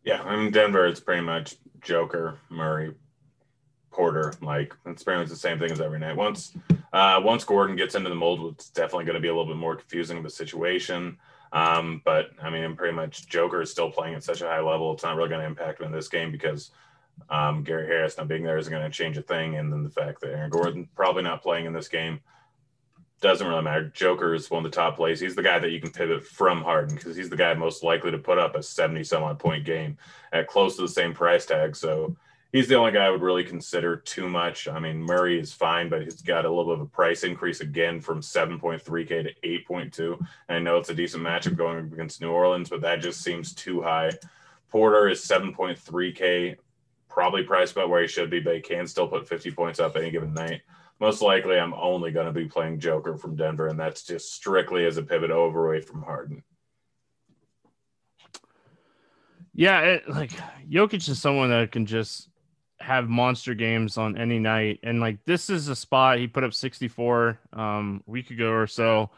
Yeah, 0.04 0.20
I 0.22 0.36
mean 0.36 0.52
Denver. 0.52 0.86
It's 0.86 1.00
pretty 1.00 1.22
much 1.22 1.54
Joker, 1.80 2.40
Murray, 2.50 2.92
Porter. 3.90 4.34
Like 4.42 4.74
it's 4.84 5.02
pretty 5.02 5.20
much 5.20 5.30
the 5.30 5.36
same 5.36 5.58
thing 5.58 5.70
as 5.70 5.80
every 5.80 5.98
night. 5.98 6.14
Once, 6.14 6.54
uh, 6.92 7.22
once 7.24 7.42
Gordon 7.42 7.74
gets 7.74 7.94
into 7.94 8.10
the 8.10 8.14
mold, 8.14 8.52
it's 8.52 8.68
definitely 8.68 9.06
going 9.06 9.14
to 9.14 9.20
be 9.22 9.28
a 9.28 9.32
little 9.32 9.46
bit 9.46 9.56
more 9.56 9.76
confusing 9.76 10.18
of 10.18 10.26
a 10.26 10.30
situation. 10.30 11.16
Um, 11.54 12.02
but 12.04 12.32
I 12.42 12.50
mean, 12.50 12.76
pretty 12.76 12.94
much 12.94 13.26
Joker 13.28 13.62
is 13.62 13.70
still 13.70 13.90
playing 13.90 14.14
at 14.14 14.22
such 14.22 14.42
a 14.42 14.46
high 14.46 14.60
level. 14.60 14.92
It's 14.92 15.04
not 15.04 15.16
really 15.16 15.30
going 15.30 15.40
to 15.40 15.46
impact 15.46 15.80
him 15.80 15.86
in 15.86 15.92
this 15.92 16.08
game 16.08 16.30
because 16.30 16.70
um, 17.30 17.64
Gary 17.64 17.86
Harris 17.86 18.18
not 18.18 18.28
being 18.28 18.42
there 18.42 18.58
isn't 18.58 18.70
going 18.70 18.84
to 18.84 18.90
change 18.90 19.16
a 19.16 19.22
thing. 19.22 19.56
And 19.56 19.72
then 19.72 19.84
the 19.84 19.90
fact 19.90 20.20
that 20.20 20.32
Aaron 20.32 20.50
Gordon 20.50 20.86
probably 20.94 21.22
not 21.22 21.42
playing 21.42 21.64
in 21.64 21.72
this 21.72 21.88
game 21.88 22.20
doesn't 23.22 23.46
really 23.46 23.62
matter. 23.62 23.88
Joker 23.94 24.34
is 24.34 24.50
one 24.50 24.64
of 24.64 24.70
the 24.70 24.74
top 24.74 24.96
plays. 24.96 25.20
He's 25.20 25.36
the 25.36 25.42
guy 25.42 25.58
that 25.58 25.70
you 25.70 25.80
can 25.80 25.92
pivot 25.92 26.26
from 26.26 26.62
Harden 26.62 26.96
because 26.96 27.16
he's 27.16 27.30
the 27.30 27.36
guy 27.36 27.54
most 27.54 27.82
likely 27.82 28.10
to 28.10 28.18
put 28.18 28.38
up 28.38 28.56
a 28.56 28.62
70 28.62 29.04
some 29.04 29.22
odd 29.22 29.38
point 29.38 29.64
game 29.64 29.96
at 30.32 30.48
close 30.48 30.76
to 30.76 30.82
the 30.82 30.88
same 30.88 31.14
price 31.14 31.46
tag. 31.46 31.74
So 31.76 32.16
he's 32.52 32.68
the 32.68 32.74
only 32.74 32.92
guy 32.92 33.06
I 33.06 33.10
would 33.10 33.22
really 33.22 33.44
consider 33.44 33.96
too 33.96 34.28
much. 34.28 34.68
I 34.68 34.78
mean, 34.78 35.00
Murray 35.00 35.38
is 35.38 35.52
fine, 35.52 35.88
but 35.88 36.02
he's 36.02 36.20
got 36.20 36.44
a 36.44 36.50
little 36.50 36.74
bit 36.74 36.80
of 36.80 36.86
a 36.88 36.90
price 36.90 37.22
increase 37.22 37.60
again 37.60 38.00
from 38.00 38.20
7.3K 38.20 39.08
to 39.08 39.48
8.2. 39.48 40.18
And 40.48 40.56
I 40.56 40.58
know 40.58 40.76
it's 40.76 40.90
a 40.90 40.94
decent 40.94 41.22
matchup 41.22 41.56
going 41.56 41.78
against 41.78 42.20
New 42.20 42.30
Orleans, 42.30 42.68
but 42.68 42.82
that 42.82 43.00
just 43.00 43.22
seems 43.22 43.54
too 43.54 43.80
high. 43.80 44.10
Porter 44.68 45.08
is 45.08 45.20
7.3K 45.20 46.56
probably 47.08 47.44
priced 47.44 47.72
about 47.72 47.88
where 47.88 48.02
he 48.02 48.08
should 48.08 48.30
be, 48.30 48.40
but 48.40 48.56
he 48.56 48.60
can 48.60 48.86
still 48.86 49.06
put 49.06 49.28
50 49.28 49.50
points 49.52 49.78
up 49.78 49.96
any 49.96 50.10
given 50.10 50.34
night. 50.34 50.62
Most 51.02 51.20
likely, 51.20 51.58
I'm 51.58 51.74
only 51.74 52.12
going 52.12 52.26
to 52.26 52.32
be 52.32 52.44
playing 52.44 52.78
Joker 52.78 53.16
from 53.16 53.34
Denver, 53.34 53.66
and 53.66 53.76
that's 53.76 54.04
just 54.04 54.32
strictly 54.32 54.86
as 54.86 54.98
a 54.98 55.02
pivot 55.02 55.32
over 55.32 55.66
away 55.66 55.80
from 55.80 56.00
Harden. 56.00 56.44
Yeah, 59.52 59.80
it, 59.80 60.08
like 60.08 60.30
Jokic 60.70 61.08
is 61.08 61.20
someone 61.20 61.50
that 61.50 61.72
can 61.72 61.86
just 61.86 62.28
have 62.78 63.08
monster 63.08 63.52
games 63.52 63.98
on 63.98 64.16
any 64.16 64.38
night, 64.38 64.78
and 64.84 65.00
like 65.00 65.18
this 65.24 65.50
is 65.50 65.66
a 65.66 65.74
spot 65.74 66.18
he 66.18 66.28
put 66.28 66.44
up 66.44 66.54
64 66.54 67.36
um, 67.52 68.04
a 68.06 68.10
week 68.10 68.30
ago 68.30 68.52
or 68.52 68.68
so. 68.68 69.10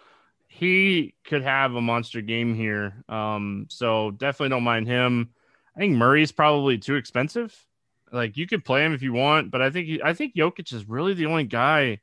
He 0.48 1.12
could 1.22 1.42
have 1.42 1.74
a 1.74 1.82
monster 1.82 2.22
game 2.22 2.54
here, 2.54 3.04
um, 3.10 3.66
so 3.68 4.10
definitely 4.10 4.48
don't 4.48 4.64
mind 4.64 4.86
him. 4.86 5.34
I 5.76 5.80
think 5.80 5.96
Murray's 5.96 6.32
probably 6.32 6.78
too 6.78 6.94
expensive. 6.94 7.54
Like 8.14 8.36
you 8.36 8.46
could 8.46 8.64
play 8.64 8.84
him 8.84 8.94
if 8.94 9.02
you 9.02 9.12
want, 9.12 9.50
but 9.50 9.60
I 9.60 9.70
think 9.70 10.00
I 10.02 10.14
think 10.14 10.36
Jokic 10.36 10.72
is 10.72 10.88
really 10.88 11.14
the 11.14 11.26
only 11.26 11.44
guy 11.44 12.00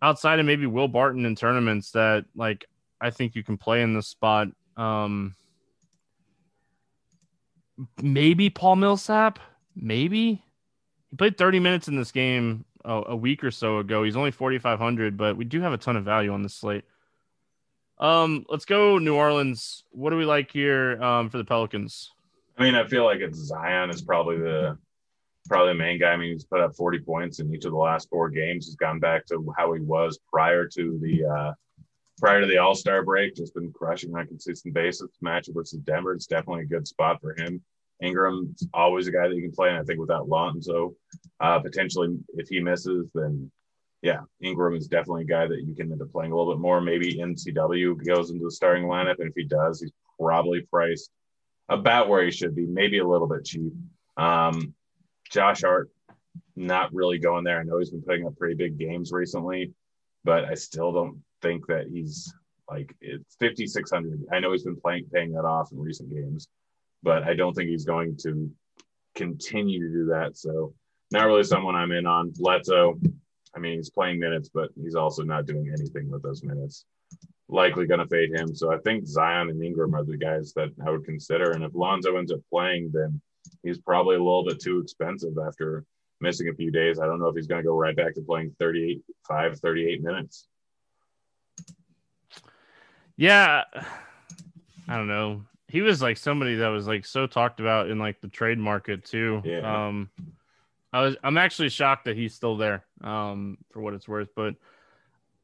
outside 0.00 0.38
of 0.38 0.46
maybe 0.46 0.66
Will 0.66 0.86
Barton 0.86 1.26
in 1.26 1.34
tournaments 1.34 1.90
that 1.90 2.24
like 2.36 2.64
I 3.00 3.10
think 3.10 3.34
you 3.34 3.42
can 3.42 3.58
play 3.58 3.82
in 3.82 3.94
this 3.94 4.06
spot. 4.06 4.48
Um, 4.76 5.34
maybe 8.00 8.48
Paul 8.48 8.76
Millsap, 8.76 9.40
maybe 9.74 10.44
he 11.10 11.16
played 11.16 11.36
30 11.36 11.58
minutes 11.58 11.88
in 11.88 11.96
this 11.96 12.12
game 12.12 12.64
a, 12.84 13.02
a 13.08 13.16
week 13.16 13.42
or 13.42 13.50
so 13.50 13.78
ago. 13.78 14.04
He's 14.04 14.16
only 14.16 14.30
4,500, 14.30 15.16
but 15.16 15.36
we 15.36 15.44
do 15.44 15.60
have 15.62 15.72
a 15.72 15.78
ton 15.78 15.96
of 15.96 16.04
value 16.04 16.32
on 16.32 16.42
this 16.42 16.54
slate. 16.54 16.84
Um, 17.98 18.46
let's 18.48 18.64
go 18.64 18.98
New 18.98 19.16
Orleans. 19.16 19.82
What 19.90 20.10
do 20.10 20.16
we 20.16 20.24
like 20.24 20.52
here 20.52 21.02
um, 21.02 21.28
for 21.28 21.38
the 21.38 21.44
Pelicans? 21.44 22.12
I 22.56 22.62
mean, 22.62 22.76
I 22.76 22.86
feel 22.86 23.04
like 23.04 23.18
it's 23.18 23.38
Zion 23.38 23.90
is 23.90 24.00
probably 24.00 24.38
the 24.38 24.78
probably 25.48 25.72
the 25.72 25.78
main 25.78 25.98
guy. 25.98 26.12
I 26.12 26.16
mean, 26.16 26.32
he's 26.32 26.44
put 26.44 26.60
up 26.60 26.74
40 26.74 27.00
points 27.00 27.38
in 27.38 27.54
each 27.54 27.64
of 27.64 27.72
the 27.72 27.78
last 27.78 28.08
four 28.08 28.28
games. 28.30 28.66
He's 28.66 28.76
gone 28.76 28.98
back 28.98 29.26
to 29.26 29.52
how 29.56 29.72
he 29.72 29.80
was 29.80 30.18
prior 30.32 30.66
to 30.68 30.98
the 31.02 31.24
uh, 31.24 31.52
prior 32.18 32.40
to 32.40 32.46
the 32.46 32.58
All 32.58 32.74
Star 32.74 33.02
break. 33.02 33.34
Just 33.34 33.54
been 33.54 33.72
crushing 33.72 34.14
on 34.14 34.22
a 34.22 34.26
consistent 34.26 34.74
basis. 34.74 35.08
Match 35.20 35.48
versus 35.52 35.80
Denver, 35.80 36.14
it's 36.14 36.26
definitely 36.26 36.62
a 36.62 36.66
good 36.66 36.86
spot 36.88 37.20
for 37.20 37.34
him. 37.36 37.62
Ingram's 38.02 38.66
always 38.74 39.06
a 39.06 39.12
guy 39.12 39.28
that 39.28 39.34
you 39.34 39.42
can 39.42 39.52
play, 39.52 39.68
and 39.68 39.78
I 39.78 39.82
think 39.82 40.00
without 40.00 40.28
Lonzo, 40.28 40.94
uh, 41.40 41.58
potentially 41.60 42.16
if 42.34 42.48
he 42.48 42.60
misses, 42.60 43.08
then 43.14 43.50
yeah, 44.02 44.20
Ingram 44.42 44.74
is 44.74 44.86
definitely 44.86 45.22
a 45.22 45.26
guy 45.26 45.46
that 45.46 45.62
you 45.64 45.74
can 45.74 45.90
end 45.90 46.02
up 46.02 46.12
playing 46.12 46.32
a 46.32 46.36
little 46.36 46.52
bit 46.52 46.60
more. 46.60 46.80
Maybe 46.80 47.14
NCW 47.14 48.04
goes 48.04 48.30
into 48.30 48.44
the 48.44 48.50
starting 48.50 48.84
lineup, 48.84 49.18
and 49.18 49.28
if 49.28 49.34
he 49.34 49.44
does, 49.44 49.80
he's 49.80 49.92
probably 50.20 50.60
priced 50.60 51.10
about 51.70 52.08
where 52.08 52.22
he 52.22 52.30
should 52.30 52.54
be, 52.54 52.66
maybe 52.66 52.98
a 52.98 53.08
little 53.08 53.26
bit 53.26 53.46
cheap. 53.46 53.72
Um, 54.18 54.74
Josh 55.34 55.62
Hart, 55.62 55.90
not 56.54 56.94
really 56.94 57.18
going 57.18 57.42
there. 57.42 57.58
I 57.58 57.64
know 57.64 57.78
he's 57.78 57.90
been 57.90 58.02
putting 58.02 58.24
up 58.24 58.38
pretty 58.38 58.54
big 58.54 58.78
games 58.78 59.10
recently, 59.10 59.72
but 60.22 60.44
I 60.44 60.54
still 60.54 60.92
don't 60.92 61.20
think 61.42 61.66
that 61.66 61.88
he's 61.92 62.32
like 62.70 62.94
it's 63.00 63.34
5600. 63.40 64.26
I 64.32 64.38
know 64.38 64.52
he's 64.52 64.62
been 64.62 64.80
playing 64.80 65.06
paying 65.12 65.32
that 65.32 65.44
off 65.44 65.72
in 65.72 65.80
recent 65.80 66.14
games, 66.14 66.48
but 67.02 67.24
I 67.24 67.34
don't 67.34 67.52
think 67.52 67.68
he's 67.68 67.84
going 67.84 68.16
to 68.18 68.48
continue 69.16 69.80
to 69.80 69.92
do 69.92 70.06
that. 70.06 70.36
So 70.38 70.72
not 71.10 71.26
really 71.26 71.42
someone 71.42 71.74
I'm 71.74 71.90
in 71.90 72.06
on. 72.06 72.32
Leto, 72.38 73.00
I 73.56 73.58
mean, 73.58 73.78
he's 73.78 73.90
playing 73.90 74.20
minutes, 74.20 74.50
but 74.54 74.70
he's 74.80 74.94
also 74.94 75.24
not 75.24 75.46
doing 75.46 75.68
anything 75.68 76.08
with 76.10 76.22
those 76.22 76.44
minutes 76.44 76.84
likely 77.48 77.86
going 77.86 78.00
to 78.00 78.06
fade 78.06 78.32
him. 78.32 78.54
So 78.54 78.72
I 78.72 78.78
think 78.78 79.06
Zion 79.06 79.50
and 79.50 79.62
Ingram 79.62 79.94
are 79.94 80.04
the 80.04 80.16
guys 80.16 80.52
that 80.54 80.70
I 80.86 80.90
would 80.90 81.04
consider. 81.04 81.50
And 81.50 81.62
if 81.64 81.74
Lonzo 81.74 82.16
ends 82.16 82.32
up 82.32 82.40
playing, 82.50 82.90
then 82.92 83.20
he's 83.62 83.78
probably 83.78 84.16
a 84.16 84.22
little 84.22 84.44
bit 84.44 84.60
too 84.60 84.80
expensive 84.80 85.34
after 85.38 85.84
missing 86.20 86.48
a 86.48 86.54
few 86.54 86.70
days. 86.70 86.98
I 86.98 87.06
don't 87.06 87.18
know 87.18 87.28
if 87.28 87.36
he's 87.36 87.46
going 87.46 87.62
to 87.62 87.66
go 87.66 87.76
right 87.76 87.96
back 87.96 88.14
to 88.14 88.22
playing 88.22 88.54
38, 88.58 89.02
5, 89.26 89.60
38 89.60 90.02
minutes. 90.02 90.46
Yeah. 93.16 93.64
I 94.88 94.96
don't 94.96 95.08
know. 95.08 95.42
He 95.68 95.82
was 95.82 96.02
like 96.02 96.16
somebody 96.16 96.56
that 96.56 96.68
was 96.68 96.86
like 96.86 97.04
so 97.04 97.26
talked 97.26 97.60
about 97.60 97.90
in 97.90 97.98
like 97.98 98.20
the 98.20 98.28
trade 98.28 98.58
market 98.58 99.04
too. 99.04 99.42
Yeah. 99.44 99.86
Um, 99.86 100.10
I 100.92 101.00
was 101.00 101.16
I'm 101.24 101.36
actually 101.36 101.70
shocked 101.70 102.04
that 102.04 102.16
he's 102.16 102.34
still 102.34 102.56
there. 102.56 102.84
Um, 103.00 103.58
for 103.70 103.80
what 103.80 103.94
it's 103.94 104.06
worth, 104.06 104.28
but 104.36 104.54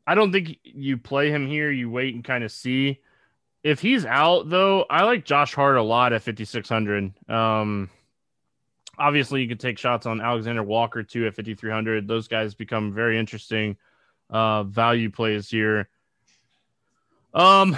I 0.06 0.14
don't 0.14 0.32
think 0.32 0.58
you 0.62 0.98
play 0.98 1.30
him 1.30 1.46
here. 1.46 1.70
You 1.70 1.90
wait 1.90 2.14
and 2.14 2.24
kind 2.24 2.44
of 2.44 2.52
see. 2.52 3.00
If 3.62 3.80
he's 3.80 4.06
out, 4.06 4.48
though, 4.48 4.86
I 4.88 5.04
like 5.04 5.24
Josh 5.24 5.54
Hart 5.54 5.76
a 5.76 5.82
lot 5.82 6.12
at 6.12 6.22
5,600. 6.22 7.12
Um, 7.28 7.90
obviously, 9.00 9.42
you 9.42 9.48
could 9.48 9.58
take 9.58 9.78
shots 9.78 10.06
on 10.06 10.20
Alexander 10.20 10.62
Walker 10.62 11.02
too 11.02 11.26
at 11.26 11.34
5,300. 11.34 12.06
Those 12.06 12.28
guys 12.28 12.54
become 12.54 12.92
very 12.92 13.18
interesting 13.18 13.76
uh, 14.28 14.62
value 14.64 15.10
plays 15.10 15.48
here. 15.48 15.88
Um, 17.32 17.76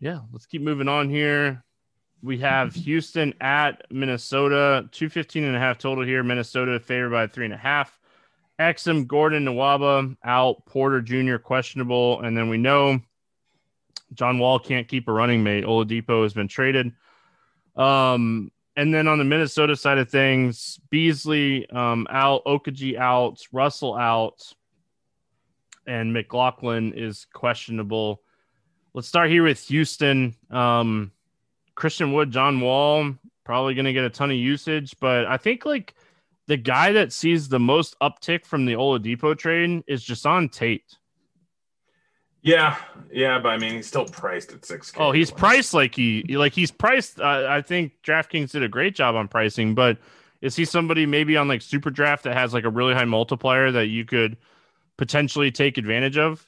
yeah, 0.00 0.20
let's 0.32 0.46
keep 0.46 0.62
moving 0.62 0.88
on 0.88 1.10
here. 1.10 1.62
We 2.22 2.38
have 2.38 2.74
Houston 2.74 3.34
at 3.40 3.84
Minnesota, 3.90 4.88
215 4.90 5.44
and 5.44 5.54
a 5.54 5.58
half 5.58 5.78
total 5.78 6.04
here. 6.04 6.22
Minnesota 6.22 6.80
favored 6.80 7.10
by 7.10 7.26
three 7.26 7.44
and 7.44 7.54
a 7.54 7.58
half. 7.58 7.98
Exum, 8.58 9.06
Gordon, 9.06 9.44
Nwaba 9.44 10.16
out, 10.24 10.64
Porter 10.66 11.00
Jr. 11.00 11.36
questionable, 11.36 12.20
and 12.20 12.36
then 12.36 12.48
we 12.48 12.58
know 12.58 13.00
John 14.14 14.38
Wall 14.38 14.58
can't 14.58 14.88
keep 14.88 15.08
a 15.08 15.12
running 15.12 15.42
mate. 15.42 15.64
Oladipo 15.64 16.22
has 16.22 16.32
been 16.32 16.48
traded. 16.48 16.92
Um, 17.76 18.52
and 18.76 18.92
then 18.92 19.06
on 19.06 19.18
the 19.18 19.24
Minnesota 19.24 19.76
side 19.76 19.98
of 19.98 20.10
things, 20.10 20.80
Beasley 20.90 21.68
um, 21.70 22.06
out, 22.10 22.44
Okogie 22.44 22.96
out, 22.96 23.40
Russell 23.52 23.96
out, 23.96 24.52
and 25.86 26.12
McLaughlin 26.12 26.92
is 26.94 27.26
questionable. 27.32 28.22
Let's 28.94 29.08
start 29.08 29.30
here 29.30 29.42
with 29.42 29.66
Houston. 29.68 30.34
Um, 30.50 31.12
Christian 31.74 32.12
Wood, 32.12 32.30
John 32.30 32.60
Wall, 32.60 33.14
probably 33.44 33.74
going 33.74 33.86
to 33.86 33.92
get 33.92 34.04
a 34.04 34.10
ton 34.10 34.30
of 34.30 34.36
usage, 34.36 34.94
but 35.00 35.26
I 35.26 35.36
think 35.36 35.64
like 35.64 35.94
the 36.46 36.56
guy 36.56 36.92
that 36.92 37.12
sees 37.12 37.48
the 37.48 37.60
most 37.60 37.96
uptick 38.00 38.44
from 38.44 38.64
the 38.64 38.74
Oladipo 38.74 39.36
trade 39.36 39.82
is 39.86 40.04
Jae'Sean 40.04 40.50
Tate. 40.50 40.98
Yeah, 42.42 42.76
yeah, 43.12 43.38
but 43.38 43.50
I 43.50 43.58
mean, 43.58 43.74
he's 43.74 43.86
still 43.86 44.04
priced 44.04 44.52
at 44.52 44.64
six. 44.64 44.92
Oh, 44.96 45.12
he's 45.12 45.30
priced 45.30 45.74
like 45.74 45.94
he 45.94 46.24
like 46.36 46.52
he's 46.52 46.72
priced. 46.72 47.20
Uh, 47.20 47.46
I 47.48 47.62
think 47.62 47.92
DraftKings 48.02 48.50
did 48.50 48.64
a 48.64 48.68
great 48.68 48.96
job 48.96 49.14
on 49.14 49.28
pricing, 49.28 49.74
but 49.74 49.98
is 50.40 50.56
he 50.56 50.64
somebody 50.64 51.06
maybe 51.06 51.36
on 51.36 51.46
like 51.46 51.62
Super 51.62 51.88
Draft 51.88 52.24
that 52.24 52.34
has 52.34 52.52
like 52.52 52.64
a 52.64 52.68
really 52.68 52.94
high 52.94 53.04
multiplier 53.04 53.70
that 53.70 53.86
you 53.86 54.04
could 54.04 54.36
potentially 54.96 55.52
take 55.52 55.78
advantage 55.78 56.18
of? 56.18 56.44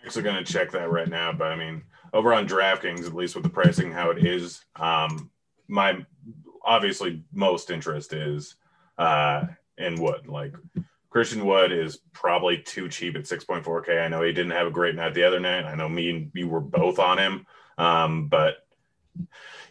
I'm 0.00 0.06
actually 0.06 0.22
going 0.24 0.44
to 0.44 0.52
check 0.52 0.70
that 0.72 0.90
right 0.90 1.08
now, 1.08 1.32
but 1.32 1.46
I 1.46 1.56
mean, 1.56 1.82
over 2.12 2.34
on 2.34 2.46
DraftKings, 2.46 3.06
at 3.06 3.14
least 3.14 3.34
with 3.34 3.44
the 3.44 3.50
pricing 3.50 3.90
how 3.90 4.10
it 4.10 4.24
is, 4.24 4.62
um, 4.76 5.30
my 5.68 6.04
obviously 6.64 7.22
most 7.32 7.70
interest 7.70 8.12
is 8.12 8.56
uh, 8.98 9.44
in 9.78 10.00
Wood. 10.00 10.26
Like 10.28 10.54
Christian 11.10 11.44
Wood 11.44 11.72
is 11.72 11.98
probably 12.12 12.58
too 12.58 12.88
cheap 12.88 13.16
at 13.16 13.24
6.4K. 13.24 14.02
I 14.02 14.08
know 14.08 14.22
he 14.22 14.32
didn't 14.32 14.52
have 14.52 14.68
a 14.68 14.72
great 14.72 14.94
night 14.94 15.12
the 15.12 15.24
other 15.24 15.40
night. 15.40 15.64
I 15.64 15.74
know 15.74 15.88
me 15.88 16.10
and 16.10 16.30
you 16.34 16.48
were 16.48 16.60
both 16.60 17.00
on 17.00 17.18
him, 17.18 17.46
um, 17.78 18.28
but 18.28 18.66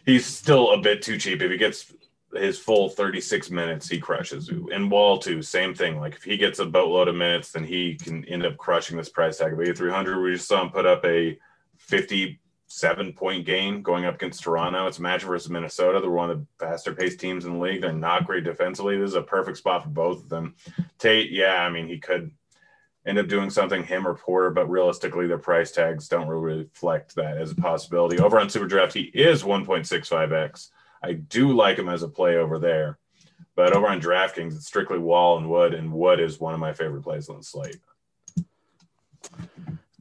he's 0.04 0.26
still 0.26 0.72
a 0.72 0.80
bit 0.80 1.00
too 1.00 1.16
cheap. 1.16 1.40
If 1.40 1.50
he 1.50 1.56
gets 1.56 1.92
his 2.34 2.58
full 2.58 2.90
36 2.90 3.50
minutes, 3.50 3.88
he 3.88 3.98
crushes. 3.98 4.50
And 4.50 4.90
Wall, 4.90 5.18
too, 5.18 5.40
same 5.40 5.74
thing. 5.74 5.98
Like 5.98 6.14
if 6.14 6.22
he 6.22 6.36
gets 6.36 6.58
a 6.58 6.66
boatload 6.66 7.08
of 7.08 7.16
minutes, 7.16 7.52
then 7.52 7.64
he 7.64 7.94
can 7.94 8.24
end 8.26 8.44
up 8.44 8.58
crushing 8.58 8.98
this 8.98 9.08
price 9.08 9.38
tag 9.38 9.58
of 9.58 9.78
300. 9.78 10.22
We 10.22 10.34
just 10.34 10.46
saw 10.46 10.62
him 10.62 10.70
put 10.70 10.86
up 10.86 11.04
a 11.06 11.38
50 11.78 12.38
seven 12.70 13.12
point 13.12 13.44
game 13.44 13.82
going 13.82 14.04
up 14.04 14.14
against 14.14 14.44
Toronto. 14.44 14.86
It's 14.86 14.98
a 14.98 15.02
match 15.02 15.24
versus 15.24 15.50
Minnesota. 15.50 15.98
They're 16.00 16.08
one 16.08 16.30
of 16.30 16.38
the 16.38 16.46
faster 16.64 16.94
paced 16.94 17.18
teams 17.18 17.44
in 17.44 17.54
the 17.54 17.58
league. 17.58 17.82
They're 17.82 17.92
not 17.92 18.26
great 18.26 18.44
defensively. 18.44 18.96
This 18.96 19.10
is 19.10 19.16
a 19.16 19.22
perfect 19.22 19.58
spot 19.58 19.82
for 19.82 19.88
both 19.88 20.22
of 20.22 20.28
them. 20.28 20.54
Tate, 20.98 21.32
yeah, 21.32 21.64
I 21.64 21.68
mean, 21.68 21.88
he 21.88 21.98
could 21.98 22.30
end 23.04 23.18
up 23.18 23.26
doing 23.26 23.50
something, 23.50 23.82
him 23.82 24.06
or 24.06 24.14
Porter, 24.14 24.50
but 24.50 24.70
realistically, 24.70 25.26
their 25.26 25.36
price 25.36 25.72
tags 25.72 26.06
don't 26.06 26.28
really 26.28 26.58
reflect 26.58 27.16
that 27.16 27.38
as 27.38 27.50
a 27.50 27.56
possibility. 27.56 28.20
Over 28.20 28.38
on 28.38 28.48
Super 28.48 28.68
Draft, 28.68 28.92
he 28.92 29.02
is 29.02 29.42
1.65x. 29.42 30.68
I 31.02 31.14
do 31.14 31.52
like 31.52 31.76
him 31.76 31.88
as 31.88 32.04
a 32.04 32.08
play 32.08 32.36
over 32.36 32.60
there. 32.60 32.98
But 33.56 33.72
over 33.72 33.88
on 33.88 34.00
DraftKings, 34.00 34.54
it's 34.54 34.66
strictly 34.66 34.98
Wall 34.98 35.38
and 35.38 35.50
Wood, 35.50 35.74
and 35.74 35.92
Wood 35.92 36.20
is 36.20 36.38
one 36.38 36.54
of 36.54 36.60
my 36.60 36.72
favorite 36.72 37.02
plays 37.02 37.28
on 37.28 37.38
the 37.38 37.42
slate. 37.42 37.78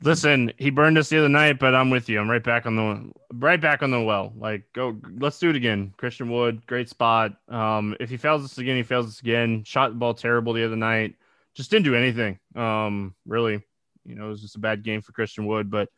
Listen, 0.02 0.54
he 0.58 0.70
burned 0.70 0.98
us 0.98 1.10
the 1.10 1.18
other 1.18 1.30
night, 1.30 1.60
but 1.60 1.76
I'm 1.76 1.90
with 1.90 2.08
you. 2.08 2.20
I'm 2.20 2.30
right 2.30 2.44
back 2.44 2.66
on 2.66 2.76
the 2.76 3.12
right 3.34 3.60
back 3.60 3.84
on 3.84 3.92
the 3.92 4.02
well. 4.02 4.32
Like, 4.38 4.64
go, 4.74 4.96
let's 5.18 5.40
do 5.40 5.50
it 5.50 5.56
again. 5.56 5.94
Christian 5.98 6.32
Wood, 6.32 6.66
great 6.66 6.88
spot. 6.88 7.34
Um, 7.50 7.98
if 8.00 8.10
he 8.10 8.16
fails 8.16 8.46
us 8.46 8.58
again, 8.58 8.78
he 8.78 8.84
fails 8.84 9.08
us 9.08 9.20
again. 9.20 9.64
Shot 9.66 9.90
the 9.90 9.96
ball 9.96 10.14
terrible 10.14 10.54
the 10.54 10.64
other 10.64 10.78
night. 10.78 11.16
Just 11.54 11.70
didn't 11.70 11.86
do 11.86 11.96
anything. 11.96 12.40
Um, 12.56 13.14
really, 13.26 13.62
you 14.06 14.16
know, 14.16 14.28
it 14.28 14.30
was 14.30 14.42
just 14.42 14.56
a 14.56 14.60
bad 14.60 14.84
game 14.84 15.02
for 15.02 15.12
Christian 15.12 15.46
Wood. 15.46 15.70
But 15.70 15.90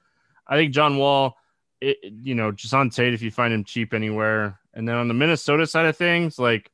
I 0.47 0.55
think 0.55 0.73
John 0.73 0.97
Wall, 0.97 1.37
it, 1.79 1.97
you 2.03 2.33
know, 2.33 2.51
just 2.51 2.73
on 2.73 2.89
Tate 2.89 3.13
if 3.13 3.21
you 3.21 3.29
find 3.29 3.53
him 3.53 3.63
cheap 3.63 3.93
anywhere. 3.93 4.59
And 4.73 4.87
then 4.87 4.95
on 4.95 5.09
the 5.09 5.13
Minnesota 5.13 5.67
side 5.67 5.85
of 5.85 5.95
things, 5.95 6.39
like 6.39 6.71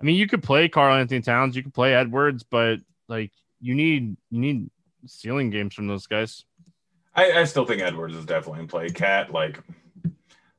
I 0.00 0.04
mean, 0.04 0.16
you 0.16 0.26
could 0.26 0.42
play 0.42 0.68
Karl-Anthony 0.68 1.20
Towns, 1.20 1.56
you 1.56 1.62
could 1.62 1.74
play 1.74 1.94
Edwards, 1.94 2.42
but 2.42 2.80
like 3.08 3.32
you 3.60 3.74
need 3.74 4.16
you 4.30 4.40
need 4.40 4.70
ceiling 5.06 5.50
games 5.50 5.74
from 5.74 5.86
those 5.86 6.06
guys. 6.06 6.44
I, 7.14 7.32
I 7.32 7.44
still 7.44 7.66
think 7.66 7.82
Edwards 7.82 8.16
is 8.16 8.24
definitely 8.24 8.60
in 8.60 8.68
play. 8.68 8.88
KAT 8.88 9.32
like 9.32 9.58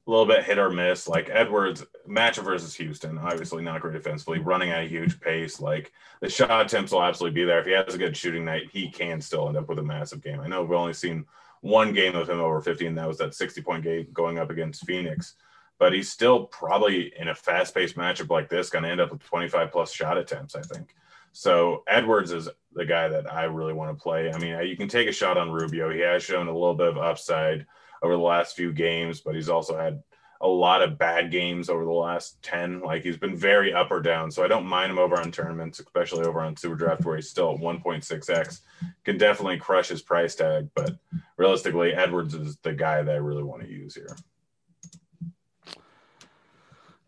a 0.08 0.10
little 0.10 0.26
bit 0.26 0.44
hit 0.44 0.58
or 0.58 0.70
miss. 0.70 1.08
Like 1.08 1.30
Edwards 1.32 1.86
matchup 2.08 2.44
versus 2.44 2.76
Houston, 2.76 3.18
obviously 3.18 3.64
not 3.64 3.82
great 3.82 3.94
defensively, 3.94 4.40
running 4.40 4.72
at 4.72 4.84
a 4.84 4.88
huge 4.88 5.20
pace. 5.20 5.60
Like 5.60 5.92
the 6.22 6.30
shot 6.30 6.66
attempts 6.66 6.92
will 6.92 7.04
absolutely 7.04 7.40
be 7.40 7.46
there. 7.46 7.60
If 7.60 7.66
he 7.66 7.72
has 7.72 7.96
a 7.96 7.98
good 7.98 8.18
shooting 8.18 8.46
night, 8.46 8.70
he 8.72 8.90
can 8.90 9.22
still 9.22 9.48
end 9.48 9.58
up 9.58 9.70
with 9.70 9.80
a 9.80 9.84
massive 9.84 10.24
game. 10.24 10.40
I 10.40 10.48
know 10.48 10.62
we've 10.62 10.72
only 10.72 10.94
seen 10.94 11.26
one 11.62 11.94
game 11.94 12.16
of 12.16 12.30
him 12.30 12.40
over 12.40 12.60
50, 12.60 12.88
and 12.88 12.98
that 12.98 13.08
was 13.08 13.20
that 13.20 13.36
60 13.36 13.62
point 13.62 13.84
game 13.84 14.08
going 14.12 14.40
up 14.40 14.50
against 14.50 14.86
Phoenix. 14.86 15.36
But 15.78 15.94
he's 15.94 16.12
still 16.12 16.46
probably 16.46 17.14
in 17.18 17.30
a 17.30 17.36
fast 17.36 17.74
paced 17.74 17.96
matchup 17.96 18.30
like 18.30 18.50
this 18.50 18.70
going 18.70 18.84
to 18.84 18.90
end 18.90 19.02
up 19.02 19.12
with 19.12 19.24
25 19.24 19.72
plus 19.72 19.92
shot 19.92 20.18
attempts, 20.18 20.56
I 20.56 20.62
think. 20.62 20.96
So 21.32 21.84
Edwards 21.88 22.32
is 22.32 22.50
the 22.74 22.86
guy 22.86 23.08
that 23.08 23.32
I 23.32 23.44
really 23.46 23.74
want 23.74 23.98
to 23.98 24.02
play. 24.02 24.32
I 24.32 24.38
mean, 24.38 24.58
you 24.68 24.78
can 24.78 24.88
take 24.88 25.08
a 25.08 25.12
shot 25.12 25.38
on 25.38 25.52
Rubio. 25.52 25.92
He 25.92 26.00
has 26.02 26.24
shown 26.24 26.48
a 26.48 26.54
little 26.54 26.76
bit 26.76 26.88
of 26.88 26.98
upside 26.98 27.66
over 28.02 28.14
the 28.14 28.20
last 28.20 28.56
few 28.56 28.72
games, 28.72 29.22
but 29.22 29.36
he's 29.36 29.50
also 29.50 29.78
had 29.78 30.02
a 30.42 30.48
lot 30.48 30.82
of 30.82 30.98
bad 30.98 31.30
games 31.32 31.70
over 31.70 31.86
the 31.86 31.92
last 31.92 32.42
10. 32.42 32.82
Like 32.82 33.04
he's 33.04 33.18
been 33.18 33.36
very 33.36 33.74
up 33.74 33.92
or 33.92 34.02
down. 34.02 34.32
So 34.32 34.44
I 34.44 34.48
don't 34.48 34.66
mind 34.66 34.92
him 34.92 34.98
over 34.98 35.20
on 35.20 35.32
tournaments, 35.32 35.80
especially 35.80 36.26
over 36.26 36.42
on 36.42 36.58
Super 36.58 36.76
Draft 36.76 37.06
where 37.06 37.16
he's 37.16 37.30
still 37.30 37.54
at 37.54 37.60
1.6x. 37.60 38.62
Can 39.06 39.18
definitely 39.18 39.58
crush 39.58 39.90
his 39.90 40.02
price 40.02 40.34
tag, 40.34 40.70
but 40.74 40.98
realistically, 41.38 41.94
Edwards 41.94 42.34
is 42.34 42.58
the 42.64 42.74
guy 42.74 43.04
that 43.04 43.14
I 43.14 43.20
really 43.20 43.44
want 43.44 43.62
to 43.62 43.70
use 43.70 43.94
here. 43.94 44.18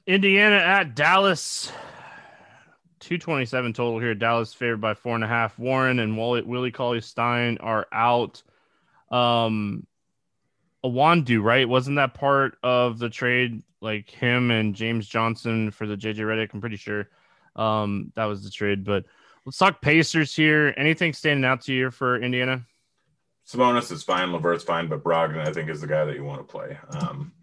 Indiana 0.05 0.57
at 0.57 0.95
Dallas. 0.95 1.72
227 3.03 3.73
total 3.73 3.99
here. 3.99 4.15
Dallas 4.15 4.53
favored 4.53 4.81
by 4.81 4.93
four 4.93 5.15
and 5.15 5.23
a 5.23 5.27
half. 5.27 5.59
Warren 5.59 5.99
and 5.99 6.17
Willie 6.17 6.71
Cauley 6.71 7.01
Stein 7.01 7.57
are 7.59 7.87
out. 7.91 8.41
Um, 9.11 9.85
Iwundu, 10.83 11.41
right? 11.41 11.67
Wasn't 11.67 11.97
that 11.97 12.13
part 12.13 12.57
of 12.63 12.99
the 12.99 13.09
trade? 13.09 13.63
Like 13.81 14.09
him 14.09 14.49
and 14.49 14.73
James 14.73 15.07
Johnson 15.07 15.71
for 15.71 15.85
the 15.85 15.97
JJ 15.97 16.19
Redick. 16.19 16.53
I'm 16.53 16.61
pretty 16.61 16.77
sure 16.77 17.09
um, 17.55 18.11
that 18.15 18.25
was 18.25 18.43
the 18.43 18.49
trade. 18.49 18.85
But 18.85 19.03
let's 19.45 19.57
talk 19.57 19.81
Pacers 19.81 20.33
here. 20.35 20.73
Anything 20.77 21.13
standing 21.13 21.43
out 21.43 21.61
to 21.61 21.73
you 21.73 21.91
for 21.91 22.21
Indiana? 22.21 22.65
Sabonis 23.45 23.91
is 23.91 24.03
fine. 24.03 24.31
LeVert's 24.31 24.63
fine, 24.63 24.87
but 24.87 25.03
Brogdon, 25.03 25.45
I 25.45 25.51
think, 25.51 25.69
is 25.69 25.81
the 25.81 25.87
guy 25.87 26.05
that 26.05 26.15
you 26.15 26.23
want 26.23 26.39
to 26.39 26.45
play. 26.45 26.77
Um, 26.91 27.33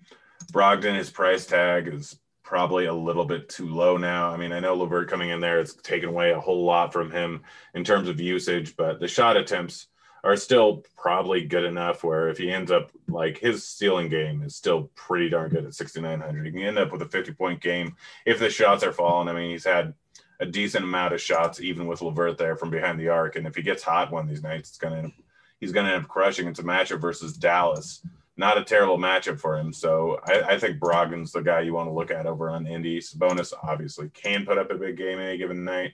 Brogdon, 0.50 0.96
his 0.96 1.11
price 1.11 1.44
tag 1.44 1.88
is 1.88 2.18
probably 2.51 2.86
a 2.86 2.92
little 2.92 3.24
bit 3.24 3.48
too 3.48 3.72
low 3.72 3.96
now. 3.96 4.28
I 4.28 4.36
mean, 4.36 4.51
I 4.51 4.59
know 4.59 4.74
LeVert 4.74 5.09
coming 5.09 5.30
in 5.30 5.38
there, 5.38 5.61
it's 5.61 5.72
taken 5.72 6.09
away 6.09 6.32
a 6.32 6.40
whole 6.40 6.64
lot 6.64 6.92
from 6.92 7.09
him 7.09 7.42
in 7.74 7.84
terms 7.84 8.09
of 8.09 8.18
usage, 8.18 8.76
but 8.76 8.98
the 8.98 9.07
shot 9.07 9.36
attempts 9.36 9.86
are 10.24 10.34
still 10.34 10.84
probably 10.96 11.44
good 11.44 11.62
enough 11.62 12.03
where 12.03 12.28
if 12.28 12.38
he 12.38 12.51
ends 12.51 12.72
up 12.72 12.90
like 13.07 13.38
his 13.38 13.64
ceiling 13.64 14.09
game 14.09 14.42
is 14.42 14.57
still 14.57 14.90
pretty 14.96 15.28
darn 15.28 15.48
good 15.48 15.64
at 15.64 15.74
6,900. 15.74 16.44
He 16.44 16.51
can 16.51 16.62
end 16.62 16.76
up 16.76 16.90
with 16.90 17.03
a 17.03 17.09
50 17.09 17.34
point 17.34 17.61
game 17.61 17.94
if 18.26 18.40
the 18.40 18.51
shots 18.51 18.82
are 18.82 18.92
falling. 18.92 19.28
I 19.28 19.32
mean, 19.32 19.53
he's 19.53 19.64
had 19.64 19.94
a 20.40 20.44
decent 20.44 20.82
amount 20.82 21.14
of 21.14 21.20
shots 21.20 21.61
even 21.61 21.86
with 21.86 22.03
LeVert 22.03 22.36
there 22.36 22.57
from 22.57 22.70
behind 22.70 22.98
the 22.98 23.11
arc. 23.11 23.36
And 23.36 23.46
if 23.46 23.55
he 23.55 23.62
gets 23.62 23.84
hot 23.84 24.11
one 24.11 24.24
of 24.24 24.28
these 24.28 24.42
nights, 24.42 24.70
it's 24.70 24.78
going 24.78 25.05
to, 25.05 25.12
he's 25.61 25.70
going 25.70 25.86
to 25.86 25.92
end 25.92 26.03
up 26.03 26.11
crushing. 26.11 26.48
It's 26.48 26.59
a 26.59 26.64
matchup 26.64 27.01
versus 27.01 27.36
Dallas 27.36 28.05
not 28.37 28.59
a 28.59 28.64
terrible 28.64 28.99
matchup 28.99 29.39
for 29.39 29.59
him. 29.59 29.72
So 29.72 30.20
I, 30.24 30.55
I, 30.55 30.59
think 30.59 30.78
Brogdon's 30.78 31.33
the 31.33 31.43
guy 31.43 31.61
you 31.61 31.74
want 31.74 31.89
to 31.89 31.93
look 31.93 32.11
at 32.11 32.26
over 32.26 32.49
on 32.51 32.66
Indy. 32.66 33.01
Sabonis 33.01 33.53
obviously 33.62 34.09
can 34.11 34.47
put 34.47 34.59
up 34.59 34.70
a 34.70 34.76
big 34.76 34.97
game 34.97 35.18
any 35.18 35.37
given 35.37 35.64
night, 35.64 35.93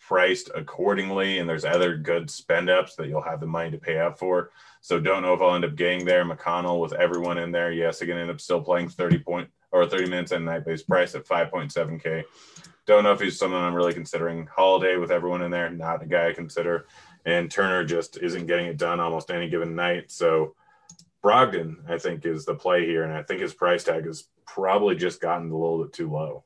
priced 0.00 0.50
accordingly, 0.54 1.38
and 1.38 1.48
there's 1.48 1.64
other 1.64 1.96
good 1.96 2.30
spend 2.30 2.68
ups 2.70 2.96
that 2.96 3.08
you'll 3.08 3.22
have 3.22 3.40
the 3.40 3.46
money 3.46 3.70
to 3.70 3.78
pay 3.78 3.98
up 3.98 4.18
for. 4.18 4.50
So 4.80 4.98
don't 4.98 5.22
know 5.22 5.34
if 5.34 5.40
I'll 5.40 5.54
end 5.54 5.64
up 5.64 5.76
getting 5.76 6.04
there. 6.04 6.24
McConnell 6.24 6.80
with 6.80 6.92
everyone 6.92 7.38
in 7.38 7.52
there, 7.52 7.72
yes, 7.72 8.00
again 8.00 8.18
end 8.18 8.30
up 8.30 8.40
still 8.40 8.60
playing 8.60 8.88
30 8.88 9.18
point 9.20 9.50
or 9.70 9.86
30 9.86 10.08
minutes 10.08 10.32
a 10.32 10.38
night 10.38 10.64
base 10.64 10.82
price 10.82 11.14
at 11.14 11.26
5.7k. 11.26 12.24
Don't 12.86 13.02
know 13.02 13.12
if 13.12 13.20
he's 13.20 13.38
someone 13.38 13.62
I'm 13.62 13.74
really 13.74 13.92
considering. 13.92 14.46
Holiday 14.46 14.96
with 14.96 15.10
everyone 15.10 15.42
in 15.42 15.50
there, 15.50 15.68
not 15.70 16.02
a 16.02 16.06
guy 16.06 16.28
I 16.28 16.32
consider. 16.32 16.86
And 17.24 17.50
Turner 17.50 17.84
just 17.84 18.16
isn't 18.18 18.46
getting 18.46 18.66
it 18.66 18.76
done 18.76 19.00
almost 19.00 19.30
any 19.30 19.48
given 19.48 19.74
night. 19.74 20.12
So 20.12 20.54
Brogdon, 21.26 21.78
I 21.90 21.98
think, 21.98 22.24
is 22.24 22.44
the 22.44 22.54
play 22.54 22.86
here, 22.86 23.02
and 23.02 23.12
I 23.12 23.20
think 23.24 23.40
his 23.40 23.52
price 23.52 23.82
tag 23.82 24.06
has 24.06 24.28
probably 24.46 24.94
just 24.94 25.20
gotten 25.20 25.50
a 25.50 25.56
little 25.56 25.82
bit 25.82 25.92
too 25.92 26.08
low. 26.08 26.44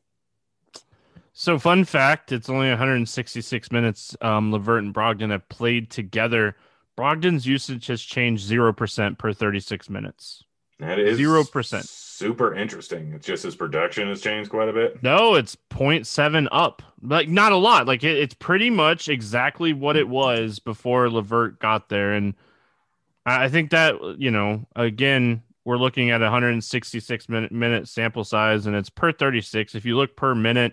So, 1.35 1.59
fun 1.59 1.85
fact: 1.85 2.33
it's 2.33 2.49
only 2.49 2.71
166 2.71 3.71
minutes. 3.71 4.17
Um, 4.23 4.51
LeVert 4.51 4.83
and 4.83 4.95
Brogdon 4.95 5.33
have 5.33 5.47
played 5.51 5.91
together. 5.91 6.57
Brogdon's 6.97 7.47
usage 7.47 7.89
has 7.89 8.01
changed 8.01 8.43
zero 8.43 8.73
percent 8.73 9.19
per 9.19 9.35
36 9.35 9.91
minutes. 9.91 10.45
That 10.79 10.99
is 10.99 11.19
zero 11.19 11.45
percent. 11.45 11.85
Super 11.85 12.55
interesting. 12.55 13.13
It's 13.13 13.27
just 13.27 13.43
his 13.43 13.57
production 13.57 14.09
has 14.09 14.23
changed 14.23 14.51
quite 14.51 14.71
a 14.71 14.73
bit. 14.73 15.03
No, 15.03 15.35
it's 15.35 15.57
0.7 15.71 16.49
up. 16.51 16.83
Like 17.03 17.29
not 17.29 17.53
a 17.53 17.57
lot. 17.57 17.87
Like 17.87 18.03
it, 18.03 18.17
it's 18.17 18.35
pretty 18.35 18.71
much 18.71 19.11
exactly 19.11 19.75
what 19.75 19.97
it 19.97 20.09
was 20.09 20.59
before 20.59 21.11
LeVert 21.11 21.59
got 21.59 21.91
there, 21.91 22.15
and 22.15 22.35
I 23.27 23.49
think 23.49 23.71
that 23.71 23.95
you 24.19 24.31
know, 24.31 24.67
again, 24.75 25.43
we're 25.65 25.77
looking 25.77 26.11
at 26.11 26.21
166 26.21 27.29
minute 27.29 27.53
minute 27.53 27.89
sample 27.89 28.25
size, 28.25 28.67
and 28.67 28.75
it's 28.75 28.91
per 28.91 29.13
36. 29.13 29.75
If 29.75 29.85
you 29.85 29.97
look 29.97 30.17
per 30.17 30.35
minute, 30.35 30.73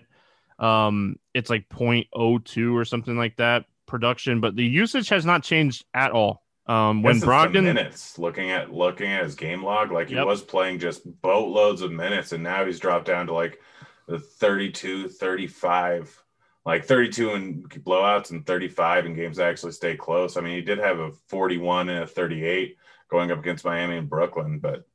um, 0.58 1.16
it's 1.34 1.50
like 1.50 1.68
0.02 1.68 2.74
or 2.74 2.84
something 2.84 3.16
like 3.16 3.36
that 3.36 3.66
production, 3.86 4.40
but 4.40 4.56
the 4.56 4.64
usage 4.64 5.08
has 5.08 5.24
not 5.24 5.42
changed 5.42 5.84
at 5.94 6.12
all. 6.12 6.42
Um, 6.66 7.02
when 7.02 7.18
Brogdon 7.18 7.64
minutes, 7.64 8.18
looking 8.18 8.50
at 8.50 8.70
looking 8.72 9.10
at 9.10 9.24
his 9.24 9.34
game 9.34 9.64
log, 9.64 9.90
like 9.90 10.10
he 10.10 10.16
yep. 10.16 10.26
was 10.26 10.42
playing 10.42 10.80
just 10.80 11.00
boatloads 11.22 11.80
of 11.80 11.90
minutes, 11.92 12.32
and 12.32 12.42
now 12.42 12.64
he's 12.66 12.78
dropped 12.78 13.06
down 13.06 13.26
to 13.28 13.32
like 13.32 13.58
the 14.06 14.18
32, 14.18 15.08
35 15.08 16.22
like 16.68 16.84
32 16.84 17.30
in 17.30 17.62
blowouts 17.62 18.30
and 18.30 18.44
35 18.44 19.06
in 19.06 19.14
games 19.14 19.38
that 19.38 19.48
actually 19.48 19.72
stay 19.72 19.96
close. 19.96 20.36
I 20.36 20.42
mean, 20.42 20.54
he 20.54 20.60
did 20.60 20.76
have 20.76 20.98
a 20.98 21.12
41 21.28 21.88
and 21.88 22.04
a 22.04 22.06
38 22.06 22.76
going 23.10 23.30
up 23.30 23.38
against 23.38 23.64
Miami 23.64 23.96
and 23.96 24.10
Brooklyn, 24.10 24.58
but 24.58 24.86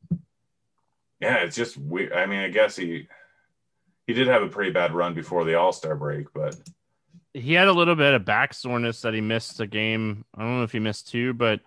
yeah, 1.19 1.37
it's 1.37 1.55
just 1.55 1.75
weird. 1.75 2.13
I 2.13 2.27
mean, 2.27 2.41
I 2.41 2.49
guess 2.49 2.75
he 2.75 3.07
he 4.05 4.13
did 4.13 4.27
have 4.27 4.43
a 4.43 4.49
pretty 4.49 4.69
bad 4.69 4.93
run 4.93 5.15
before 5.15 5.45
the 5.45 5.55
All 5.55 5.73
Star 5.73 5.95
break, 5.95 6.31
but 6.31 6.55
he 7.33 7.53
had 7.53 7.67
a 7.67 7.73
little 7.73 7.95
bit 7.95 8.13
of 8.13 8.23
back 8.23 8.53
soreness 8.53 9.01
that 9.01 9.15
he 9.15 9.21
missed 9.21 9.59
a 9.59 9.65
game. 9.65 10.25
I 10.35 10.43
don't 10.43 10.57
know 10.57 10.63
if 10.63 10.73
he 10.73 10.79
missed 10.79 11.09
two, 11.09 11.33
but 11.33 11.61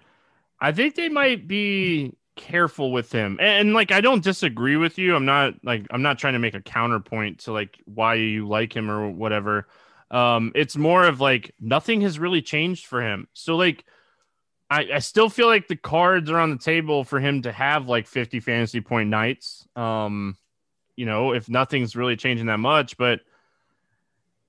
I 0.60 0.70
think 0.70 0.94
they 0.94 1.08
might 1.08 1.48
be 1.48 2.14
careful 2.36 2.92
with 2.92 3.10
him. 3.10 3.38
And, 3.40 3.48
and, 3.48 3.74
like 3.74 3.90
I 3.90 4.00
don't 4.00 4.22
disagree 4.22 4.76
with 4.76 4.98
you. 4.98 5.16
I'm 5.16 5.24
not 5.24 5.54
like 5.64 5.84
I'm 5.90 6.02
not 6.02 6.20
trying 6.20 6.34
to 6.34 6.38
make 6.38 6.54
a 6.54 6.60
counterpoint 6.60 7.40
to 7.40 7.52
like 7.52 7.76
why 7.86 8.14
you 8.14 8.46
like 8.46 8.72
him 8.72 8.88
or 8.88 9.10
whatever. 9.10 9.66
Um, 10.10 10.52
it's 10.54 10.76
more 10.76 11.04
of 11.04 11.20
like 11.20 11.54
nothing 11.60 12.02
has 12.02 12.18
really 12.18 12.42
changed 12.42 12.86
for 12.86 13.02
him. 13.02 13.28
So 13.32 13.56
like 13.56 13.84
I, 14.70 14.86
I 14.94 14.98
still 14.98 15.28
feel 15.28 15.46
like 15.46 15.68
the 15.68 15.76
cards 15.76 16.30
are 16.30 16.38
on 16.38 16.50
the 16.50 16.58
table 16.58 17.04
for 17.04 17.20
him 17.20 17.42
to 17.42 17.52
have 17.52 17.88
like 17.88 18.06
50 18.06 18.40
fantasy 18.40 18.80
point 18.80 19.10
nights. 19.10 19.66
Um, 19.76 20.36
you 20.96 21.06
know, 21.06 21.32
if 21.32 21.48
nothing's 21.48 21.94
really 21.94 22.16
changing 22.16 22.46
that 22.46 22.58
much, 22.58 22.96
but 22.96 23.20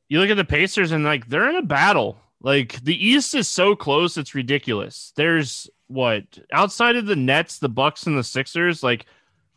you 0.10 0.20
look 0.20 0.30
at 0.30 0.38
the 0.38 0.46
Pacers 0.46 0.92
and 0.92 1.04
like 1.04 1.28
they're 1.28 1.50
in 1.50 1.56
a 1.56 1.62
battle. 1.62 2.20
Like 2.42 2.82
the 2.84 3.06
East 3.06 3.36
is 3.36 3.48
so 3.48 3.76
close, 3.76 4.18
it's 4.18 4.36
ridiculous. 4.36 5.12
There's 5.16 5.70
what 5.88 6.24
outside 6.52 6.96
of 6.96 7.06
the 7.06 7.16
Nets, 7.16 7.60
the 7.60 7.70
Bucks, 7.70 8.06
and 8.06 8.18
the 8.18 8.24
Sixers, 8.24 8.84
like 8.84 9.06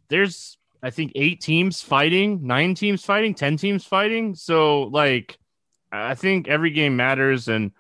there's 0.09 0.57
I 0.83 0.91
think 0.91 1.13
eight 1.15 1.41
teams 1.41 1.83
fighting, 1.83 2.47
nine 2.47 2.75
teams 2.75 3.05
fighting, 3.05 3.35
ten 3.35 3.57
teams 3.57 3.85
fighting. 3.85 4.35
So 4.35 4.85
like 4.85 5.39
I 5.93 6.15
think 6.15 6.49
every 6.49 6.71
game 6.71 6.97
matters, 6.97 7.49
and 7.49 7.73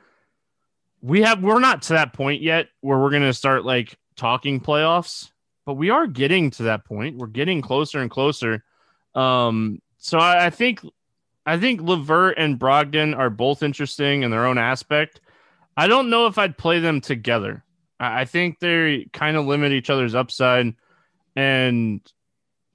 we 1.00 1.22
have 1.22 1.42
we're 1.42 1.60
not 1.60 1.82
to 1.82 1.94
that 1.94 2.12
point 2.12 2.42
yet 2.42 2.68
where 2.80 2.98
we're 2.98 3.10
gonna 3.10 3.32
start 3.32 3.64
like 3.64 3.96
talking 4.16 4.60
playoffs, 4.60 5.30
but 5.64 5.74
we 5.74 5.90
are 5.90 6.06
getting 6.06 6.50
to 6.52 6.64
that 6.64 6.84
point. 6.84 7.16
We're 7.16 7.26
getting 7.28 7.62
closer 7.62 8.00
and 8.00 8.10
closer. 8.10 8.64
Um, 9.14 9.80
so 9.98 10.18
I, 10.18 10.46
I 10.46 10.50
think 10.50 10.80
I 11.46 11.58
think 11.58 11.80
LeVert 11.80 12.34
and 12.38 12.58
Brogdon 12.58 13.16
are 13.16 13.30
both 13.30 13.62
interesting 13.62 14.22
in 14.22 14.30
their 14.30 14.46
own 14.46 14.58
aspect. 14.58 15.20
I 15.76 15.86
don't 15.86 16.10
know 16.10 16.26
if 16.26 16.36
I'd 16.38 16.58
play 16.58 16.80
them 16.80 17.00
together. 17.00 17.64
I, 17.98 18.22
I 18.22 18.24
think 18.24 18.58
they 18.58 19.06
kind 19.12 19.36
of 19.36 19.46
limit 19.46 19.72
each 19.72 19.90
other's 19.90 20.14
upside, 20.14 20.74
and 21.36 22.00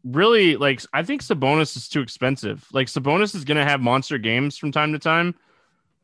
really 0.06 0.56
like 0.56 0.82
I 0.94 1.04
think 1.04 1.22
Sabonis 1.22 1.76
is 1.76 1.90
too 1.90 2.02
expensive. 2.02 2.68
Like 2.72 2.88
Sabonis 2.88 3.36
is 3.36 3.44
going 3.44 3.58
to 3.58 3.66
have 3.66 3.82
monster 3.82 4.18
games 4.18 4.58
from 4.58 4.72
time 4.72 4.94
to 4.94 5.00
time, 5.00 5.36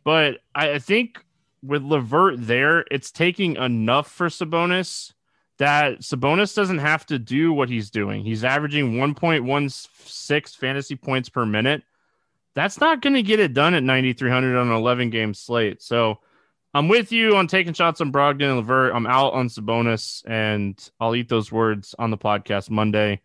but 0.04 0.39
I, 0.56 0.74
I 0.74 0.80
think 0.80 1.24
with 1.64 1.84
LeVert 1.84 2.36
there, 2.38 2.86
it's 2.89 3.12
taking 3.12 3.56
enough 3.56 4.12
for 4.12 4.28
Sabonis 4.28 5.14
that 5.60 5.99
Sabonis 5.99 6.56
doesn't 6.56 6.80
have 6.80 7.06
to 7.06 7.20
do 7.20 7.54
what 7.54 7.70
he's 7.70 7.91
doing. 7.91 8.24
He's 8.24 8.43
averaging 8.43 8.93
1.16 8.93 10.58
fantasy 10.58 10.95
points 10.95 11.30
per 11.30 11.45
minute. 11.45 11.84
that's 12.56 12.80
not 12.80 13.02
going 13.02 13.14
to 13.14 13.22
get 13.22 13.39
it 13.39 13.54
done 13.54 13.76
at 13.76 13.84
9,300 13.84 14.58
on 14.58 14.68
an 14.70 14.74
11 14.74 15.12
game 15.12 15.36
slate. 15.36 15.82
So 15.82 16.18
I'm 16.74 16.88
with 16.88 17.12
you 17.12 17.36
on 17.36 17.47
taking 17.47 17.74
shots 17.74 18.02
on 18.02 18.12
Brogdon 18.12 18.49
and 18.49 18.58
LeVert. 18.58 18.95
I'm 18.95 19.06
out 19.06 19.34
on 19.34 19.49
Sabonis, 19.49 20.24
and 20.26 20.76
I'll 20.99 21.16
eat 21.16 21.30
those 21.30 21.52
words 21.52 21.93
on 21.99 22.10
the 22.10 22.18
podcast 22.18 22.70
Monday. 22.70 23.22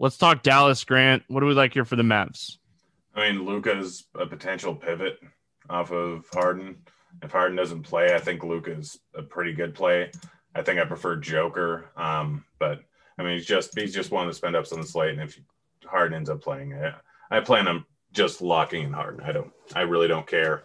Let's 0.00 0.16
talk 0.16 0.42
Dallas 0.42 0.84
Grant. 0.84 1.24
What 1.28 1.40
do 1.40 1.46
we 1.46 1.54
like 1.54 1.74
here 1.74 1.84
for 1.84 1.96
the 1.96 2.02
Mavs? 2.02 2.58
I 3.14 3.32
mean, 3.32 3.44
Luka's 3.44 4.04
a 4.14 4.26
potential 4.26 4.74
pivot 4.74 5.18
off 5.68 5.90
of 5.90 6.26
Harden. 6.32 6.76
If 7.22 7.32
Harden 7.32 7.56
doesn't 7.56 7.82
play, 7.82 8.14
I 8.14 8.18
think 8.18 8.44
Luka's 8.44 8.98
a 9.14 9.22
pretty 9.22 9.52
good 9.52 9.74
play. 9.74 10.12
I 10.54 10.62
think 10.62 10.78
I 10.78 10.84
prefer 10.84 11.16
Joker, 11.16 11.90
um, 11.96 12.44
but 12.58 12.80
I 13.18 13.22
mean, 13.22 13.34
he's 13.34 13.46
just 13.46 13.76
he's 13.76 13.94
just 13.94 14.12
one 14.12 14.28
to 14.28 14.34
spend 14.34 14.54
ups 14.54 14.72
on 14.72 14.80
the 14.80 14.86
slate, 14.86 15.18
and 15.18 15.20
if 15.20 15.38
Harden 15.84 16.16
ends 16.16 16.30
up 16.30 16.40
playing, 16.40 16.74
I, 16.74 16.94
I 17.30 17.40
plan 17.40 17.66
on 17.66 17.84
just 18.12 18.40
locking 18.40 18.84
in 18.84 18.92
Harden. 18.92 19.20
I 19.22 19.32
don't, 19.32 19.50
I 19.74 19.82
really 19.82 20.08
don't 20.08 20.26
care, 20.26 20.64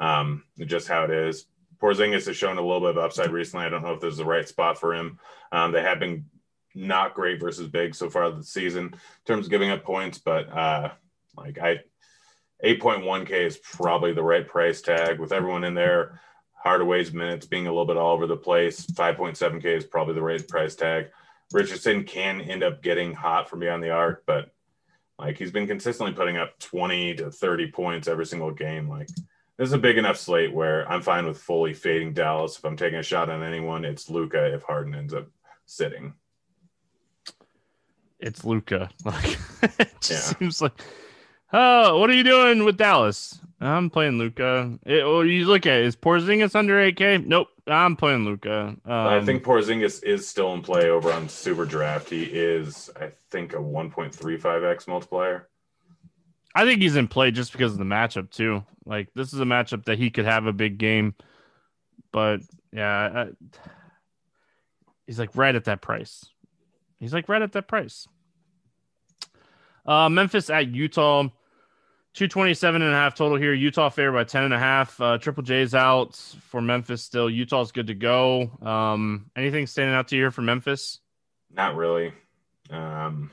um, 0.00 0.44
just 0.58 0.88
how 0.88 1.04
it 1.04 1.10
is. 1.10 1.46
Porzingis 1.80 2.26
has 2.26 2.36
shown 2.36 2.58
a 2.58 2.62
little 2.62 2.80
bit 2.80 2.96
of 2.96 2.98
upside 2.98 3.30
recently. 3.30 3.66
I 3.66 3.68
don't 3.68 3.82
know 3.82 3.94
if 3.94 4.00
this 4.00 4.12
is 4.12 4.18
the 4.18 4.24
right 4.24 4.48
spot 4.48 4.78
for 4.78 4.94
him. 4.94 5.18
Um, 5.50 5.72
they 5.72 5.82
have 5.82 5.98
been 5.98 6.26
not 6.74 7.14
great 7.14 7.40
versus 7.40 7.68
big 7.68 7.94
so 7.94 8.08
far 8.10 8.30
this 8.30 8.50
season 8.50 8.84
in 8.86 9.00
terms 9.26 9.46
of 9.46 9.50
giving 9.50 9.70
up 9.70 9.84
points, 9.84 10.18
but 10.18 10.50
uh, 10.50 10.90
like 11.36 11.58
I 11.58 11.80
8.1K 12.64 13.30
is 13.30 13.56
probably 13.56 14.12
the 14.12 14.22
right 14.22 14.46
price 14.46 14.80
tag 14.80 15.18
with 15.18 15.32
everyone 15.32 15.64
in 15.64 15.74
there. 15.74 16.20
Hardaway's 16.54 17.12
minutes 17.12 17.46
being 17.46 17.66
a 17.66 17.70
little 17.70 17.86
bit 17.86 17.96
all 17.96 18.14
over 18.14 18.26
the 18.26 18.36
place. 18.36 18.86
5.7K 18.86 19.64
is 19.64 19.84
probably 19.84 20.14
the 20.14 20.22
right 20.22 20.46
price 20.46 20.76
tag. 20.76 21.08
Richardson 21.52 22.04
can 22.04 22.40
end 22.40 22.62
up 22.62 22.82
getting 22.82 23.14
hot 23.14 23.50
from 23.50 23.60
beyond 23.60 23.82
the 23.82 23.90
arc, 23.90 24.24
but 24.26 24.50
like 25.18 25.36
he's 25.38 25.50
been 25.50 25.66
consistently 25.66 26.14
putting 26.14 26.36
up 26.36 26.58
20 26.60 27.14
to 27.16 27.30
30 27.30 27.72
points 27.72 28.08
every 28.08 28.26
single 28.26 28.52
game. 28.52 28.88
Like 28.88 29.08
this 29.58 29.68
is 29.68 29.72
a 29.72 29.78
big 29.78 29.98
enough 29.98 30.16
slate 30.16 30.54
where 30.54 30.90
I'm 30.90 31.02
fine 31.02 31.26
with 31.26 31.38
fully 31.38 31.74
fading 31.74 32.14
Dallas. 32.14 32.56
If 32.56 32.64
I'm 32.64 32.76
taking 32.76 33.00
a 33.00 33.02
shot 33.02 33.28
on 33.28 33.42
anyone, 33.42 33.84
it's 33.84 34.08
Luka 34.08 34.54
if 34.54 34.62
Harden 34.62 34.94
ends 34.94 35.14
up 35.14 35.26
sitting. 35.66 36.14
It's 38.22 38.44
Luka. 38.44 38.88
Like 39.04 39.38
it 39.78 39.90
just 40.00 40.10
yeah. 40.10 40.38
seems 40.38 40.62
like 40.62 40.72
Oh, 41.52 41.98
what 41.98 42.08
are 42.08 42.14
you 42.14 42.24
doing 42.24 42.64
with 42.64 42.78
Dallas? 42.78 43.38
I'm 43.60 43.90
playing 43.90 44.18
Luka. 44.18 44.78
Well, 44.86 45.24
you 45.24 45.44
look 45.44 45.66
at 45.66 45.80
it, 45.80 45.84
is 45.84 45.94
Porzingis 45.94 46.56
under 46.56 46.74
8K? 46.74 47.26
Nope. 47.26 47.48
I'm 47.66 47.94
playing 47.94 48.24
Luka. 48.24 48.68
Um, 48.68 48.80
I 48.86 49.24
think 49.24 49.44
Porzingis 49.44 50.02
is 50.02 50.26
still 50.26 50.54
in 50.54 50.62
play 50.62 50.88
over 50.88 51.12
on 51.12 51.28
Super 51.28 51.64
Draft. 51.64 52.08
He 52.08 52.22
is, 52.24 52.90
I 53.00 53.12
think, 53.30 53.52
a 53.52 53.58
1.35x 53.58 54.88
multiplier. 54.88 55.48
I 56.54 56.64
think 56.64 56.82
he's 56.82 56.96
in 56.96 57.06
play 57.06 57.30
just 57.30 57.52
because 57.52 57.72
of 57.72 57.78
the 57.78 57.84
matchup 57.84 58.30
too. 58.30 58.64
Like 58.84 59.08
this 59.14 59.32
is 59.32 59.40
a 59.40 59.44
matchup 59.44 59.84
that 59.84 59.98
he 59.98 60.10
could 60.10 60.24
have 60.24 60.46
a 60.46 60.52
big 60.52 60.76
game, 60.76 61.14
but 62.12 62.40
yeah, 62.72 63.26
I, 63.26 63.28
he's 65.06 65.18
like 65.18 65.30
right 65.36 65.54
at 65.54 65.64
that 65.64 65.80
price. 65.80 66.26
He's 66.98 67.14
like 67.14 67.28
right 67.28 67.42
at 67.42 67.52
that 67.52 67.68
price. 67.68 68.06
Uh, 69.86 70.08
Memphis 70.08 70.50
at 70.50 70.68
Utah. 70.68 71.28
227 72.14 72.82
and 72.82 72.92
a 72.92 72.94
half 72.94 73.14
total 73.14 73.38
here. 73.38 73.54
Utah 73.54 73.88
fair 73.88 74.12
by 74.12 74.22
10 74.22 74.44
and 74.44 74.52
a 74.52 74.58
half. 74.58 75.00
Uh, 75.00 75.16
Triple 75.16 75.42
J's 75.42 75.74
out 75.74 76.14
for 76.14 76.60
Memphis 76.60 77.02
still. 77.02 77.30
Utah's 77.30 77.72
good 77.72 77.86
to 77.86 77.94
go. 77.94 78.50
Um, 78.60 79.30
anything 79.34 79.66
standing 79.66 79.94
out 79.94 80.08
to 80.08 80.16
you 80.16 80.22
here 80.22 80.30
for 80.30 80.42
Memphis? 80.42 81.00
Not 81.50 81.74
really. 81.74 82.12
Um, 82.70 83.30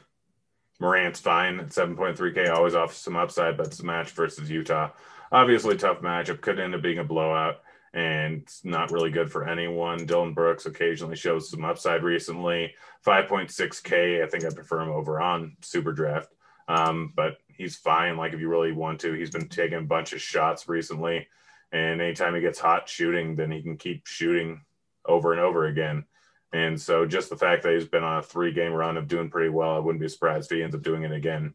Morant's 0.80 1.20
fine 1.20 1.60
at 1.60 1.70
7.3K, 1.70 2.50
always 2.50 2.74
off 2.74 2.93
some 2.93 3.18
upside, 3.18 3.58
but 3.58 3.68
it's 3.68 3.82
a 3.82 3.86
match 3.86 4.12
versus 4.12 4.50
Utah. 4.50 4.91
Obviously, 5.32 5.76
tough 5.76 6.00
matchup. 6.00 6.39
Could 6.39 6.60
end 6.60 6.74
up 6.74 6.82
being 6.82 7.00
a 7.00 7.04
blowout 7.04 7.58
and 7.93 8.47
not 8.64 8.91
really 8.91 9.12
good 9.12 9.32
for 9.32 9.47
anyone. 9.47 10.06
Dillon 10.06 10.34
Brooks 10.34 10.66
occasionally 10.66 11.16
shows 11.16 11.50
some 11.50 11.66
upside 11.66 12.04
recently. 12.04 12.74
5.6K, 13.06 14.24
I 14.24 14.28
think 14.28 14.45
I 14.45 14.50
prefer 14.50 14.82
him 14.82 14.89
over 14.89 15.20
on 15.20 15.58
Super 15.62 15.91
Draft. 15.91 16.30
Um, 16.70 17.11
but 17.15 17.38
he's 17.47 17.76
fine. 17.76 18.15
Like 18.15 18.34
if 18.34 18.39
you 18.39 18.47
really 18.47 18.72
want 18.72 19.01
to, 19.01 19.13
he's 19.13 19.32
been 19.32 19.49
taking 19.49 19.80
a 19.80 19.82
bunch 19.82 20.13
of 20.13 20.22
shots 20.22 20.70
recently, 20.70 21.28
and 21.72 22.01
anytime 22.01 22.36
he 22.36 22.41
gets 22.41 22.59
hot 22.59 22.88
shooting, 22.88 23.36
then 23.36 23.51
he 23.51 23.61
can 23.61 23.76
keep 23.76 24.07
shooting 24.07 24.61
over 25.05 25.34
and 25.34 25.41
over 25.41 25.65
again. 25.65 26.05
And 26.53 26.80
so 26.80 27.05
just 27.05 27.30
the 27.30 27.38
fact 27.38 27.63
that 27.63 27.74
he's 27.74 27.88
been 27.88 28.03
on 28.03 28.20
a 28.20 28.24
three 28.24 28.53
game 28.53 28.72
run 28.72 28.97
of 28.97 29.07
doing 29.07 29.30
pretty 29.30 29.49
well, 29.49 29.76
I 29.76 29.80
wouldn't 29.80 30.01
be 30.01 30.07
surprised 30.07 30.51
if 30.51 30.57
he 30.57 30.63
ends 30.63 30.76
up 30.76 30.82
doing 30.82 31.03
it 31.03 31.11
again. 31.11 31.53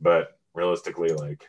But 0.00 0.38
realistically, 0.54 1.10
like 1.10 1.48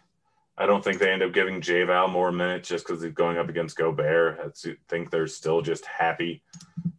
I 0.58 0.66
don't 0.66 0.84
think 0.84 1.00
they 1.00 1.12
end 1.12 1.24
up 1.24 1.34
giving 1.34 1.62
J 1.62 1.84
Val 1.84 2.08
more 2.08 2.32
minutes 2.32 2.70
just 2.70 2.86
because 2.86 3.02
he's 3.02 3.14
going 3.14 3.38
up 3.38 3.50
against 3.50 3.78
Gobert. 3.78 4.40
I 4.40 4.72
think 4.88 5.10
they're 5.10 5.28
still 5.28 5.62
just 5.62 5.86
happy 5.86 6.44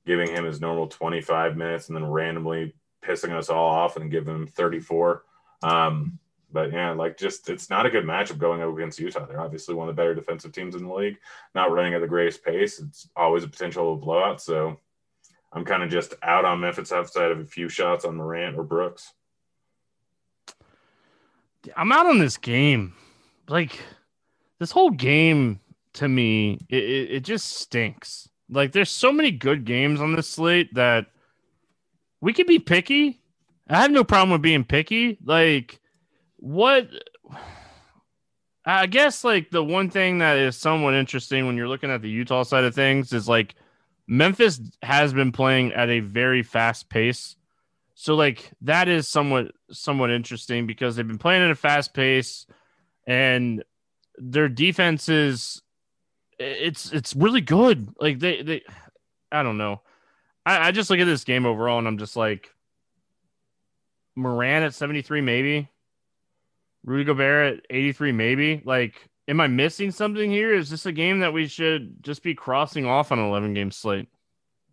giving 0.06 0.30
him 0.30 0.44
his 0.44 0.60
normal 0.60 0.88
25 0.88 1.56
minutes 1.56 1.88
and 1.88 1.96
then 1.96 2.06
randomly 2.06 2.74
pissing 3.04 3.32
us 3.32 3.48
all 3.48 3.68
off 3.68 3.96
and 3.96 4.10
giving 4.10 4.34
him 4.34 4.46
34. 4.46 5.24
Um, 5.62 6.18
but 6.52 6.72
yeah, 6.72 6.92
like 6.92 7.16
just 7.16 7.48
it's 7.48 7.70
not 7.70 7.86
a 7.86 7.90
good 7.90 8.04
matchup 8.04 8.38
going 8.38 8.62
up 8.62 8.74
against 8.74 8.98
Utah. 8.98 9.26
They're 9.26 9.40
obviously 9.40 9.74
one 9.74 9.88
of 9.88 9.94
the 9.94 10.00
better 10.00 10.14
defensive 10.14 10.52
teams 10.52 10.74
in 10.74 10.84
the 10.84 10.92
league, 10.92 11.18
not 11.54 11.70
running 11.70 11.94
at 11.94 12.00
the 12.00 12.08
greatest 12.08 12.44
pace. 12.44 12.80
It's 12.80 13.08
always 13.14 13.44
a 13.44 13.48
potential 13.48 13.96
blowout. 13.96 14.42
So 14.42 14.78
I'm 15.52 15.64
kind 15.64 15.82
of 15.82 15.90
just 15.90 16.14
out 16.22 16.44
on 16.44 16.60
Memphis 16.60 16.92
outside 16.92 17.30
of 17.30 17.40
a 17.40 17.44
few 17.44 17.68
shots 17.68 18.04
on 18.04 18.16
Morant 18.16 18.56
or 18.56 18.64
Brooks. 18.64 19.12
I'm 21.76 21.92
out 21.92 22.06
on 22.06 22.18
this 22.18 22.36
game. 22.36 22.94
Like 23.48 23.78
this 24.58 24.70
whole 24.70 24.90
game 24.90 25.60
to 25.94 26.08
me, 26.08 26.58
it, 26.68 26.82
it, 26.82 27.10
it 27.10 27.20
just 27.20 27.52
stinks. 27.58 28.28
Like 28.48 28.72
there's 28.72 28.90
so 28.90 29.12
many 29.12 29.30
good 29.30 29.64
games 29.64 30.00
on 30.00 30.14
this 30.14 30.28
slate 30.28 30.74
that 30.74 31.06
we 32.20 32.32
could 32.32 32.46
be 32.46 32.58
picky. 32.58 33.20
I 33.70 33.82
have 33.82 33.92
no 33.92 34.04
problem 34.04 34.30
with 34.30 34.42
being 34.42 34.64
picky. 34.64 35.16
Like 35.24 35.80
what 36.36 36.88
I 38.64 38.86
guess 38.86 39.24
like 39.24 39.50
the 39.50 39.62
one 39.62 39.90
thing 39.90 40.18
that 40.18 40.36
is 40.36 40.56
somewhat 40.56 40.94
interesting 40.94 41.46
when 41.46 41.56
you're 41.56 41.68
looking 41.68 41.90
at 41.90 42.02
the 42.02 42.10
Utah 42.10 42.42
side 42.42 42.64
of 42.64 42.74
things 42.74 43.12
is 43.12 43.28
like 43.28 43.54
Memphis 44.08 44.60
has 44.82 45.14
been 45.14 45.30
playing 45.30 45.72
at 45.72 45.88
a 45.88 46.00
very 46.00 46.42
fast 46.42 46.88
pace. 46.88 47.36
So 47.94 48.16
like 48.16 48.50
that 48.62 48.88
is 48.88 49.06
somewhat 49.06 49.52
somewhat 49.70 50.10
interesting 50.10 50.66
because 50.66 50.96
they've 50.96 51.06
been 51.06 51.18
playing 51.18 51.42
at 51.42 51.50
a 51.50 51.54
fast 51.54 51.94
pace 51.94 52.46
and 53.06 53.62
their 54.16 54.48
defense 54.48 55.08
is 55.08 55.62
it's 56.40 56.92
it's 56.92 57.14
really 57.14 57.40
good. 57.40 57.88
Like 58.00 58.18
they 58.18 58.42
they 58.42 58.62
I 59.30 59.44
don't 59.44 59.58
know. 59.58 59.82
I, 60.44 60.68
I 60.68 60.70
just 60.72 60.90
look 60.90 60.98
at 60.98 61.04
this 61.04 61.24
game 61.24 61.46
overall 61.46 61.78
and 61.78 61.86
I'm 61.86 61.98
just 61.98 62.16
like 62.16 62.50
Morant 64.16 64.64
at 64.64 64.74
73 64.74 65.20
maybe 65.20 65.68
Rudy 66.84 67.04
Gobert 67.04 67.58
at 67.58 67.66
83, 67.70 68.12
maybe. 68.12 68.62
Like, 68.64 69.08
am 69.28 69.40
I 69.40 69.46
missing 69.46 69.90
something 69.90 70.30
here? 70.30 70.54
Is 70.54 70.70
this 70.70 70.86
a 70.86 70.92
game 70.92 71.20
that 71.20 71.32
we 71.32 71.46
should 71.46 72.02
just 72.02 72.22
be 72.22 72.34
crossing 72.34 72.86
off 72.86 73.12
on 73.12 73.18
an 73.18 73.26
11 73.26 73.54
game 73.54 73.70
slate? 73.70 74.08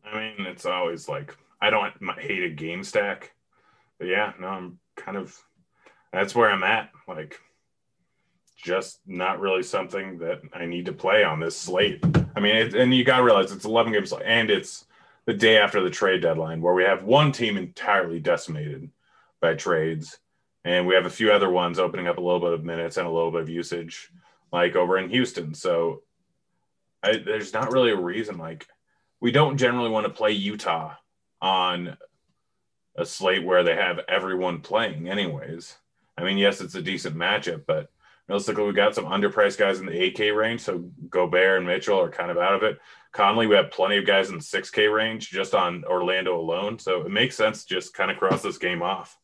I 0.05 0.17
mean, 0.17 0.47
it's 0.47 0.65
always 0.65 1.09
like, 1.09 1.35
I 1.61 1.69
don't 1.69 1.93
hate 2.19 2.43
a 2.43 2.49
game 2.49 2.83
stack. 2.83 3.33
But 3.99 4.07
yeah, 4.07 4.33
no, 4.39 4.47
I'm 4.47 4.79
kind 4.95 5.17
of, 5.17 5.37
that's 6.13 6.33
where 6.33 6.49
I'm 6.49 6.63
at. 6.63 6.91
Like, 7.07 7.39
just 8.55 8.99
not 9.05 9.39
really 9.39 9.63
something 9.63 10.17
that 10.19 10.41
I 10.53 10.65
need 10.65 10.85
to 10.85 10.93
play 10.93 11.23
on 11.23 11.39
this 11.39 11.57
slate. 11.57 12.03
I 12.35 12.39
mean, 12.39 12.55
it, 12.55 12.73
and 12.73 12.93
you 12.93 13.03
got 13.03 13.17
to 13.17 13.23
realize 13.23 13.51
it's 13.51 13.65
11 13.65 13.91
games 13.91 14.13
and 14.13 14.49
it's 14.49 14.85
the 15.25 15.33
day 15.33 15.57
after 15.57 15.81
the 15.81 15.89
trade 15.89 16.21
deadline 16.21 16.61
where 16.61 16.73
we 16.73 16.83
have 16.83 17.03
one 17.03 17.31
team 17.31 17.57
entirely 17.57 18.19
decimated 18.19 18.89
by 19.41 19.53
trades 19.53 20.19
and 20.67 20.85
we 20.85 20.95
have 20.95 21.05
a 21.05 21.09
few 21.09 21.31
other 21.31 21.49
ones 21.49 21.79
opening 21.79 22.07
up 22.07 22.17
a 22.17 22.21
little 22.21 22.41
bit 22.41 22.51
of 22.51 22.65
minutes 22.65 22.97
and 22.97 23.07
a 23.07 23.11
little 23.11 23.31
bit 23.31 23.41
of 23.41 23.49
usage, 23.49 24.09
like 24.51 24.75
over 24.75 24.97
in 24.97 25.09
Houston. 25.09 25.53
So 25.53 26.01
I, 27.01 27.17
there's 27.17 27.53
not 27.53 27.71
really 27.71 27.91
a 27.91 27.95
reason. 27.95 28.37
Like 28.37 28.67
we 29.21 29.31
don't 29.31 29.57
generally 29.57 29.89
want 29.89 30.05
to 30.07 30.11
play 30.11 30.31
Utah 30.31 30.95
on 31.41 31.95
a 32.97 33.05
slate 33.05 33.45
where 33.45 33.63
they 33.63 33.75
have 33.75 34.01
everyone 34.09 34.59
playing, 34.59 35.07
anyways. 35.07 35.77
I 36.17 36.23
mean, 36.23 36.37
yes, 36.37 36.59
it's 36.59 36.75
a 36.75 36.81
decent 36.81 37.15
matchup, 37.15 37.63
but 37.65 37.89
realistically, 38.27 38.65
we 38.65 38.73
got 38.73 38.93
some 38.93 39.05
underpriced 39.05 39.57
guys 39.57 39.79
in 39.79 39.85
the 39.85 39.93
8K 39.93 40.35
range. 40.35 40.61
So 40.61 40.79
Gobert 41.09 41.59
and 41.59 41.67
Mitchell 41.67 42.01
are 42.01 42.09
kind 42.09 42.31
of 42.31 42.37
out 42.37 42.55
of 42.55 42.63
it. 42.63 42.77
Conley, 43.13 43.47
we 43.47 43.55
have 43.55 43.71
plenty 43.71 43.97
of 43.97 44.05
guys 44.05 44.29
in 44.29 44.35
the 44.35 44.43
6K 44.43 44.93
range 44.93 45.29
just 45.29 45.55
on 45.55 45.85
Orlando 45.85 46.37
alone. 46.37 46.77
So 46.77 47.03
it 47.03 47.11
makes 47.11 47.37
sense 47.37 47.63
to 47.63 47.73
just 47.73 47.93
kind 47.93 48.11
of 48.11 48.17
cross 48.17 48.41
this 48.41 48.57
game 48.57 48.81
off. 48.81 49.17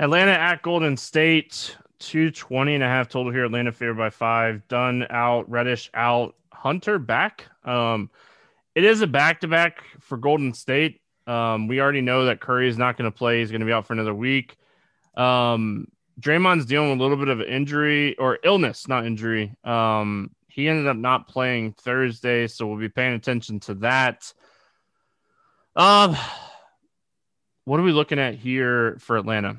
Atlanta 0.00 0.32
at 0.32 0.62
Golden 0.62 0.96
State, 0.96 1.76
220 1.98 2.74
and 2.76 2.82
a 2.82 2.86
half 2.86 3.10
total 3.10 3.30
here. 3.30 3.44
Atlanta 3.44 3.70
favored 3.70 3.98
by 3.98 4.08
five. 4.08 4.66
Dunn 4.66 5.06
out, 5.10 5.48
Reddish 5.50 5.90
out, 5.92 6.34
Hunter 6.50 6.98
back. 6.98 7.44
Um, 7.66 8.08
it 8.74 8.82
is 8.82 9.02
a 9.02 9.06
back 9.06 9.42
to 9.42 9.48
back 9.48 9.84
for 10.00 10.16
Golden 10.16 10.54
State. 10.54 11.02
Um, 11.26 11.68
we 11.68 11.82
already 11.82 12.00
know 12.00 12.24
that 12.24 12.40
Curry 12.40 12.66
is 12.66 12.78
not 12.78 12.96
going 12.96 13.12
to 13.12 13.16
play. 13.16 13.40
He's 13.40 13.50
going 13.50 13.60
to 13.60 13.66
be 13.66 13.74
out 13.74 13.86
for 13.86 13.92
another 13.92 14.14
week. 14.14 14.56
Um, 15.18 15.88
Draymond's 16.18 16.64
dealing 16.64 16.92
with 16.92 17.00
a 17.00 17.02
little 17.02 17.18
bit 17.18 17.28
of 17.28 17.42
injury 17.42 18.16
or 18.16 18.38
illness, 18.42 18.88
not 18.88 19.04
injury. 19.04 19.54
Um, 19.64 20.30
he 20.48 20.66
ended 20.66 20.86
up 20.86 20.96
not 20.96 21.28
playing 21.28 21.74
Thursday, 21.74 22.46
so 22.46 22.66
we'll 22.66 22.78
be 22.78 22.88
paying 22.88 23.12
attention 23.12 23.60
to 23.60 23.74
that. 23.74 24.32
Um, 25.76 26.16
what 27.66 27.78
are 27.78 27.82
we 27.84 27.92
looking 27.92 28.18
at 28.18 28.34
here 28.36 28.96
for 28.98 29.18
Atlanta? 29.18 29.58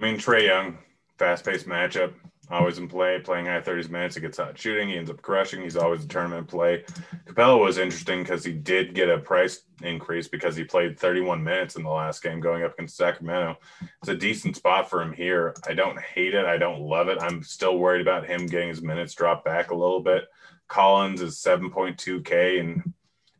I 0.00 0.04
mean, 0.04 0.16
Trae 0.16 0.46
Young, 0.46 0.78
fast 1.18 1.44
paced 1.44 1.66
matchup, 1.66 2.14
always 2.50 2.78
in 2.78 2.88
play, 2.88 3.20
playing 3.20 3.46
high 3.46 3.60
30s 3.60 3.90
minutes. 3.90 4.14
He 4.14 4.22
gets 4.22 4.38
hot 4.38 4.58
shooting. 4.58 4.88
He 4.88 4.96
ends 4.96 5.10
up 5.10 5.20
crushing. 5.20 5.60
He's 5.60 5.76
always 5.76 6.04
a 6.04 6.08
tournament 6.08 6.48
play. 6.48 6.84
Capela 7.26 7.60
was 7.60 7.76
interesting 7.76 8.22
because 8.22 8.42
he 8.42 8.52
did 8.52 8.94
get 8.94 9.10
a 9.10 9.18
price 9.18 9.60
increase 9.82 10.26
because 10.26 10.56
he 10.56 10.64
played 10.64 10.98
31 10.98 11.44
minutes 11.44 11.76
in 11.76 11.82
the 11.82 11.90
last 11.90 12.22
game 12.22 12.40
going 12.40 12.64
up 12.64 12.72
against 12.72 12.96
Sacramento. 12.96 13.58
It's 14.00 14.08
a 14.08 14.16
decent 14.16 14.56
spot 14.56 14.88
for 14.88 15.02
him 15.02 15.12
here. 15.12 15.54
I 15.68 15.74
don't 15.74 16.00
hate 16.00 16.34
it. 16.34 16.46
I 16.46 16.56
don't 16.56 16.80
love 16.80 17.08
it. 17.08 17.18
I'm 17.20 17.42
still 17.42 17.78
worried 17.78 18.00
about 18.00 18.26
him 18.26 18.46
getting 18.46 18.70
his 18.70 18.80
minutes 18.80 19.14
dropped 19.14 19.44
back 19.44 19.70
a 19.70 19.76
little 19.76 20.00
bit. 20.00 20.24
Collins 20.66 21.20
is 21.20 21.36
7.2K. 21.36 22.60
And 22.60 22.94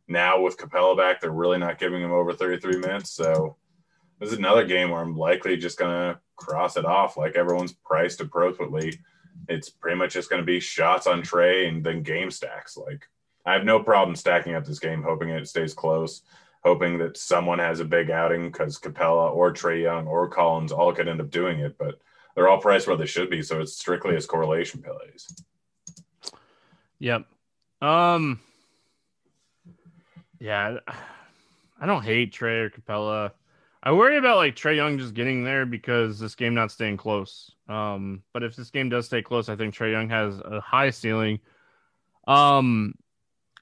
now 0.07 0.39
with 0.39 0.57
Capela 0.57 0.95
back, 0.95 1.21
they're 1.21 1.31
really 1.31 1.57
not 1.57 1.79
giving 1.79 2.03
him 2.03 2.11
over 2.11 2.33
33 2.33 2.77
minutes. 2.77 3.11
So 3.11 3.57
this 4.19 4.31
is 4.31 4.37
another 4.37 4.65
game 4.65 4.91
where 4.91 5.01
I'm 5.01 5.17
likely 5.17 5.57
just 5.57 5.79
going 5.79 6.13
to 6.13 6.19
cross 6.41 6.77
it 6.77 6.85
off 6.85 7.17
like 7.17 7.35
everyone's 7.35 7.73
priced 7.73 8.21
appropriately. 8.21 8.99
It's 9.47 9.69
pretty 9.69 9.97
much 9.97 10.13
just 10.13 10.29
going 10.29 10.41
to 10.41 10.45
be 10.45 10.59
shots 10.59 11.07
on 11.07 11.21
Trae 11.21 11.67
and 11.67 11.83
then 11.83 12.03
game 12.03 12.31
stacks. 12.31 12.77
Like 12.77 13.07
I 13.45 13.53
have 13.53 13.63
no 13.63 13.81
problem 13.81 14.15
stacking 14.15 14.55
up 14.55 14.65
this 14.65 14.79
game, 14.79 15.03
hoping 15.03 15.29
it 15.29 15.47
stays 15.47 15.73
close, 15.73 16.21
hoping 16.63 16.97
that 16.99 17.17
someone 17.17 17.59
has 17.59 17.79
a 17.79 17.85
big 17.85 18.11
outing 18.11 18.51
because 18.51 18.79
Capela 18.79 19.33
or 19.33 19.53
Trae 19.53 19.81
Young 19.83 20.07
or 20.07 20.27
Collins 20.27 20.71
all 20.71 20.93
could 20.93 21.07
end 21.07 21.21
up 21.21 21.31
doing 21.31 21.59
it, 21.59 21.77
but 21.77 21.99
they're 22.35 22.47
all 22.47 22.61
priced 22.61 22.87
where 22.87 22.97
they 22.97 23.05
should 23.05 23.29
be. 23.29 23.41
So 23.41 23.61
it's 23.61 23.73
strictly 23.73 24.15
as 24.15 24.25
correlation 24.25 24.81
plays. 24.81 25.27
Yep. 26.99 27.25
Um. 27.81 28.39
Yeah, 30.39 30.77
I 31.79 31.85
don't 31.85 32.03
hate 32.03 32.33
Trae 32.33 32.65
or 32.65 32.69
Capela. 32.69 33.31
I 33.83 33.91
worry 33.93 34.17
about 34.17 34.37
like 34.37 34.55
Trae 34.55 34.75
Young 34.75 34.99
just 34.99 35.15
getting 35.15 35.43
there 35.43 35.65
because 35.65 36.19
this 36.19 36.35
game 36.35 36.53
not 36.53 36.71
staying 36.71 36.97
close. 36.97 37.51
Um, 37.67 38.21
but 38.31 38.43
if 38.43 38.55
this 38.55 38.69
game 38.69 38.89
does 38.89 39.07
stay 39.07 39.21
close, 39.21 39.49
I 39.49 39.55
think 39.55 39.73
Trae 39.73 39.91
Young 39.91 40.09
has 40.09 40.39
a 40.39 40.61
high 40.61 40.91
ceiling. 40.91 41.39
Um, 42.27 42.93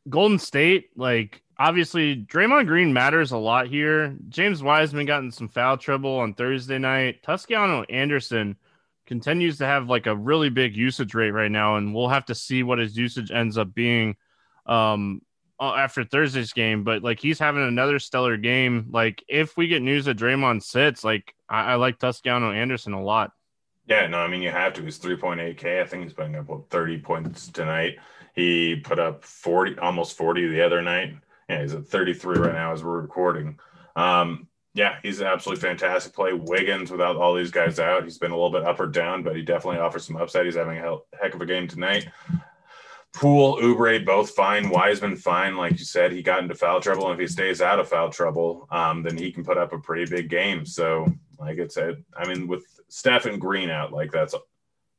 Golden 0.09 0.39
State, 0.39 0.89
like 0.97 1.41
obviously 1.57 2.17
Draymond 2.17 2.67
Green 2.67 2.91
matters 2.91 3.31
a 3.31 3.37
lot 3.37 3.67
here. 3.67 4.15
James 4.27 4.61
Wiseman 4.61 5.05
got 5.05 5.23
in 5.23 5.31
some 5.31 5.47
foul 5.47 5.77
trouble 5.77 6.19
on 6.19 6.33
Thursday 6.33 6.79
night. 6.79 7.23
Toscano 7.23 7.83
Anderson 7.83 8.57
continues 9.05 9.57
to 9.59 9.65
have 9.65 9.89
like 9.89 10.05
a 10.05 10.15
really 10.15 10.49
big 10.49 10.75
usage 10.75 11.13
rate 11.13 11.31
right 11.31 11.51
now, 11.51 11.77
and 11.77 11.95
we'll 11.95 12.09
have 12.09 12.25
to 12.25 12.35
see 12.35 12.63
what 12.63 12.79
his 12.79 12.97
usage 12.97 13.31
ends 13.31 13.57
up 13.57 13.73
being. 13.73 14.15
Um, 14.65 15.21
after 15.61 16.03
Thursday's 16.03 16.53
game, 16.53 16.83
but 16.83 17.03
like 17.03 17.19
he's 17.19 17.39
having 17.39 17.63
another 17.63 17.99
stellar 17.99 18.37
game. 18.37 18.87
Like 18.91 19.23
if 19.27 19.57
we 19.57 19.67
get 19.67 19.81
news 19.81 20.05
that 20.05 20.17
Draymond 20.17 20.63
sits, 20.63 21.03
like 21.03 21.33
I, 21.49 21.73
I 21.73 21.75
like 21.75 21.99
Toscano 21.99 22.51
Anderson 22.51 22.93
a 22.93 23.01
lot. 23.01 23.31
Yeah, 23.87 24.07
no, 24.07 24.19
I 24.19 24.27
mean 24.27 24.41
you 24.41 24.51
have 24.51 24.73
to. 24.73 24.83
He's 24.83 24.99
3.8K. 24.99 25.81
I 25.81 25.85
think 25.85 26.03
he's 26.03 26.13
putting 26.13 26.35
up 26.35 26.47
what, 26.47 26.69
30 26.69 26.99
points 26.99 27.47
tonight. 27.47 27.97
He 28.35 28.75
put 28.75 28.99
up 28.99 29.25
40, 29.25 29.79
almost 29.79 30.15
40 30.15 30.47
the 30.47 30.65
other 30.65 30.81
night. 30.81 31.15
Yeah, 31.49 31.61
he's 31.61 31.73
at 31.73 31.87
33 31.87 32.37
right 32.37 32.53
now 32.53 32.71
as 32.71 32.83
we're 32.83 33.01
recording. 33.01 33.57
Um, 33.95 34.47
yeah, 34.75 34.97
he's 35.01 35.19
an 35.19 35.27
absolutely 35.27 35.61
fantastic 35.61 36.13
play. 36.13 36.31
Wiggins, 36.31 36.91
without 36.91 37.15
all 37.15 37.33
these 37.33 37.51
guys 37.51 37.79
out, 37.79 38.03
he's 38.03 38.19
been 38.19 38.31
a 38.31 38.35
little 38.35 38.51
bit 38.51 38.63
up 38.63 38.79
or 38.79 38.85
down, 38.85 39.23
but 39.23 39.35
he 39.35 39.41
definitely 39.41 39.79
offers 39.79 40.05
some 40.05 40.15
upside. 40.15 40.45
He's 40.45 40.55
having 40.55 40.77
a 40.77 40.97
heck 41.19 41.33
of 41.33 41.41
a 41.41 41.45
game 41.45 41.67
tonight. 41.67 42.07
Poole, 43.13 43.57
Oubre, 43.57 44.05
both 44.05 44.31
fine. 44.31 44.69
Wiseman, 44.69 45.15
fine. 45.15 45.57
Like 45.57 45.73
you 45.73 45.85
said, 45.85 46.11
he 46.11 46.21
got 46.21 46.43
into 46.43 46.55
foul 46.55 46.79
trouble. 46.79 47.09
And 47.09 47.13
if 47.13 47.19
he 47.19 47.31
stays 47.31 47.61
out 47.61 47.79
of 47.79 47.89
foul 47.89 48.09
trouble, 48.09 48.67
um, 48.71 49.03
then 49.03 49.17
he 49.17 49.31
can 49.31 49.43
put 49.43 49.57
up 49.57 49.73
a 49.73 49.79
pretty 49.79 50.09
big 50.09 50.29
game. 50.29 50.65
So, 50.65 51.11
like 51.39 51.59
I 51.59 51.67
said, 51.67 52.03
I 52.15 52.27
mean, 52.27 52.47
with 52.47 52.63
Steph 52.87 53.25
and 53.25 53.41
Green 53.41 53.69
out, 53.69 53.91
like 53.91 54.11
that's 54.11 54.35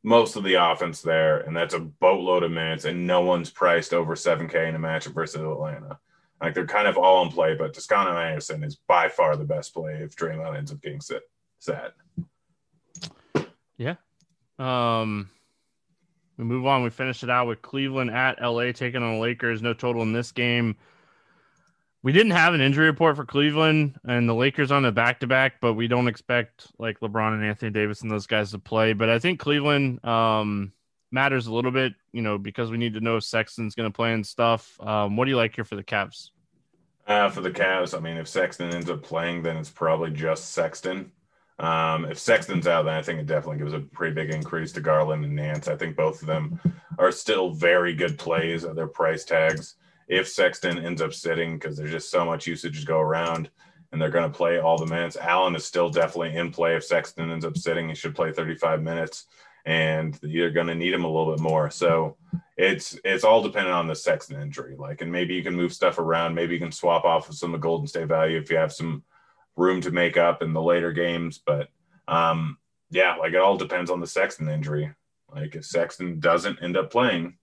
most 0.03 0.37
of 0.37 0.45
the 0.45 0.55
offense 0.55 1.03
there. 1.03 1.41
And 1.41 1.57
that's 1.57 1.75
a 1.75 1.81
boatload 1.81 2.43
of 2.43 2.51
minutes. 2.51 2.85
And 2.85 3.07
no 3.07 3.21
one's 3.21 3.51
priced 3.51 3.95
over 3.95 4.15
7K 4.15 4.69
in 4.69 4.75
a 4.75 4.79
matchup 4.79 5.15
versus 5.15 5.41
Atlanta. 5.41 5.99
Like 6.41 6.55
they're 6.55 6.67
kind 6.67 6.89
of 6.89 6.97
all 6.97 7.23
in 7.23 7.31
play, 7.31 7.55
but 7.55 7.75
Toscano 7.75 8.19
Anderson 8.19 8.65
is 8.65 8.77
by 8.77 9.09
far 9.09 9.37
the 9.37 9.45
best 9.45 9.75
play 9.75 9.99
if 10.03 10.17
Draymond 10.17 10.57
ends 10.57 10.73
up 10.73 10.81
getting 10.81 11.01
set. 11.01 11.93
Yeah. 13.77 13.97
Um, 14.59 15.31
we 16.41 16.47
move 16.47 16.67
on. 16.67 16.83
We 16.83 16.89
finish 16.89 17.23
it 17.23 17.29
out 17.29 17.47
with 17.47 17.61
Cleveland 17.61 18.11
at 18.11 18.41
LA 18.41 18.73
taking 18.73 19.03
on 19.03 19.15
the 19.15 19.21
Lakers. 19.21 19.61
No 19.61 19.75
total 19.75 20.01
in 20.01 20.15
this 20.15 20.33
game. 20.33 20.75
We 22.03 22.13
didn't 22.13 22.33
have 22.33 22.55
an 22.55 22.63
injury 22.63 22.87
report 22.87 23.17
for 23.17 23.27
Cleveland 23.27 24.01
and 24.05 24.27
the 24.27 24.35
Lakers 24.35 24.73
on 24.73 24.85
the 24.85 24.91
back 24.91 25.21
to 25.21 25.27
back, 25.27 25.61
but 25.61 25.75
we 25.75 25.87
don't 25.87 26.09
expect 26.09 26.67
like 26.79 26.99
LeBron 27.01 27.35
and 27.35 27.45
Anthony 27.45 27.71
Davis 27.71 28.01
and 28.01 28.11
those 28.11 28.27
guys 28.27 28.53
to 28.53 28.59
play. 28.59 28.95
But 28.95 29.11
I 29.11 29.19
think 29.19 29.39
Cleveland 29.39 30.03
um, 30.03 30.73
matters 31.13 31.47
a 31.47 31.53
little 31.53 31.73
bit, 31.73 31.93
you 32.13 32.23
know, 32.23 32.39
because 32.39 32.71
we 32.71 32.79
need 32.79 32.95
to 32.95 33.01
know 33.01 33.19
if 33.19 33.25
Sexton's 33.25 33.75
going 33.75 33.91
to 33.91 33.95
play 33.95 34.15
and 34.15 34.27
stuff. 34.27 34.81
Um, 34.81 35.19
what 35.19 35.27
do 35.27 35.31
you 35.31 35.37
like 35.37 35.55
here 35.55 35.67
for 35.67 35.77
the 35.77 35.85
Cavs? 35.85 36.31
Uh, 37.07 37.29
for 37.29 37.43
the 37.43 37.51
Cavs, 37.51 37.95
I 37.95 38.01
mean, 38.01 38.17
if 38.17 38.29
Sexton 38.29 38.73
ends 38.73 38.89
up 38.89 39.03
playing, 39.03 39.43
then 39.43 39.59
it's 39.59 39.69
probably 39.69 40.11
just 40.11 40.53
Sexton. 40.53 41.13
Um, 41.61 42.07
if 42.07 42.19
Sexton's 42.19 42.67
out, 42.67 42.87
then 42.87 42.95
I 42.95 43.03
think 43.03 43.21
it 43.21 43.27
definitely 43.27 43.59
gives 43.59 43.75
a 43.75 43.81
pretty 43.81 44.15
big 44.15 44.31
increase 44.31 44.73
to 44.73 44.81
Garland 44.81 45.25
and 45.27 45.37
Nance. 45.37 45.69
I 45.69 45.77
think 45.77 45.95
both 45.95 46.23
of 46.23 46.27
them 46.27 46.59
are 46.99 47.13
still 47.13 47.51
very 47.51 47.95
good 47.95 48.19
plays 48.19 48.65
at 48.65 48.75
their 48.75 48.87
price 48.87 49.25
tags. 49.25 49.75
If 50.09 50.27
Sexton 50.27 50.79
ends 50.79 51.03
up 51.03 51.13
sitting, 51.13 51.59
because 51.59 51.77
there's 51.77 51.91
just 51.91 52.11
so 52.11 52.25
much 52.25 52.47
usage 52.47 52.81
to 52.81 52.87
go 52.87 52.99
around, 52.99 53.51
and 53.93 54.01
they're 54.01 54.09
going 54.09 54.31
to 54.31 54.37
play 54.37 54.59
all 54.59 54.79
the 54.79 54.87
minutes. 54.87 55.19
Allen 55.19 55.55
is 55.55 55.67
still 55.67 55.91
definitely 55.91 56.35
in 56.35 56.51
play. 56.51 56.77
If 56.77 56.85
Sexton 56.85 57.31
ends 57.31 57.45
up 57.45 57.59
sitting, 57.59 57.91
he 57.91 57.95
should 57.95 58.15
play 58.15 58.33
35 58.33 58.83
minutes, 58.83 59.27
and 59.67 60.19
you're 60.23 60.51
going 60.51 60.69
to 60.69 60.75
need 60.75 60.95
him 60.95 61.05
a 61.05 61.11
little 61.11 61.35
bit 61.35 61.43
more. 61.43 61.71
So 61.71 62.17
it's 62.57 62.99
it's 63.05 63.25
all 63.25 63.43
dependent 63.43 63.75
on 63.75 63.87
the 63.87 63.95
Sexton 63.95 64.41
injury. 64.41 64.77
Like, 64.77 65.03
and 65.03 65.13
maybe 65.13 65.35
you 65.35 65.43
can 65.43 65.55
move 65.55 65.75
stuff 65.75 65.99
around. 65.99 66.35
Maybe 66.35 66.55
you 66.55 66.61
can 66.61 66.73
swap 66.73 67.05
off 67.05 67.29
with 67.29 67.37
some 67.37 67.53
of 67.53 67.61
the 67.61 67.67
Golden 67.67 67.87
State 67.87 68.09
value 68.09 68.39
if 68.39 68.51
you 68.51 68.57
have 68.57 68.73
some 68.73 69.03
room 69.61 69.81
to 69.83 69.91
make 69.91 70.17
up 70.17 70.43
in 70.43 70.53
the 70.53 70.63
later 70.63 70.93
games. 70.93 71.39
But 71.39 71.69
um, 72.09 72.59
yeah, 72.91 73.17
like 73.17 73.33
it 73.33 73.41
all 73.41 73.57
depends 73.57 73.91
on 73.91 74.01
the 74.01 74.07
Sexton 74.07 74.49
injury. 74.49 74.93
Like 75.33 75.55
if 75.55 75.65
Sexton 75.65 76.19
doesn't 76.19 76.63
end 76.63 76.77
up 76.77 76.91
playing, 76.91 77.39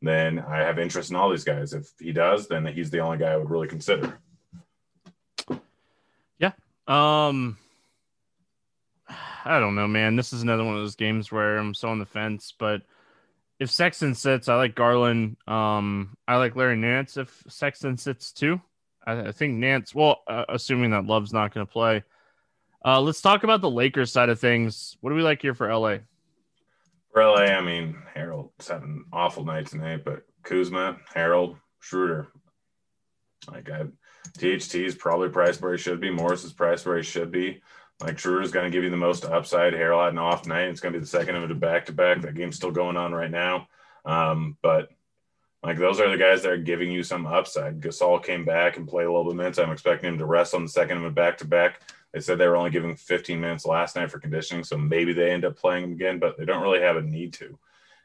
then 0.00 0.38
I 0.38 0.58
have 0.58 0.78
interest 0.78 1.10
in 1.10 1.16
all 1.16 1.30
these 1.30 1.44
guys. 1.44 1.74
If 1.74 1.90
he 1.98 2.12
does, 2.12 2.48
then 2.48 2.64
he's 2.66 2.90
the 2.90 3.00
only 3.00 3.18
guy 3.18 3.32
I 3.32 3.36
would 3.36 3.50
really 3.50 3.68
consider. 3.68 4.18
Yeah. 6.38 6.52
Um 6.86 7.58
I 9.46 9.60
don't 9.60 9.74
know, 9.74 9.88
man. 9.88 10.16
This 10.16 10.32
is 10.32 10.42
another 10.42 10.64
one 10.64 10.74
of 10.74 10.80
those 10.80 10.96
games 10.96 11.30
where 11.30 11.58
I'm 11.58 11.74
so 11.74 11.88
on 11.88 11.98
the 11.98 12.06
fence, 12.06 12.54
but 12.58 12.82
if 13.60 13.70
Sexton 13.70 14.14
sits, 14.14 14.48
I 14.48 14.56
like 14.56 14.74
Garland. 14.74 15.36
Um, 15.46 16.16
I 16.26 16.36
like 16.36 16.56
Larry 16.56 16.76
Nance 16.76 17.16
if 17.16 17.44
Sexton 17.48 17.98
sits 17.98 18.32
too. 18.32 18.60
I, 19.06 19.28
I 19.28 19.32
think 19.32 19.54
Nance. 19.54 19.94
Well, 19.94 20.22
uh, 20.26 20.44
assuming 20.48 20.90
that 20.90 21.06
Love's 21.06 21.32
not 21.32 21.54
going 21.54 21.66
to 21.66 21.72
play. 21.72 22.02
Uh, 22.84 23.00
let's 23.00 23.20
talk 23.20 23.44
about 23.44 23.60
the 23.60 23.70
Lakers 23.70 24.12
side 24.12 24.28
of 24.28 24.38
things. 24.38 24.96
What 25.00 25.10
do 25.10 25.16
we 25.16 25.22
like 25.22 25.40
here 25.40 25.54
for 25.54 25.72
LA? 25.72 25.98
For 27.12 27.24
LA, 27.24 27.44
I 27.44 27.60
mean, 27.62 27.96
Harrell's 28.14 28.68
having 28.68 28.88
an 28.88 29.04
awful 29.12 29.44
night 29.44 29.66
tonight, 29.66 30.04
but 30.04 30.24
Kuzma, 30.42 30.98
Harrell, 31.14 31.56
Schroeder, 31.78 32.28
like 33.50 33.70
I, 33.70 33.84
THT 34.38 34.74
is 34.74 34.94
probably 34.94 35.28
priced 35.28 35.62
where 35.62 35.72
he 35.72 35.78
should 35.78 36.00
be. 36.00 36.10
Morris 36.10 36.44
is 36.44 36.52
priced 36.52 36.84
where 36.84 36.96
he 36.96 37.02
should 37.02 37.30
be. 37.30 37.62
Like 38.00 38.18
Schroeder's 38.18 38.50
going 38.50 38.64
to 38.64 38.70
give 38.70 38.84
you 38.84 38.90
the 38.90 38.96
most 38.96 39.24
upside. 39.24 39.72
Harrell 39.72 40.04
had 40.04 40.12
an 40.12 40.18
off 40.18 40.46
night. 40.46 40.68
It's 40.68 40.80
going 40.80 40.92
to 40.92 40.98
be 40.98 41.02
the 41.02 41.08
second 41.08 41.36
of 41.36 41.48
a 41.48 41.54
back 41.54 41.86
to 41.86 41.92
back. 41.92 42.20
That 42.22 42.34
game's 42.34 42.56
still 42.56 42.72
going 42.72 42.96
on 42.96 43.12
right 43.12 43.30
now. 43.30 43.68
Um, 44.04 44.56
but 44.62 44.88
like 45.64 45.78
those 45.78 45.98
are 45.98 46.10
the 46.10 46.18
guys 46.18 46.42
that 46.42 46.52
are 46.52 46.58
giving 46.58 46.92
you 46.92 47.02
some 47.02 47.26
upside. 47.26 47.80
Gasol 47.80 48.22
came 48.22 48.44
back 48.44 48.76
and 48.76 48.86
played 48.86 49.06
a 49.06 49.10
little 49.10 49.24
bit 49.24 49.36
minutes. 49.36 49.58
I'm 49.58 49.72
expecting 49.72 50.08
him 50.08 50.18
to 50.18 50.26
rest 50.26 50.54
on 50.54 50.62
the 50.62 50.68
second 50.68 50.98
of 50.98 51.04
a 51.04 51.10
back 51.10 51.38
to 51.38 51.46
back. 51.46 51.80
They 52.12 52.20
said 52.20 52.36
they 52.36 52.46
were 52.46 52.56
only 52.56 52.70
giving 52.70 52.94
15 52.94 53.40
minutes 53.40 53.64
last 53.64 53.96
night 53.96 54.10
for 54.10 54.18
conditioning, 54.18 54.62
so 54.62 54.76
maybe 54.76 55.14
they 55.14 55.30
end 55.30 55.44
up 55.44 55.56
playing 55.56 55.84
him 55.84 55.92
again, 55.92 56.18
but 56.18 56.36
they 56.36 56.44
don't 56.44 56.62
really 56.62 56.82
have 56.82 56.96
a 56.96 57.02
need 57.02 57.32
to. 57.34 57.58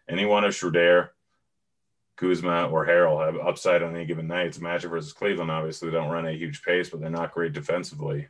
Anyone 0.07 0.45
of 0.45 0.55
Schroeder, 0.55 1.11
Kuzma, 2.15 2.69
or 2.69 2.87
Harrell 2.87 3.23
have 3.23 3.35
upside 3.45 3.83
on 3.83 3.93
any 3.93 4.05
given 4.05 4.27
night. 4.27 4.47
It's 4.47 4.57
a 4.57 4.61
matchup 4.61 4.91
versus 4.91 5.13
Cleveland. 5.13 5.51
Obviously, 5.51 5.89
they 5.89 5.97
don't 5.97 6.09
run 6.09 6.27
a 6.27 6.31
huge 6.31 6.63
pace, 6.63 6.89
but 6.89 7.01
they're 7.01 7.09
not 7.09 7.33
great 7.33 7.53
defensively. 7.53 8.29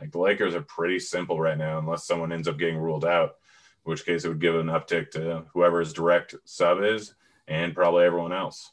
Like 0.00 0.12
the 0.12 0.18
Lakers 0.18 0.54
are 0.54 0.62
pretty 0.62 0.98
simple 0.98 1.38
right 1.38 1.58
now, 1.58 1.78
unless 1.78 2.06
someone 2.06 2.32
ends 2.32 2.48
up 2.48 2.58
getting 2.58 2.78
ruled 2.78 3.04
out, 3.04 3.36
in 3.84 3.90
which 3.90 4.06
case 4.06 4.24
it 4.24 4.28
would 4.28 4.40
give 4.40 4.56
an 4.56 4.68
uptick 4.68 5.10
to 5.10 5.44
whoever's 5.52 5.92
direct 5.92 6.34
sub 6.46 6.82
is 6.82 7.14
and 7.48 7.74
probably 7.74 8.04
everyone 8.04 8.32
else. 8.32 8.70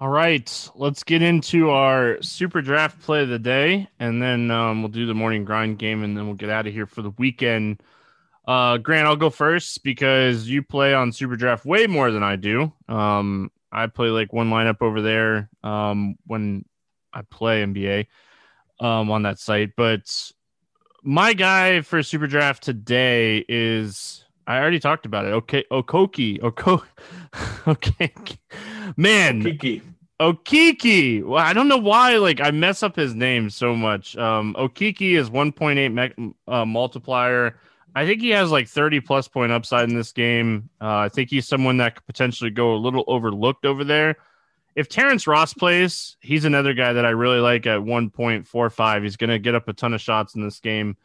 All 0.00 0.08
right, 0.08 0.70
let's 0.74 1.04
get 1.04 1.22
into 1.22 1.70
our 1.70 2.20
super 2.20 2.60
draft 2.60 3.00
play 3.00 3.22
of 3.22 3.28
the 3.28 3.38
day, 3.38 3.88
and 4.00 4.20
then 4.20 4.50
um, 4.50 4.82
we'll 4.82 4.90
do 4.90 5.06
the 5.06 5.14
morning 5.14 5.44
grind 5.44 5.78
game, 5.78 6.02
and 6.02 6.16
then 6.16 6.26
we'll 6.26 6.34
get 6.34 6.50
out 6.50 6.66
of 6.66 6.72
here 6.72 6.86
for 6.86 7.00
the 7.00 7.10
weekend. 7.10 7.80
Uh, 8.46 8.76
Grant, 8.76 9.06
I'll 9.06 9.16
go 9.16 9.30
first 9.30 9.84
because 9.84 10.48
you 10.48 10.62
play 10.62 10.94
on 10.94 11.12
super 11.12 11.36
draft 11.36 11.64
way 11.64 11.86
more 11.86 12.10
than 12.10 12.22
I 12.22 12.36
do. 12.36 12.72
Um, 12.88 13.50
I 13.72 13.86
play 13.86 14.08
like 14.08 14.32
one 14.32 14.50
lineup 14.50 14.82
over 14.82 15.00
there 15.00 15.48
um, 15.62 16.16
when 16.26 16.64
I 17.12 17.22
play 17.22 17.64
NBA 17.64 18.06
um, 18.80 19.10
on 19.10 19.22
that 19.22 19.38
site, 19.38 19.76
but 19.76 20.32
my 21.02 21.34
guy 21.34 21.82
for 21.82 22.02
super 22.02 22.26
draft 22.26 22.62
today 22.62 23.44
is 23.48 24.23
I 24.46 24.58
already 24.58 24.80
talked 24.80 25.06
about 25.06 25.24
it. 25.24 25.32
Okay, 25.32 25.64
Okoki, 25.70 26.42
Oko, 26.42 26.82
okay, 27.66 28.12
man, 28.96 29.42
Kiki. 29.42 29.82
Okeke. 30.20 31.24
Well, 31.24 31.42
I 31.42 31.52
don't 31.52 31.68
know 31.68 31.76
why. 31.76 32.16
Like 32.16 32.40
I 32.40 32.50
mess 32.50 32.82
up 32.82 32.96
his 32.96 33.14
name 33.14 33.50
so 33.50 33.74
much. 33.74 34.16
Um, 34.16 34.54
Okeke 34.58 35.18
is 35.18 35.30
1.8 35.30 36.16
me- 36.16 36.34
uh, 36.46 36.64
multiplier. 36.64 37.58
I 37.96 38.06
think 38.06 38.20
he 38.20 38.30
has 38.30 38.50
like 38.50 38.68
30 38.68 39.00
plus 39.00 39.28
point 39.28 39.52
upside 39.52 39.88
in 39.88 39.96
this 39.96 40.12
game. 40.12 40.68
Uh, 40.80 40.96
I 40.96 41.08
think 41.08 41.30
he's 41.30 41.46
someone 41.46 41.76
that 41.78 41.96
could 41.96 42.06
potentially 42.06 42.50
go 42.50 42.74
a 42.74 42.76
little 42.76 43.04
overlooked 43.06 43.64
over 43.64 43.84
there. 43.84 44.16
If 44.74 44.88
Terrence 44.88 45.28
Ross 45.28 45.54
plays, 45.54 46.16
he's 46.20 46.44
another 46.44 46.74
guy 46.74 46.92
that 46.92 47.06
I 47.06 47.10
really 47.10 47.38
like 47.38 47.66
at 47.66 47.78
1.45. 47.78 49.02
He's 49.02 49.16
going 49.16 49.30
to 49.30 49.38
get 49.38 49.54
up 49.54 49.68
a 49.68 49.72
ton 49.72 49.94
of 49.94 50.00
shots 50.00 50.34
in 50.34 50.42
this 50.42 50.58
game. 50.58 50.96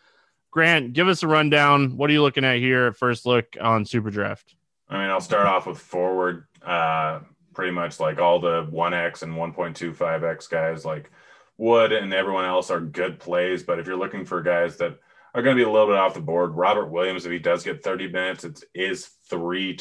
Grant, 0.52 0.94
give 0.94 1.08
us 1.08 1.24
a 1.24 1.28
rundown. 1.28 1.96
What 1.96 2.10
are 2.10 2.14
you 2.14 2.22
looking 2.22 2.46
at 2.46 2.58
here 2.58 2.88
at 2.88 2.98
first 2.98 3.26
look 3.26 3.56
on 3.60 3.86
Super 3.86 4.10
Draft? 4.10 4.56
I 4.90 5.00
mean, 5.00 5.10
I'll 5.10 5.22
start 5.22 5.46
off 5.46 5.68
with 5.68 5.78
forward. 5.78 6.48
Uh, 6.62 7.20
pretty 7.54 7.72
much 7.72 8.00
like 8.00 8.20
all 8.20 8.40
the 8.40 8.66
1x 8.66 9.22
and 9.22 9.34
1.25x 9.34 10.50
guys, 10.50 10.86
like 10.86 11.12
Wood 11.58 11.92
and 11.92 12.14
everyone 12.14 12.46
else, 12.46 12.72
are 12.72 12.80
good 12.80 13.20
plays. 13.20 13.64
But 13.64 13.80
if 13.80 13.86
you're 13.86 13.98
looking 13.98 14.26
for 14.26 14.42
guys 14.42 14.78
that 14.78 14.98
are 15.36 15.42
going 15.44 15.56
to 15.56 15.64
be 15.64 15.70
a 15.70 15.72
little 15.72 15.88
bit 15.88 15.98
off 15.98 16.16
the 16.16 16.22
board, 16.22 16.56
Robert 16.56 16.88
Williams, 16.88 17.26
if 17.26 17.32
he 17.32 17.38
does 17.40 17.64
get 17.64 17.84
30 17.84 18.12
minutes, 18.12 18.44
it 18.44 18.64
is 18.74 19.06
three 19.30 19.78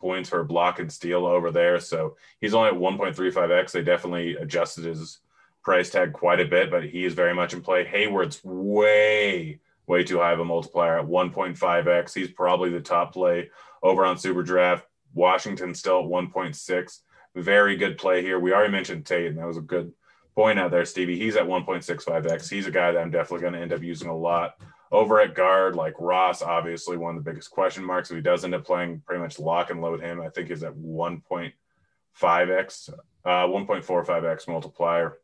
points 0.00 0.30
for 0.30 0.44
block 0.44 0.78
and 0.78 0.90
steal 0.90 1.26
over 1.26 1.50
there. 1.50 1.78
So 1.80 2.16
he's 2.40 2.54
only 2.54 2.68
at 2.70 2.74
1.35x. 2.74 3.72
They 3.72 3.82
definitely 3.82 4.36
adjusted 4.36 4.84
his 4.84 5.18
price 5.62 5.90
tag 5.90 6.12
quite 6.12 6.40
a 6.40 6.46
bit, 6.46 6.70
but 6.70 6.84
he 6.84 7.04
is 7.04 7.12
very 7.12 7.34
much 7.34 7.52
in 7.52 7.60
play. 7.60 7.84
Hayward's 7.84 8.42
way 8.44 9.60
way 9.86 10.04
too 10.04 10.18
high 10.18 10.32
of 10.32 10.40
a 10.40 10.44
multiplier 10.44 10.98
at 10.98 11.06
1.5x. 11.06 12.14
He's 12.14 12.30
probably 12.30 12.70
the 12.70 12.80
top 12.80 13.12
play 13.12 13.50
over 13.82 14.04
on 14.04 14.18
Super 14.18 14.42
Draft. 14.42 14.86
Washington 15.14 15.74
still 15.74 16.00
at 16.00 16.06
1.6. 16.06 17.00
Very 17.34 17.76
good 17.76 17.98
play 17.98 18.22
here. 18.22 18.40
We 18.40 18.52
already 18.52 18.72
mentioned 18.72 19.06
Tate, 19.06 19.26
and 19.26 19.38
that 19.38 19.46
was 19.46 19.58
a 19.58 19.62
good 19.62 19.92
point 20.34 20.58
out 20.58 20.70
there, 20.70 20.84
Stevie. 20.84 21.18
He's 21.18 21.36
at 21.36 21.46
1.65x. 21.46 22.48
He's 22.48 22.66
a 22.66 22.70
guy 22.70 22.92
that 22.92 23.00
I'm 23.00 23.10
definitely 23.10 23.42
going 23.42 23.54
to 23.54 23.60
end 23.60 23.72
up 23.72 23.82
using 23.82 24.08
a 24.08 24.16
lot. 24.16 24.56
Over 24.92 25.20
at 25.20 25.34
guard, 25.34 25.74
like 25.74 25.94
Ross, 25.98 26.42
obviously 26.42 26.96
one 26.96 27.16
of 27.16 27.24
the 27.24 27.30
biggest 27.30 27.50
question 27.50 27.84
marks. 27.84 28.10
If 28.10 28.16
he 28.16 28.22
does 28.22 28.44
end 28.44 28.54
up 28.54 28.64
playing, 28.64 29.02
pretty 29.04 29.20
much 29.20 29.38
lock 29.38 29.70
and 29.70 29.82
load 29.82 30.00
him. 30.00 30.20
I 30.20 30.28
think 30.28 30.48
he's 30.48 30.62
at 30.62 30.74
1.5x, 30.74 32.90
uh, 33.24 33.24
1.45x 33.24 34.48
multiplier. 34.48 35.18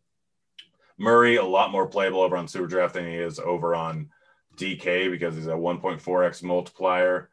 Murray, 0.98 1.36
a 1.36 1.44
lot 1.44 1.70
more 1.70 1.86
playable 1.86 2.22
over 2.22 2.36
on 2.36 2.48
Super 2.48 2.66
Draft 2.66 2.94
than 2.94 3.06
he 3.06 3.14
is 3.14 3.38
over 3.38 3.74
on 3.74 4.10
DK 4.56 5.10
because 5.10 5.34
he's 5.34 5.46
a 5.46 5.50
1.4x 5.50 6.42
multiplier. 6.42 7.30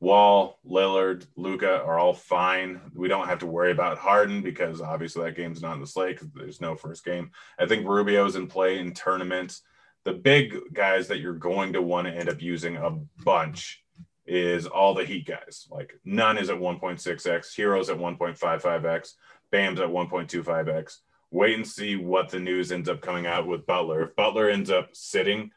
Wall, 0.00 0.58
Lillard, 0.66 1.26
Luka 1.36 1.82
are 1.82 1.98
all 1.98 2.14
fine. 2.14 2.80
We 2.94 3.08
don't 3.08 3.28
have 3.28 3.40
to 3.40 3.46
worry 3.46 3.70
about 3.70 3.98
Harden 3.98 4.40
because 4.40 4.80
obviously 4.80 5.24
that 5.24 5.36
game's 5.36 5.60
not 5.60 5.74
in 5.74 5.80
the 5.80 5.86
slate 5.86 6.16
because 6.16 6.32
there's 6.34 6.60
no 6.60 6.74
first 6.74 7.04
game. 7.04 7.30
I 7.58 7.66
think 7.66 7.86
Rubio's 7.86 8.34
in 8.34 8.46
play 8.46 8.78
in 8.78 8.94
tournaments. 8.94 9.60
The 10.04 10.14
big 10.14 10.56
guys 10.72 11.08
that 11.08 11.20
you're 11.20 11.34
going 11.34 11.74
to 11.74 11.82
want 11.82 12.06
to 12.06 12.14
end 12.14 12.30
up 12.30 12.40
using 12.40 12.76
a 12.76 12.96
bunch 13.22 13.84
is 14.24 14.66
all 14.66 14.94
the 14.94 15.04
Heat 15.04 15.26
guys. 15.26 15.68
Like 15.70 15.92
Nunn 16.04 16.38
is 16.38 16.48
at 16.48 16.56
1.6x, 16.56 17.54
Herro's 17.54 17.90
at 17.90 17.98
1.55x, 17.98 19.14
Bam's 19.50 19.80
at 19.80 19.88
1.25x. 19.88 20.98
Wait 21.30 21.56
and 21.56 21.66
see 21.66 21.96
what 21.96 22.30
the 22.30 22.40
news 22.40 22.72
ends 22.72 22.88
up 22.88 23.02
coming 23.02 23.26
out 23.26 23.46
with 23.46 23.66
Butler. 23.66 24.02
If 24.02 24.16
Butler 24.16 24.48
ends 24.48 24.70
up 24.70 24.88
sitting, 24.92 25.50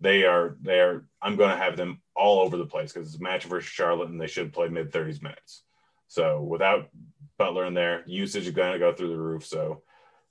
they 0.00 0.24
are 0.24 0.56
they 0.62 0.80
are 0.80 1.04
i'm 1.20 1.36
going 1.36 1.50
to 1.50 1.56
have 1.62 1.76
them 1.76 2.00
all 2.18 2.40
over 2.40 2.56
the 2.56 2.66
place 2.66 2.92
because 2.92 3.08
it's 3.08 3.20
a 3.20 3.22
match 3.22 3.44
versus 3.44 3.70
charlotte 3.70 4.10
and 4.10 4.20
they 4.20 4.26
should 4.26 4.52
play 4.52 4.68
mid 4.68 4.92
30s 4.92 5.22
minutes. 5.22 5.62
So 6.08 6.42
without 6.42 6.88
butler 7.38 7.64
in 7.66 7.74
there 7.74 8.02
usage 8.06 8.46
is 8.46 8.52
going 8.52 8.72
to 8.72 8.78
go 8.78 8.92
through 8.92 9.10
the 9.10 9.18
roof. 9.18 9.46
So 9.46 9.82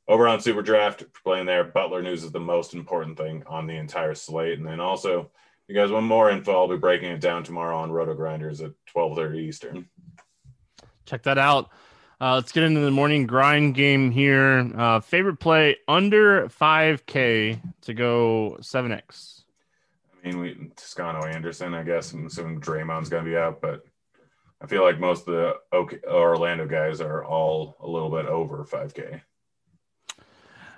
over 0.07 0.27
on 0.27 0.41
super 0.41 0.61
draft 0.61 1.05
playing 1.23 1.45
there 1.45 1.63
butler 1.63 2.01
news 2.01 2.23
is 2.23 2.31
the 2.31 2.39
most 2.39 2.73
important 2.73 3.17
thing 3.17 3.43
on 3.47 3.67
the 3.67 3.75
entire 3.77 4.15
slate. 4.15 4.59
And 4.59 4.67
then 4.67 4.79
also 4.79 5.31
you 5.67 5.75
guys 5.75 5.91
want 5.91 6.05
more 6.05 6.29
info 6.29 6.51
i'll 6.51 6.67
be 6.67 6.77
breaking 6.77 7.09
it 7.09 7.21
down 7.21 7.43
tomorrow 7.43 7.77
on 7.77 7.89
RotoGrinders 7.89 8.63
at 8.63 8.71
12.30 8.93 9.39
eastern. 9.39 9.87
Check 11.05 11.23
that 11.23 11.37
out. 11.37 11.69
Uh, 12.19 12.33
let's 12.33 12.51
get 12.51 12.63
into 12.63 12.79
the 12.81 12.91
morning 12.91 13.27
grind 13.27 13.75
game 13.75 14.09
here. 14.09 14.71
Uh, 14.75 14.99
favorite 14.99 15.39
play 15.39 15.77
under 15.87 16.47
5k 16.49 17.61
to 17.81 17.93
go 17.93 18.57
7x 18.59 19.36
We 20.35 20.71
Toscano 20.75 21.25
Anderson, 21.25 21.73
I 21.73 21.83
guess. 21.83 22.13
I'm 22.13 22.25
assuming 22.25 22.61
Draymond's 22.61 23.09
going 23.09 23.23
to 23.23 23.29
be 23.29 23.37
out, 23.37 23.61
but 23.61 23.83
I 24.61 24.65
feel 24.65 24.83
like 24.83 24.99
most 24.99 25.27
of 25.27 25.33
the 25.33 25.55
Orlando 26.07 26.65
guys 26.65 27.01
are 27.01 27.23
all 27.23 27.75
a 27.79 27.87
little 27.87 28.09
bit 28.09 28.25
over 28.25 28.65
5K. 28.65 29.21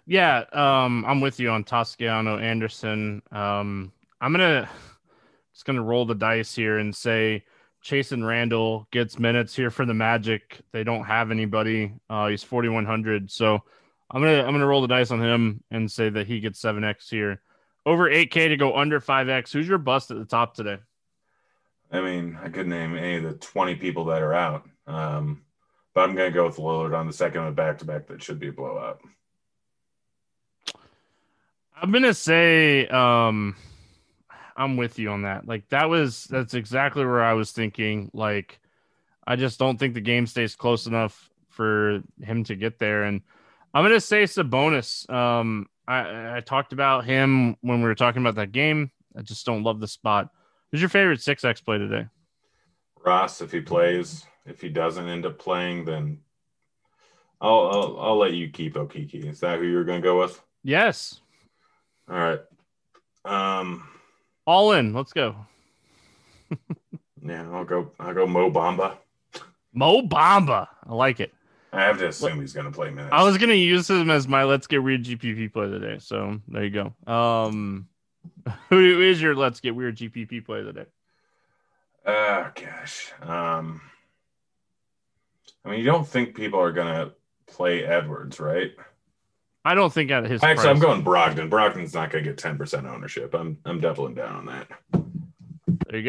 Yeah, 0.06 0.44
um, 0.54 1.06
I'm 1.06 1.22
with 1.22 1.40
you 1.40 1.52
on 1.52 1.64
Toscano 1.64 2.40
Anderson. 2.40 3.22
Um, 3.32 3.92
I'm 4.20 4.32
gonna 4.32 4.68
just 5.54 5.66
gonna 5.66 5.84
roll 5.84 6.08
the 6.08 6.16
dice 6.16 6.56
here 6.56 6.80
and 6.80 6.96
say 6.96 7.46
Chasson 7.86 8.26
Randle 8.26 8.88
gets 8.92 9.20
minutes 9.20 9.56
here 9.56 9.70
for 9.70 9.86
the 9.86 9.94
Magic. 9.94 10.62
They 10.72 10.84
don't 10.84 11.04
have 11.04 11.30
anybody. 11.30 11.94
Uh, 12.10 12.28
he's 12.28 12.44
4100, 12.44 13.30
so 13.30 13.60
I'm 14.10 14.22
gonna 14.22 14.44
I'm 14.44 14.52
gonna 14.52 14.66
roll 14.66 14.82
the 14.82 14.88
dice 14.88 15.12
on 15.12 15.22
him 15.22 15.64
and 15.70 15.92
say 15.92 16.10
that 16.10 16.26
he 16.26 16.40
gets 16.40 16.60
seven 16.60 16.84
X 16.84 17.08
here 17.08 17.44
over 17.90 18.08
8K 18.08 18.50
to 18.50 18.56
go 18.56 18.78
under 18.78 19.02
5X. 19.02 19.52
Who's 19.52 19.68
your 19.68 19.80
bust 19.80 20.12
at 20.12 20.18
the 20.18 20.26
top 20.26 20.54
today? 20.54 20.78
I 21.92 22.02
mean, 22.02 22.38
I 22.42 22.50
could 22.50 22.68
name 22.68 22.96
any 22.96 23.16
of 23.16 23.24
the 23.24 23.34
20 23.34 23.76
people 23.76 24.06
that 24.06 24.22
are 24.22 24.34
out. 24.34 24.70
Um, 24.86 25.42
but 25.96 26.02
I'm 26.02 26.16
going 26.16 26.32
to 26.32 26.36
go 26.36 26.46
with 26.46 26.58
Lillard 26.58 26.96
on 26.96 27.08
the 27.08 27.14
second 27.14 27.42
of 27.42 27.56
back 27.56 27.80
to 27.80 27.86
back 27.86 28.06
that 28.08 28.22
should 28.22 28.40
be 28.40 28.50
a 28.50 28.52
blowout. 28.52 29.02
I'm 31.82 31.92
going 31.92 32.04
to 32.04 32.14
say, 32.14 32.86
um, 32.88 33.56
I'm 34.56 34.78
with 34.78 35.00
you 35.00 35.10
on 35.10 35.24
that. 35.24 35.48
Like, 35.48 35.68
that 35.70 35.90
was, 35.90 36.26
that's 36.26 36.54
exactly 36.54 37.04
where 37.04 37.24
I 37.24 37.34
was 37.34 37.52
thinking. 37.52 38.12
Like, 38.14 38.60
I 39.26 39.36
just 39.36 39.58
don't 39.58 39.80
think 39.80 39.96
the 39.96 40.02
game 40.02 40.28
stays 40.28 40.56
close 40.56 40.86
enough 40.86 41.32
for 41.48 42.04
him 42.22 42.44
to 42.44 42.56
get 42.56 42.78
there. 42.78 43.04
And 43.04 43.22
I'm 43.74 43.84
going 43.84 43.96
to 43.96 44.02
say 44.02 44.26
Sabonis. 44.26 45.10
Um, 45.10 45.70
I, 45.90 46.38
I 46.38 46.40
talked 46.42 46.72
about 46.72 47.04
him 47.06 47.58
when 47.62 47.82
we 47.82 47.88
were 47.88 47.96
talking 47.96 48.22
about 48.22 48.36
that 48.36 48.52
game. 48.52 48.92
I 49.18 49.24
just 49.24 49.44
don't 49.44 49.64
love 49.64 49.80
the 49.80 49.88
spot. 49.88 50.30
Who's 50.72 50.82
your 50.82 50.90
favorite 50.90 51.20
six 51.20 51.44
X 51.44 51.62
play 51.62 51.80
today? 51.80 52.06
Ross, 53.04 53.42
if 53.42 53.52
he 53.52 53.60
plays. 53.60 54.24
If 54.46 54.62
he 54.62 54.70
doesn't 54.70 55.08
end 55.08 55.26
up 55.26 55.40
playing, 55.40 55.86
then 55.86 56.20
I'll 57.42 57.70
I'll, 57.72 58.00
I'll 58.00 58.18
let 58.18 58.34
you 58.34 58.50
keep 58.50 58.76
Okeke. 58.76 59.26
Is 59.26 59.40
that 59.40 59.58
who 59.58 59.66
you're 59.66 59.84
going 59.84 60.02
to 60.02 60.06
go 60.06 60.20
with? 60.20 60.40
Yes. 60.64 61.22
All 62.08 62.18
right. 62.18 62.42
Um, 63.26 63.88
all 64.46 64.74
in. 64.74 64.94
Let's 64.94 65.14
go. 65.14 65.36
yeah, 67.26 67.50
I'll 67.52 67.66
go. 67.66 67.92
I'll 68.00 68.14
go 68.14 68.28
Mo 68.28 68.52
Bamba. 68.52 68.98
Mo 69.74 70.02
Bamba. 70.04 70.68
I 70.86 70.94
like 70.94 71.20
it. 71.20 71.34
I 71.72 71.82
have 71.84 72.00
to 72.00 72.08
assume 72.08 72.40
he's 72.42 72.54
going 72.54 72.66
to 72.66 72.72
play 72.72 72.90
minutes. 72.90 73.14
I 73.14 73.24
was 73.24 73.38
going 73.38 73.50
to 73.50 73.56
use 73.56 73.90
him 73.90 74.10
as 74.10 74.28
my 74.28 74.44
let's 74.44 74.68
get 74.68 74.82
weird 74.82 75.04
GPP 75.04 75.54
play 75.54 75.70
today. 75.70 75.98
So 76.00 76.40
there 76.48 76.64
you 76.64 76.70
go. 77.06 77.12
Um, 77.12 77.88
who 78.70 79.02
is 79.02 79.22
your 79.22 79.36
let's 79.36 79.60
get 79.60 79.76
weird 79.76 79.98
GPP 79.98 80.46
play 80.46 80.64
today? 80.64 80.86
Oh 82.06 82.50
gosh. 82.56 83.12
Um, 83.22 83.82
I 85.64 85.70
mean, 85.70 85.80
you 85.80 85.86
don't 85.86 86.08
think 86.08 86.36
people 86.36 86.60
are 86.60 86.72
going 86.72 86.88
to 86.88 87.14
play 87.48 87.84
Edwards, 87.84 88.40
right? 88.40 88.72
I 89.66 89.76
don't 89.76 89.94
think 89.94 90.10
at 90.10 90.26
his. 90.26 90.42
Actually, 90.42 90.56
price. 90.56 90.68
I'm 90.68 90.80
going 90.80 91.04
Brogdon. 91.04 91.50
Brogdon's 91.50 91.94
not 91.94 92.10
going 92.10 92.24
to 92.24 92.32
get 92.32 92.42
10% 92.42 92.90
ownership. 92.90 93.36
I'm 93.36 93.58
I'm 93.66 93.80
doubling 93.80 94.16
down 94.16 94.36
on 94.36 94.46
that. 94.48 94.68
There 95.88 96.00
you 96.00 96.04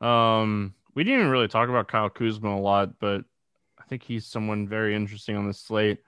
go. 0.00 0.06
Um, 0.06 0.74
we 0.94 1.04
didn't 1.04 1.20
even 1.20 1.30
really 1.30 1.48
talk 1.48 1.68
about 1.68 1.88
Kyle 1.88 2.10
Kuzma 2.10 2.56
a 2.56 2.60
lot, 2.60 2.98
but 2.98 3.24
I 3.86 3.88
think 3.88 4.02
he's 4.02 4.26
someone 4.26 4.66
very 4.66 4.96
interesting 4.96 5.36
on 5.36 5.46
the 5.46 5.54
slate. 5.54 5.98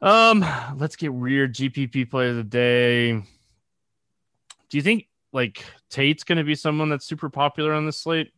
Um, 0.00 0.44
let's 0.76 0.94
get 0.94 1.12
weird 1.12 1.54
GPP 1.54 2.08
play 2.10 2.30
of 2.30 2.36
the 2.36 2.44
day. 2.44 3.12
Do 3.12 4.76
you 4.76 4.82
think 4.82 5.08
like 5.32 5.64
Tate's 5.90 6.22
going 6.22 6.38
to 6.38 6.44
be 6.44 6.54
someone 6.54 6.88
that's 6.88 7.04
super 7.04 7.28
popular 7.28 7.72
on 7.72 7.86
the 7.86 7.92
slate? 7.92 8.32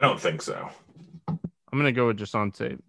I 0.00 0.06
don't 0.06 0.18
think 0.18 0.40
so. 0.40 0.70
I'm 1.28 1.38
going 1.72 1.84
to 1.84 1.92
go 1.92 2.06
with 2.06 2.16
just 2.16 2.34
on 2.34 2.52
Tate. 2.52 2.80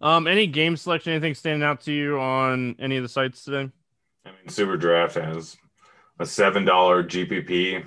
Um, 0.00 0.26
any 0.26 0.46
game 0.46 0.76
selection, 0.76 1.12
anything 1.12 1.34
standing 1.34 1.62
out 1.62 1.82
to 1.82 1.92
you 1.92 2.18
on 2.18 2.76
any 2.78 2.96
of 2.96 3.02
the 3.02 3.08
sites 3.08 3.44
today? 3.44 3.70
I 4.24 4.30
mean, 4.30 4.48
Super 4.48 4.76
Draft 4.76 5.16
has 5.16 5.56
a 6.18 6.24
seven 6.24 6.64
dollar 6.64 7.04
GPP, 7.04 7.86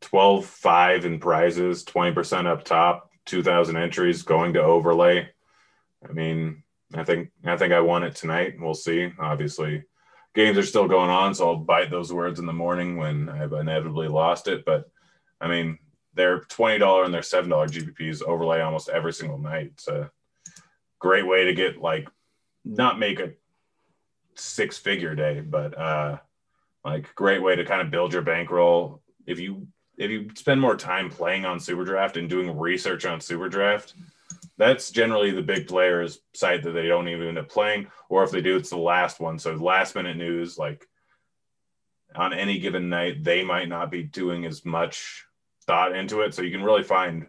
twelve 0.00 0.44
five 0.44 1.04
in 1.04 1.20
prizes, 1.20 1.84
twenty 1.84 2.12
percent 2.12 2.48
up 2.48 2.64
top, 2.64 3.07
two 3.28 3.42
thousand 3.42 3.76
entries 3.76 4.22
going 4.22 4.54
to 4.54 4.62
overlay. 4.62 5.28
I 6.08 6.12
mean, 6.12 6.62
I 6.94 7.04
think 7.04 7.30
I 7.44 7.56
think 7.56 7.72
I 7.72 7.80
won 7.80 8.02
it 8.02 8.16
tonight. 8.16 8.54
We'll 8.58 8.74
see. 8.74 9.12
Obviously, 9.20 9.84
games 10.34 10.56
are 10.56 10.64
still 10.64 10.88
going 10.88 11.10
on, 11.10 11.34
so 11.34 11.48
I'll 11.48 11.56
bite 11.56 11.90
those 11.90 12.12
words 12.12 12.40
in 12.40 12.46
the 12.46 12.52
morning 12.52 12.96
when 12.96 13.28
I've 13.28 13.52
inevitably 13.52 14.08
lost 14.08 14.48
it. 14.48 14.64
But 14.64 14.90
I 15.40 15.46
mean, 15.46 15.78
their 16.14 16.40
twenty 16.40 16.78
dollar 16.78 17.04
and 17.04 17.12
their 17.12 17.22
seven 17.22 17.50
dollar 17.50 17.68
GPPs 17.68 18.22
overlay 18.22 18.60
almost 18.62 18.88
every 18.88 19.12
single 19.12 19.38
night. 19.38 19.72
It's 19.74 19.88
a 19.88 20.10
great 20.98 21.26
way 21.26 21.44
to 21.44 21.54
get 21.54 21.78
like 21.78 22.08
not 22.64 22.98
make 22.98 23.20
a 23.20 23.32
six 24.36 24.78
figure 24.78 25.14
day, 25.14 25.40
but 25.40 25.78
uh 25.78 26.18
like 26.82 27.14
great 27.14 27.42
way 27.42 27.56
to 27.56 27.64
kind 27.66 27.82
of 27.82 27.90
build 27.90 28.14
your 28.14 28.22
bankroll. 28.22 29.02
If 29.26 29.38
you 29.38 29.66
if 29.98 30.10
you 30.10 30.30
spend 30.34 30.60
more 30.60 30.76
time 30.76 31.10
playing 31.10 31.44
on 31.44 31.58
Super 31.58 31.84
Draft 31.84 32.16
and 32.16 32.30
doing 32.30 32.56
research 32.56 33.04
on 33.04 33.20
Super 33.20 33.48
Draft, 33.48 33.94
that's 34.56 34.90
generally 34.90 35.32
the 35.32 35.42
big 35.42 35.66
players 35.66 36.20
site 36.34 36.62
that 36.62 36.70
they 36.70 36.86
don't 36.86 37.08
even 37.08 37.28
end 37.28 37.38
up 37.38 37.48
playing, 37.48 37.88
or 38.08 38.24
if 38.24 38.30
they 38.30 38.40
do, 38.40 38.56
it's 38.56 38.70
the 38.70 38.76
last 38.76 39.20
one. 39.20 39.38
So 39.38 39.52
last 39.54 39.94
minute 39.94 40.16
news, 40.16 40.56
like 40.56 40.86
on 42.14 42.32
any 42.32 42.58
given 42.58 42.88
night, 42.88 43.24
they 43.24 43.44
might 43.44 43.68
not 43.68 43.90
be 43.90 44.04
doing 44.04 44.46
as 44.46 44.64
much 44.64 45.24
thought 45.66 45.94
into 45.94 46.22
it. 46.22 46.32
So 46.32 46.42
you 46.42 46.50
can 46.50 46.64
really 46.64 46.84
find 46.84 47.26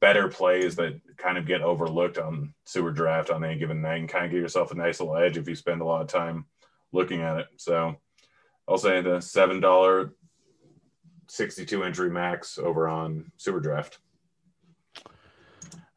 better 0.00 0.28
plays 0.28 0.76
that 0.76 1.00
kind 1.16 1.38
of 1.38 1.46
get 1.46 1.62
overlooked 1.62 2.18
on 2.18 2.54
Super 2.64 2.90
Draft 2.90 3.30
on 3.30 3.44
any 3.44 3.58
given 3.58 3.82
night 3.82 4.00
and 4.00 4.08
kind 4.08 4.24
of 4.24 4.30
give 4.30 4.40
yourself 4.40 4.72
a 4.72 4.76
nice 4.76 5.00
little 5.00 5.16
edge 5.16 5.36
if 5.36 5.48
you 5.48 5.54
spend 5.54 5.80
a 5.80 5.84
lot 5.84 6.02
of 6.02 6.08
time 6.08 6.44
looking 6.92 7.20
at 7.20 7.38
it. 7.38 7.46
So 7.56 7.96
I'll 8.68 8.78
say 8.78 9.00
the 9.00 9.20
seven 9.20 9.60
dollar 9.60 10.12
62 11.30 11.84
entry 11.84 12.10
max 12.10 12.58
over 12.58 12.88
on 12.88 13.30
Super 13.36 13.60
Draft. 13.60 13.98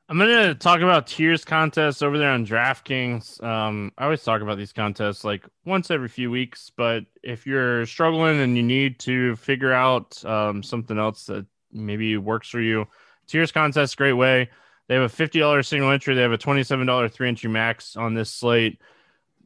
I'm 0.10 0.20
gonna 0.20 0.54
talk 0.54 0.82
about 0.82 1.08
tiers 1.08 1.44
contests 1.44 2.02
over 2.02 2.18
there 2.18 2.30
on 2.30 2.46
DraftKings. 2.46 3.42
Um, 3.42 3.92
I 3.98 4.04
always 4.04 4.22
talk 4.22 4.42
about 4.42 4.58
these 4.58 4.74
contests 4.74 5.24
like 5.24 5.46
once 5.66 5.90
every 5.90 6.10
few 6.10 6.30
weeks, 6.30 6.72
but 6.76 7.06
if 7.24 7.48
you're 7.48 7.86
struggling 7.86 8.40
and 8.42 8.56
you 8.56 8.64
need 8.64 9.00
to 9.00 9.36
figure 9.38 9.74
out 9.74 10.24
um, 10.26 10.62
something 10.62 11.00
else 11.00 11.26
that 11.26 11.46
maybe 11.72 12.18
works 12.18 12.50
for 12.50 12.60
you, 12.60 12.86
tiers 13.28 13.52
contest 13.52 13.98
great 13.98 14.14
way. 14.14 14.50
They 14.88 14.96
have 14.96 15.04
a 15.04 15.10
fifty 15.10 15.40
dollars 15.40 15.70
single 15.70 15.90
entry. 15.90 16.14
They 16.14 16.22
have 16.22 16.34
a 16.34 16.38
twenty 16.38 16.64
seven 16.64 16.86
dollar 16.86 17.08
three 17.08 17.30
entry 17.30 17.50
max 17.50 17.96
on 17.96 18.14
this 18.14 18.30
slate 18.30 18.80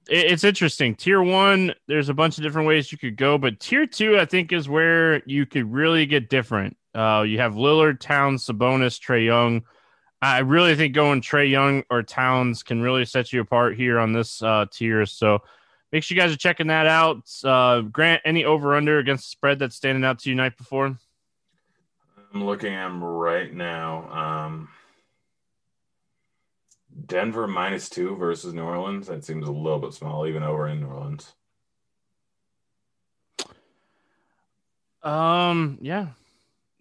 it's 0.10 0.44
interesting. 0.44 0.96
Tier 0.96 1.22
one, 1.22 1.74
there's 1.88 2.10
a 2.10 2.14
bunch 2.14 2.38
of 2.38 2.44
different 2.44 2.68
ways 2.68 2.92
you 2.92 2.98
could 2.98 3.18
go, 3.18 3.38
but 3.38 3.60
tier 3.60 3.86
two, 3.86 4.20
I 4.20 4.26
think, 4.26 4.52
is 4.52 4.70
where 4.70 5.22
you 5.26 5.46
could 5.46 5.72
really 5.72 6.06
get 6.06 6.30
different. 6.30 6.78
Uh, 6.94 7.24
you 7.28 7.40
have 7.40 7.54
Lillard, 7.54 8.00
Towns, 8.00 8.46
Sabonis, 8.46 9.00
Trae 9.00 9.26
Young. 9.26 9.64
I 10.22 10.40
really 10.40 10.76
think 10.76 10.96
going 10.96 11.22
Trae 11.22 11.50
Young 11.50 11.84
or 11.92 12.02
Towns 12.02 12.64
can 12.64 12.82
really 12.82 13.06
set 13.06 13.32
you 13.32 13.42
apart 13.42 13.76
here 13.76 14.00
on 14.00 14.14
this 14.14 14.42
uh, 14.42 14.66
tier. 14.72 15.06
So 15.06 15.40
make 15.92 16.04
sure 16.04 16.16
you 16.16 16.22
guys 16.22 16.34
are 16.34 16.38
checking 16.38 16.68
that 16.68 16.88
out. 16.88 17.30
Uh, 17.44 17.82
Grant, 17.82 18.22
any 18.26 18.46
over 18.46 18.76
under 18.76 18.98
against 18.98 19.26
the 19.26 19.30
spread 19.30 19.60
that's 19.60 19.76
standing 19.76 20.04
out 20.04 20.20
to 20.20 20.30
you 20.30 20.36
night 20.36 20.58
before? 20.58 20.98
I'm 22.34 22.44
looking 22.44 22.74
at 22.74 22.88
them 22.88 23.04
right 23.04 23.54
now. 23.54 24.10
Um, 24.12 24.70
Denver 27.06 27.48
minus 27.48 27.90
two 27.90 28.16
versus 28.16 28.54
New 28.54 28.64
Orleans. 28.64 29.08
That 29.08 29.24
seems 29.24 29.48
a 29.48 29.52
little 29.52 29.80
bit 29.80 29.94
small, 29.94 30.28
even 30.28 30.44
over 30.44 30.68
in 30.68 30.80
New 30.80 30.88
Orleans. 30.88 31.34
Um, 35.04 35.78
yeah, 35.82 36.08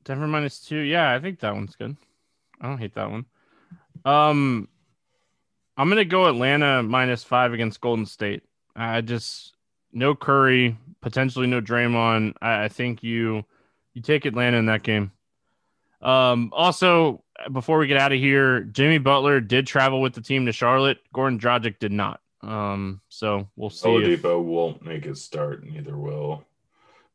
Denver 0.05 0.27
minus 0.27 0.61
two. 0.61 0.79
Yeah, 0.79 1.13
I 1.13 1.21
think 1.21 1.41
that 1.41 1.55
one's 1.55 1.77
good. 1.77 1.97
I 2.61 2.67
don't 2.67 2.79
hate 2.79 2.95
that 2.95 3.11
one. 3.11 3.27
Um, 4.05 4.69
I'm 5.77 5.89
gonna 5.89 6.05
go 6.05 6.29
Atlanta 6.29 6.83
minus 6.83 7.23
five 7.23 7.53
against 7.53 7.81
Golden 7.81 8.07
State. 8.07 8.43
I 8.75 9.01
just 9.03 9.55
no 9.93 10.15
Curry, 10.15 10.77
potentially 11.01 11.47
no 11.47 11.61
Draymond. 11.61 12.35
I, 12.41 12.65
I 12.65 12.69
think 12.69 13.03
you 13.03 13.45
you 13.95 14.03
take 14.03 14.25
Atlanta 14.25 14.57
in 14.57 14.67
that 14.67 14.83
game. 14.83 15.13
Um, 16.03 16.51
also, 16.53 17.23
before 17.53 17.79
we 17.79 17.87
get 17.87 17.97
out 17.97 18.13
of 18.13 18.19
here, 18.19 18.61
Jimmy 18.63 18.99
Butler 18.99 19.41
did 19.41 19.67
travel 19.67 20.01
with 20.01 20.15
the 20.15 20.21
team 20.21 20.47
to 20.47 20.53
Charlotte. 20.53 20.99
Goran 21.15 21.39
Dragic 21.41 21.79
did 21.79 21.93
not. 21.93 22.21
Um, 22.43 23.01
so 23.09 23.49
we'll 23.57 23.71
see. 23.71 23.89
Oladipo 23.89 24.41
if... 24.41 24.47
won't 24.47 24.83
make 24.85 25.05
his 25.05 25.23
start. 25.23 25.65
Neither 25.65 25.97
will. 25.97 26.45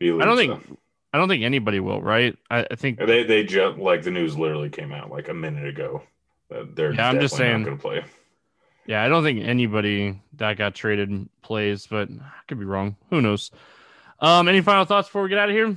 I 0.01 0.07
don't 0.07 0.38
think. 0.38 0.78
I 1.13 1.17
don't 1.17 1.28
think 1.28 1.43
anybody 1.43 1.80
will. 1.80 2.01
Right? 2.01 2.38
I, 2.49 2.65
I 2.72 2.76
think 2.76 2.99
they 2.99 3.24
they 3.24 3.43
just 3.43 3.78
like 3.78 4.03
the 4.03 4.11
news 4.11 4.38
literally 4.38 4.69
came 4.69 4.91
out 4.91 5.11
like 5.11 5.30
a 5.30 5.34
minute 5.34 5.67
ago. 5.67 6.03
That 6.49 6.76
they're 6.76 6.93
yeah, 6.93 7.07
I'm 7.07 7.19
just 7.19 7.36
saying 7.36 7.63
going 7.63 7.78
to 7.78 7.82
play. 7.82 8.03
Yeah, 8.88 9.03
I 9.03 9.09
don't 9.09 9.24
think 9.24 9.43
anybody 9.43 10.19
that 10.38 10.57
got 10.57 10.74
traded 10.74 11.30
plays, 11.43 11.88
but 11.88 12.09
I 12.09 12.41
could 12.47 12.59
be 12.59 12.65
wrong. 12.65 12.95
Who 13.09 13.22
knows? 13.22 13.51
Um, 14.19 14.47
any 14.47 14.61
final 14.61 14.86
thoughts 14.86 15.07
before 15.07 15.24
we 15.24 15.30
get 15.30 15.38
out 15.38 15.49
of 15.49 15.55
here? 15.55 15.76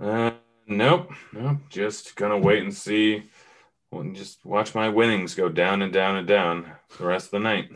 Uh, 0.00 0.32
Nope, 0.70 1.12
nope. 1.32 1.58
Just 1.68 2.14
gonna 2.14 2.38
wait 2.38 2.62
and 2.62 2.72
see. 2.72 3.24
And 3.90 4.14
Just 4.14 4.46
watch 4.46 4.72
my 4.72 4.88
winnings 4.88 5.34
go 5.34 5.48
down 5.48 5.82
and 5.82 5.92
down 5.92 6.16
and 6.16 6.28
down 6.28 6.70
the 6.96 7.04
rest 7.04 7.26
of 7.26 7.30
the 7.32 7.40
night. 7.40 7.70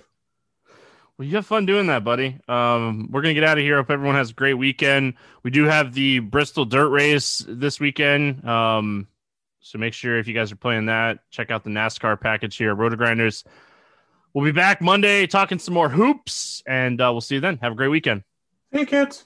Well, 1.18 1.26
you 1.26 1.34
have 1.34 1.44
fun 1.44 1.66
doing 1.66 1.88
that, 1.88 2.04
buddy. 2.04 2.38
Um, 2.46 3.08
we're 3.10 3.20
gonna 3.20 3.34
get 3.34 3.42
out 3.42 3.58
of 3.58 3.64
here. 3.64 3.78
Hope 3.78 3.90
everyone 3.90 4.14
has 4.14 4.30
a 4.30 4.34
great 4.34 4.54
weekend. 4.54 5.14
We 5.42 5.50
do 5.50 5.64
have 5.64 5.92
the 5.92 6.20
Bristol 6.20 6.64
Dirt 6.64 6.88
Race 6.88 7.44
this 7.48 7.80
weekend. 7.80 8.48
Um, 8.48 9.08
so 9.58 9.76
make 9.76 9.92
sure 9.92 10.16
if 10.16 10.28
you 10.28 10.34
guys 10.34 10.52
are 10.52 10.56
playing 10.56 10.86
that, 10.86 11.18
check 11.32 11.50
out 11.50 11.64
the 11.64 11.70
NASCAR 11.70 12.20
package 12.20 12.56
here 12.56 12.70
at 12.70 12.78
RotoGrinders. 12.78 13.42
We'll 14.34 14.44
be 14.44 14.52
back 14.52 14.80
Monday 14.80 15.26
talking 15.26 15.58
some 15.58 15.74
more 15.74 15.88
hoops, 15.88 16.62
and 16.64 17.00
uh, 17.00 17.10
we'll 17.10 17.20
see 17.20 17.36
you 17.36 17.40
then. 17.40 17.58
Have 17.58 17.72
a 17.72 17.76
great 17.76 17.88
weekend. 17.88 18.22
Hey, 18.70 18.86
kids. 18.86 19.24